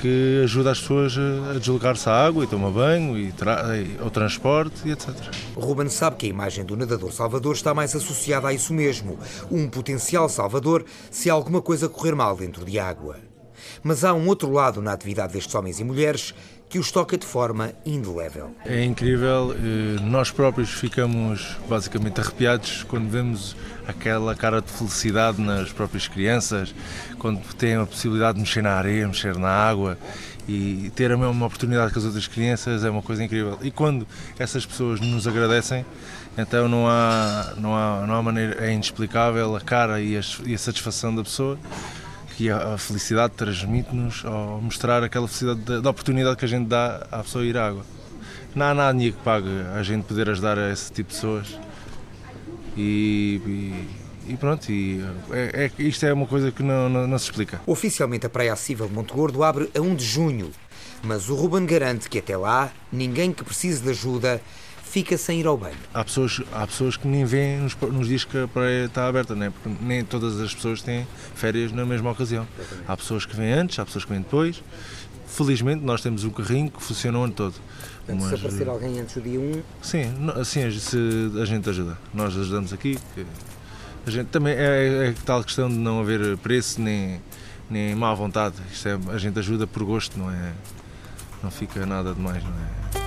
que 0.00 0.40
ajuda 0.44 0.70
as 0.70 0.80
pessoas 0.80 1.14
a 1.18 1.58
deslocar-se 1.58 2.08
à 2.08 2.26
água 2.26 2.44
e 2.44 2.46
tomar 2.46 2.70
banho 2.70 3.18
e, 3.18 3.28
e 3.28 4.00
ao 4.00 4.10
transporte 4.10 4.88
e 4.88 4.92
etc. 4.92 5.10
Ruben 5.54 5.90
sabe 5.90 6.16
que 6.16 6.26
a 6.26 6.28
imagem 6.28 6.64
do 6.64 6.74
nadador 6.74 7.12
salvador 7.12 7.54
está 7.54 7.74
mais 7.74 7.94
associada 7.94 8.48
a 8.48 8.52
isso 8.52 8.72
mesmo, 8.72 9.18
um 9.50 9.68
potencial 9.68 10.28
salvador 10.28 10.86
se 11.10 11.28
alguma 11.28 11.60
coisa 11.60 11.88
correr 11.88 12.14
mal 12.14 12.34
dentro 12.34 12.64
de 12.64 12.78
água. 12.78 13.16
Mas 13.82 14.02
há 14.02 14.14
um 14.14 14.26
outro 14.26 14.50
lado 14.50 14.80
na 14.80 14.92
atividade 14.92 15.34
destes 15.34 15.54
homens 15.54 15.78
e 15.80 15.84
mulheres 15.84 16.34
que 16.70 16.78
os 16.78 16.92
toca 16.92 17.18
de 17.18 17.26
forma 17.26 17.72
indelével. 17.84 18.54
É 18.64 18.84
incrível, 18.84 19.52
eh, 19.52 20.00
nós 20.02 20.30
próprios 20.30 20.70
ficamos 20.70 21.56
basicamente 21.68 22.20
arrepiados 22.20 22.84
quando 22.84 23.10
vemos 23.10 23.56
aquela 23.88 24.36
cara 24.36 24.62
de 24.62 24.70
felicidade 24.70 25.42
nas 25.42 25.72
próprias 25.72 26.06
crianças, 26.06 26.72
quando 27.18 27.40
têm 27.54 27.74
a 27.74 27.84
possibilidade 27.84 28.34
de 28.34 28.42
mexer 28.42 28.62
na 28.62 28.74
areia, 28.74 29.08
mexer 29.08 29.36
na 29.36 29.50
água 29.50 29.98
e 30.48 30.92
ter 30.94 31.10
a 31.10 31.16
mesma 31.16 31.46
oportunidade 31.46 31.92
que 31.92 31.98
as 31.98 32.04
outras 32.04 32.28
crianças 32.28 32.84
é 32.84 32.90
uma 32.90 33.02
coisa 33.02 33.24
incrível. 33.24 33.58
E 33.62 33.72
quando 33.72 34.06
essas 34.38 34.64
pessoas 34.64 35.00
nos 35.00 35.26
agradecem, 35.26 35.84
então 36.38 36.68
não 36.68 36.88
há, 36.88 37.52
não 37.56 37.74
há, 37.74 38.06
não 38.06 38.14
há 38.14 38.22
maneira, 38.22 38.64
é 38.64 38.72
inexplicável 38.72 39.56
a 39.56 39.60
cara 39.60 40.00
e 40.00 40.16
a, 40.16 40.20
e 40.46 40.54
a 40.54 40.58
satisfação 40.58 41.12
da 41.12 41.24
pessoa 41.24 41.58
que 42.40 42.48
a, 42.48 42.78
felicidade 42.78 43.34
transmite-nos 43.36 44.24
ao 44.24 44.62
mostrar 44.62 45.04
aquela 45.04 45.28
felicidade 45.28 45.60
da, 45.60 45.80
da, 45.80 45.90
oportunidade 45.90 46.38
que 46.38 46.44
a 46.46 46.48
gente 46.48 46.68
dá 46.68 47.06
à 47.12 47.22
pessoa 47.22 47.44
ir 47.44 47.54
à 47.54 47.68
água. 47.68 47.84
Não 48.54 48.64
há 48.64 48.72
nada 48.72 48.98
que 48.98 49.12
pague 49.12 49.50
a 49.76 49.82
gente 49.82 50.04
poder 50.04 50.30
ajudar 50.30 50.58
a 50.58 50.72
esse 50.72 50.90
tipo 50.90 51.10
de 51.10 51.16
pessoas. 51.16 51.60
E, 52.78 53.42
e, 54.26 54.32
e 54.32 54.36
pronto, 54.38 54.72
e 54.72 55.04
é, 55.32 55.70
é, 55.78 55.82
isto 55.82 56.06
é 56.06 56.14
uma 56.14 56.26
coisa 56.26 56.50
que 56.50 56.62
não, 56.62 56.88
não, 56.88 57.06
não, 57.06 57.18
se 57.18 57.26
explica. 57.26 57.60
Oficialmente 57.66 58.24
a 58.24 58.30
Praia 58.30 58.54
Acessível 58.54 58.88
de 58.88 58.94
Monte 58.94 59.12
Gordo 59.12 59.44
abre 59.44 59.70
a 59.76 59.80
1 59.82 59.94
de 59.94 60.04
junho, 60.06 60.50
mas 61.02 61.28
o 61.28 61.34
Ruben 61.34 61.66
garante 61.66 62.08
que 62.08 62.20
até 62.20 62.38
lá 62.38 62.72
ninguém 62.90 63.34
que 63.34 63.44
precise 63.44 63.82
de 63.82 63.90
ajuda 63.90 64.40
fica 64.90 65.16
sem 65.16 65.38
ir 65.38 65.46
ao 65.46 65.56
banho. 65.56 65.76
Há 65.94 66.04
pessoas, 66.04 66.42
há 66.52 66.66
pessoas 66.66 66.96
que 66.96 67.06
nem 67.06 67.24
vêm 67.24 67.58
nos, 67.58 67.76
nos 67.76 68.08
dias 68.08 68.24
que 68.24 68.36
a 68.36 68.48
praia 68.48 68.86
está 68.86 69.06
aberta, 69.06 69.36
né? 69.36 69.50
porque 69.50 69.84
nem 69.84 70.04
todas 70.04 70.40
as 70.40 70.52
pessoas 70.52 70.82
têm 70.82 71.06
férias 71.34 71.70
na 71.70 71.86
mesma 71.86 72.10
ocasião. 72.10 72.46
Há 72.88 72.96
pessoas 72.96 73.24
que 73.24 73.36
vêm 73.36 73.52
antes, 73.52 73.78
há 73.78 73.84
pessoas 73.84 74.04
que 74.04 74.10
vêm 74.10 74.20
depois. 74.20 74.62
Felizmente 75.26 75.84
nós 75.84 76.02
temos 76.02 76.24
um 76.24 76.30
carrinho 76.30 76.70
que 76.70 76.82
funciona 76.82 77.20
o 77.20 77.22
ano 77.22 77.32
todo. 77.32 77.54
Portanto, 78.04 78.28
se 78.28 78.34
aparecer 78.34 78.68
alguém 78.68 78.98
antes 78.98 79.14
do 79.14 79.20
dia 79.20 79.38
1... 79.38 79.62
Sim, 79.80 80.02
assim 80.34 80.64
a 80.64 81.44
gente 81.44 81.70
ajuda. 81.70 81.96
Nós 82.12 82.36
ajudamos 82.36 82.72
aqui. 82.72 82.98
A 84.04 84.10
gente 84.10 84.26
também 84.26 84.54
é, 84.54 85.08
é 85.08 85.14
tal 85.24 85.44
questão 85.44 85.68
de 85.68 85.76
não 85.76 86.00
haver 86.00 86.36
preço 86.38 86.80
nem, 86.80 87.20
nem 87.70 87.94
má 87.94 88.12
vontade. 88.12 88.56
Isto 88.72 88.88
é, 88.88 88.98
a 89.12 89.18
gente 89.18 89.38
ajuda 89.38 89.68
por 89.68 89.84
gosto, 89.84 90.18
não 90.18 90.32
é? 90.32 90.52
Não 91.44 91.50
fica 91.50 91.86
nada 91.86 92.12
demais, 92.12 92.42
não 92.42 92.50
é? 92.50 92.99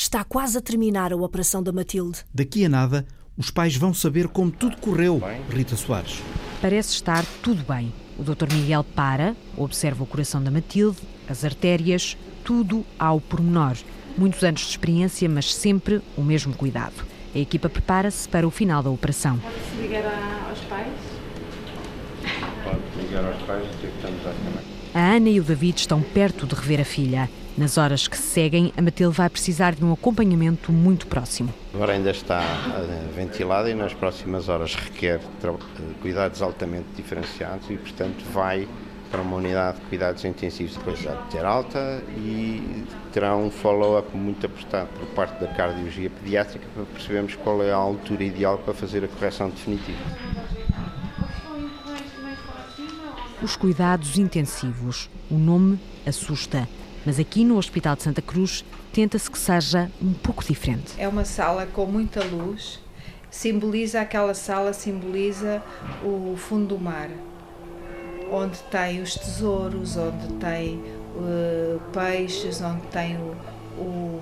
Está 0.00 0.22
quase 0.22 0.56
a 0.56 0.60
terminar 0.60 1.12
a 1.12 1.16
operação 1.16 1.60
da 1.60 1.72
Matilde. 1.72 2.24
Daqui 2.32 2.64
a 2.64 2.68
nada, 2.68 3.04
os 3.36 3.50
pais 3.50 3.76
vão 3.76 3.92
saber 3.92 4.28
como 4.28 4.48
tudo 4.48 4.76
correu, 4.76 5.20
Rita 5.50 5.74
Soares. 5.74 6.22
Parece 6.62 6.94
estar 6.94 7.26
tudo 7.42 7.64
bem. 7.64 7.92
O 8.16 8.22
Dr. 8.22 8.46
Miguel 8.54 8.84
para, 8.84 9.34
observa 9.56 10.04
o 10.04 10.06
coração 10.06 10.40
da 10.40 10.52
Matilde, 10.52 10.98
as 11.28 11.44
artérias, 11.44 12.16
tudo 12.44 12.86
ao 12.96 13.20
pormenor. 13.20 13.76
Muitos 14.16 14.44
anos 14.44 14.60
de 14.60 14.68
experiência, 14.68 15.28
mas 15.28 15.52
sempre 15.52 16.00
o 16.16 16.22
mesmo 16.22 16.54
cuidado. 16.54 17.04
A 17.34 17.38
equipa 17.40 17.68
prepara-se 17.68 18.28
para 18.28 18.46
o 18.46 18.52
final 18.52 18.84
da 18.84 18.90
operação. 18.90 19.36
Pode-se 19.40 19.82
ligar 19.82 20.04
aos 20.48 20.60
pais? 20.60 20.94
Pode 22.62 23.04
ligar 23.04 23.24
aos 23.24 23.42
pais 23.42 23.64
e 23.64 23.74
dizer 23.74 23.90
que 23.90 23.96
estamos 23.96 24.22
basicamente. 24.22 24.77
A 24.94 25.16
Ana 25.16 25.28
e 25.28 25.38
o 25.38 25.44
David 25.44 25.80
estão 25.80 26.00
perto 26.00 26.46
de 26.46 26.54
rever 26.54 26.80
a 26.80 26.84
filha. 26.84 27.28
Nas 27.56 27.76
horas 27.76 28.08
que 28.08 28.16
se 28.16 28.22
seguem, 28.22 28.72
a 28.76 28.80
Matilde 28.80 29.16
vai 29.16 29.28
precisar 29.28 29.74
de 29.74 29.84
um 29.84 29.92
acompanhamento 29.92 30.72
muito 30.72 31.06
próximo. 31.06 31.52
Agora 31.74 31.92
ainda 31.92 32.10
está 32.10 32.40
eh, 32.40 33.08
ventilada 33.14 33.68
e 33.68 33.74
nas 33.74 33.92
próximas 33.92 34.48
horas 34.48 34.74
requer 34.74 35.20
cuidados 36.00 36.40
altamente 36.40 36.86
diferenciados 36.96 37.68
e, 37.68 37.76
portanto, 37.76 38.24
vai 38.32 38.66
para 39.10 39.22
uma 39.22 39.36
unidade 39.36 39.78
de 39.78 39.86
cuidados 39.86 40.24
intensivos 40.24 40.76
depois 40.76 40.98
de 40.98 41.08
ter 41.30 41.44
alta 41.44 42.02
e 42.16 42.84
terá 43.12 43.36
um 43.36 43.50
follow-up 43.50 44.16
muito 44.16 44.46
apostado 44.46 44.88
por 44.98 45.06
parte 45.08 45.40
da 45.40 45.48
cardiologia 45.48 46.10
pediátrica 46.10 46.66
para 46.74 46.84
percebermos 46.84 47.34
qual 47.36 47.62
é 47.62 47.72
a 47.72 47.76
altura 47.76 48.24
ideal 48.24 48.58
para 48.58 48.74
fazer 48.74 49.04
a 49.04 49.08
correção 49.08 49.50
definitiva. 49.50 49.98
Os 53.42 53.56
cuidados 53.56 54.18
intensivos. 54.18 55.08
O 55.30 55.34
nome 55.34 55.78
assusta, 56.06 56.68
mas 57.06 57.18
aqui 57.18 57.44
no 57.44 57.56
Hospital 57.56 57.94
de 57.96 58.02
Santa 58.02 58.20
Cruz 58.20 58.64
tenta-se 58.92 59.30
que 59.30 59.38
seja 59.38 59.90
um 60.02 60.12
pouco 60.12 60.44
diferente. 60.44 60.94
É 60.98 61.06
uma 61.06 61.24
sala 61.24 61.66
com 61.66 61.86
muita 61.86 62.24
luz, 62.24 62.80
simboliza 63.30 64.00
aquela 64.00 64.34
sala, 64.34 64.72
simboliza 64.72 65.62
o 66.02 66.36
fundo 66.36 66.76
do 66.76 66.78
mar 66.78 67.08
onde 68.30 68.58
tem 68.64 69.00
os 69.00 69.14
tesouros, 69.14 69.96
onde 69.96 70.34
tem 70.34 70.76
uh, 71.16 71.80
peixes, 71.92 72.60
onde 72.60 72.82
tem 72.88 73.16
o, 73.16 73.36
o, 73.78 74.20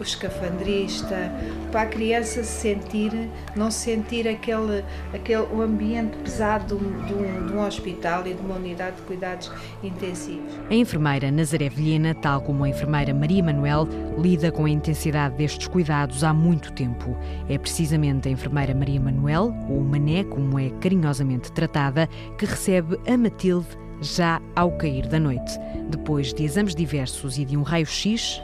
o 0.00 0.02
escafandrista, 0.02 1.30
para 1.70 1.82
a 1.82 1.86
criança 1.86 2.42
se 2.42 2.60
sentir, 2.60 3.12
não 3.54 3.70
sentir 3.70 4.26
aquele, 4.26 4.82
aquele 5.12 5.42
o 5.52 5.60
ambiente 5.60 6.16
pesado 6.18 6.76
de 6.76 6.84
um, 6.84 7.06
de, 7.06 7.14
um, 7.14 7.46
de 7.46 7.52
um, 7.52 7.66
hospital 7.66 8.26
e 8.26 8.34
de 8.34 8.40
uma 8.40 8.56
unidade 8.56 8.96
de 8.96 9.02
cuidados 9.02 9.52
intensivos. 9.82 10.52
A 10.70 10.74
enfermeira 10.74 11.30
Nazaré 11.30 11.68
Vilhena, 11.68 12.14
tal 12.14 12.40
como 12.40 12.64
a 12.64 12.68
enfermeira 12.68 13.12
Maria 13.12 13.42
Manuel, 13.42 13.86
lida 14.18 14.50
com 14.50 14.64
a 14.64 14.70
intensidade 14.70 15.36
destes 15.36 15.68
cuidados 15.68 16.24
há 16.24 16.32
muito 16.32 16.72
tempo. 16.72 17.16
É 17.48 17.58
precisamente 17.58 18.28
a 18.28 18.30
enfermeira 18.30 18.74
Maria 18.74 19.00
Manuel, 19.00 19.54
ou 19.68 19.80
Mané, 19.82 20.24
como 20.24 20.58
é 20.58 20.70
carinhosamente 20.80 21.52
tratada, 21.52 22.08
que 22.38 22.46
recebe 22.46 22.98
a 23.06 23.16
Matilde 23.18 23.68
já 24.00 24.40
ao 24.56 24.72
cair 24.72 25.06
da 25.06 25.20
noite. 25.20 25.52
Depois 25.90 26.32
de 26.32 26.44
exames 26.44 26.74
diversos 26.74 27.38
e 27.38 27.44
de 27.44 27.56
um 27.56 27.62
raio-x, 27.62 28.40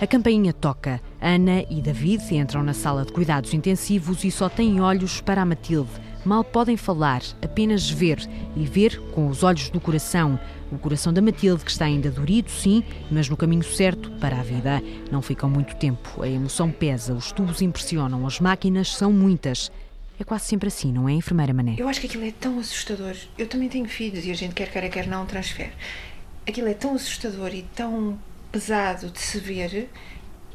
a 0.00 0.06
campainha 0.06 0.52
toca. 0.52 1.00
Ana 1.20 1.64
e 1.70 1.80
David 1.80 2.34
entram 2.34 2.62
na 2.62 2.74
sala 2.74 3.04
de 3.04 3.12
cuidados 3.12 3.54
intensivos 3.54 4.24
e 4.24 4.30
só 4.30 4.48
têm 4.48 4.80
olhos 4.80 5.20
para 5.20 5.42
a 5.42 5.44
Matilde. 5.44 5.90
Mal 6.24 6.42
podem 6.42 6.76
falar, 6.76 7.22
apenas 7.42 7.88
ver 7.88 8.18
e 8.56 8.64
ver 8.64 8.98
com 9.12 9.28
os 9.28 9.42
olhos 9.42 9.68
do 9.68 9.80
coração. 9.80 10.38
O 10.72 10.78
coração 10.78 11.12
da 11.12 11.22
Matilde, 11.22 11.64
que 11.64 11.70
está 11.70 11.84
ainda 11.84 12.10
dorido, 12.10 12.50
sim, 12.50 12.82
mas 13.10 13.28
no 13.28 13.36
caminho 13.36 13.62
certo 13.62 14.10
para 14.12 14.40
a 14.40 14.42
vida. 14.42 14.82
Não 15.10 15.22
ficam 15.22 15.48
muito 15.48 15.76
tempo. 15.76 16.22
A 16.22 16.28
emoção 16.28 16.70
pesa, 16.70 17.14
os 17.14 17.30
tubos 17.30 17.62
impressionam, 17.62 18.26
as 18.26 18.40
máquinas 18.40 18.94
são 18.96 19.12
muitas. 19.12 19.70
É 20.18 20.24
quase 20.24 20.44
sempre 20.44 20.68
assim, 20.68 20.92
não 20.92 21.08
é, 21.08 21.12
enfermeira 21.12 21.52
Mané? 21.52 21.76
Eu 21.78 21.88
acho 21.88 22.00
que 22.00 22.06
aquilo 22.06 22.24
é 22.24 22.32
tão 22.32 22.58
assustador. 22.58 23.14
Eu 23.36 23.46
também 23.46 23.68
tenho 23.68 23.86
filhos 23.86 24.24
e 24.24 24.30
a 24.30 24.34
gente 24.34 24.54
quer 24.54 24.70
queira, 24.70 24.88
quer 24.88 25.06
não, 25.06 25.26
transfere. 25.26 25.72
Aquilo 26.46 26.68
é 26.68 26.74
tão 26.74 26.94
assustador 26.94 27.54
e 27.54 27.62
tão 27.74 28.18
pesado 28.54 29.10
de 29.10 29.18
se 29.18 29.40
ver 29.40 29.90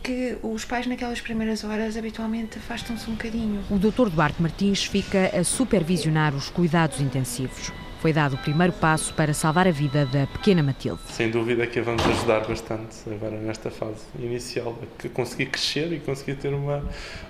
que 0.02 0.38
os 0.42 0.64
pais 0.64 0.88
naquelas 0.88 1.20
primeiras 1.20 1.66
horas 1.66 1.98
habitualmente 1.98 2.58
afastam-se 2.58 3.10
um 3.10 3.14
bocadinho. 3.14 3.62
O 3.70 3.78
Dr. 3.78 4.10
Duarte 4.10 4.42
Martins 4.42 4.86
fica 4.86 5.38
a 5.38 5.44
supervisionar 5.44 6.34
os 6.34 6.50
cuidados 6.50 7.02
intensivos. 7.02 7.74
Foi 8.02 8.14
dado 8.14 8.36
o 8.36 8.38
primeiro 8.38 8.72
passo 8.72 9.14
para 9.14 9.34
salvar 9.34 9.68
a 9.68 9.72
vida 9.72 10.06
da 10.06 10.26
pequena 10.28 10.64
Matilde. 10.64 11.02
Sem 11.10 11.30
dúvida 11.30 11.68
que 11.68 11.80
a 11.80 11.84
vamos 11.84 12.02
ajudar 12.06 12.48
bastante 12.48 12.96
agora 13.12 13.38
nesta 13.38 13.70
fase 13.70 14.06
inicial, 14.18 14.80
a 15.04 15.10
conseguir 15.10 15.48
crescer 15.48 15.92
e 15.92 16.00
conseguir 16.00 16.36
ter 16.36 16.54
uma, 16.54 16.82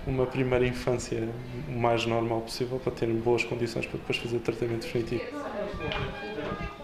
uma 0.05 0.27
primeira 0.27 0.67
infância 0.67 1.27
o 1.67 1.79
mais 1.79 2.05
normal 2.05 2.41
possível 2.41 2.77
para 2.77 2.91
ter 2.91 3.07
boas 3.07 3.43
condições 3.43 3.87
para 3.87 3.97
depois 3.97 4.19
fazer 4.19 4.37
o 4.37 4.39
tratamento 4.39 4.81
definitivo. 4.83 5.23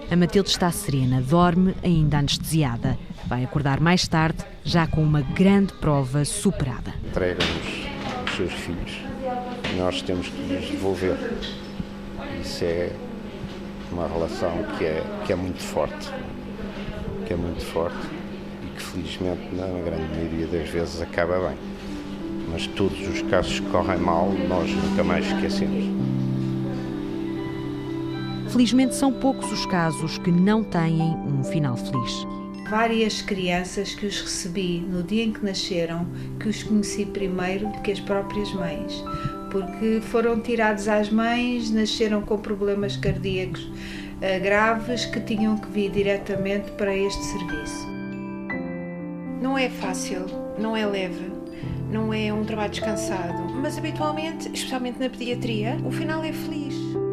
A 0.09 0.15
Matilde 0.15 0.49
está 0.49 0.71
serena, 0.71 1.19
dorme 1.19 1.75
ainda 1.83 2.19
anestesiada. 2.19 2.95
Vai 3.25 3.43
acordar 3.43 3.79
mais 3.79 4.07
tarde, 4.07 4.37
já 4.63 4.85
com 4.85 5.03
uma 5.03 5.21
grande 5.21 5.73
prova 5.73 6.23
superada. 6.23 6.93
Entrega-nos 7.03 8.29
os 8.29 8.35
seus 8.35 8.53
filhos. 8.53 9.01
Nós 9.75 10.03
temos 10.03 10.27
que 10.27 10.41
lhes 10.43 10.69
devolver. 10.69 11.17
Isso 12.39 12.63
é 12.63 12.91
uma 13.91 14.07
relação 14.07 14.51
que 14.77 14.85
é, 14.85 15.03
que 15.25 15.33
é 15.33 15.35
muito 15.35 15.61
forte. 15.61 16.11
Que 17.25 17.33
é 17.33 17.35
muito 17.35 17.65
forte 17.65 17.97
e 18.63 18.67
que 18.75 18.81
felizmente 18.83 19.55
na 19.55 19.65
grande 19.65 20.07
maioria 20.13 20.45
das 20.45 20.69
vezes 20.69 21.01
acaba 21.01 21.49
bem. 21.49 21.57
Mas 22.51 22.67
todos 22.67 22.99
os 23.07 23.23
casos 23.23 23.59
que 23.59 23.65
correm 23.71 23.97
mal 23.97 24.31
nós 24.47 24.69
nunca 24.69 25.03
mais 25.03 25.25
esquecemos. 25.25 25.83
Felizmente 28.55 28.95
são 28.95 29.11
poucos 29.11 29.51
os 29.51 29.65
casos 29.65 30.17
que 30.17 30.31
não 30.31 30.63
têm 30.63 31.01
um 31.01 31.43
final 31.43 31.75
feliz 31.75 32.25
várias 32.69 33.21
crianças 33.21 33.93
que 33.93 34.05
os 34.05 34.21
recebi 34.21 34.79
no 34.79 35.03
dia 35.03 35.25
em 35.25 35.33
que 35.33 35.43
nasceram, 35.43 36.07
que 36.39 36.47
os 36.47 36.63
conheci 36.63 37.05
primeiro 37.05 37.67
do 37.67 37.81
que 37.81 37.91
as 37.91 37.99
próprias 37.99 38.51
mães, 38.53 39.03
porque 39.51 39.99
foram 40.01 40.39
tirados 40.39 40.87
às 40.87 41.09
mães, 41.09 41.69
nasceram 41.69 42.21
com 42.21 42.37
problemas 42.37 42.95
cardíacos 42.95 43.61
uh, 43.65 44.41
graves 44.41 45.05
que 45.05 45.19
tinham 45.19 45.57
que 45.57 45.67
vir 45.67 45.91
diretamente 45.91 46.71
para 46.71 46.95
este 46.95 47.23
serviço. 47.25 47.85
Não 49.41 49.57
é 49.57 49.69
fácil, 49.69 50.25
não 50.57 50.77
é 50.77 50.85
leve, 50.85 51.29
não 51.91 52.13
é 52.13 52.33
um 52.33 52.45
trabalho 52.45 52.71
descansado, 52.71 53.53
mas 53.61 53.77
habitualmente, 53.77 54.49
especialmente 54.53 54.97
na 54.97 55.09
pediatria, 55.09 55.77
o 55.85 55.91
final 55.91 56.23
é 56.23 56.31
feliz. 56.31 57.04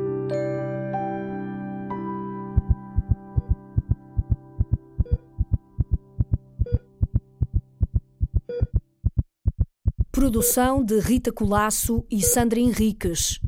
Produção 10.22 10.84
de 10.84 11.00
Rita 11.00 11.32
Colasso 11.32 12.06
e 12.08 12.22
Sandra 12.22 12.60
Henriques. 12.60 13.40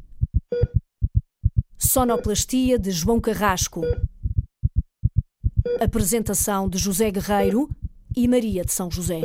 Sonoplastia 1.79 2.77
de 2.81 2.91
João 2.91 3.21
Carrasco. 3.21 3.83
Apresentação 5.81 6.69
de 6.69 6.77
José 6.77 7.13
Guerreiro 7.13 7.71
e 8.17 8.27
Maria 8.27 8.65
de 8.65 8.73
São 8.73 8.91
José. 8.91 9.21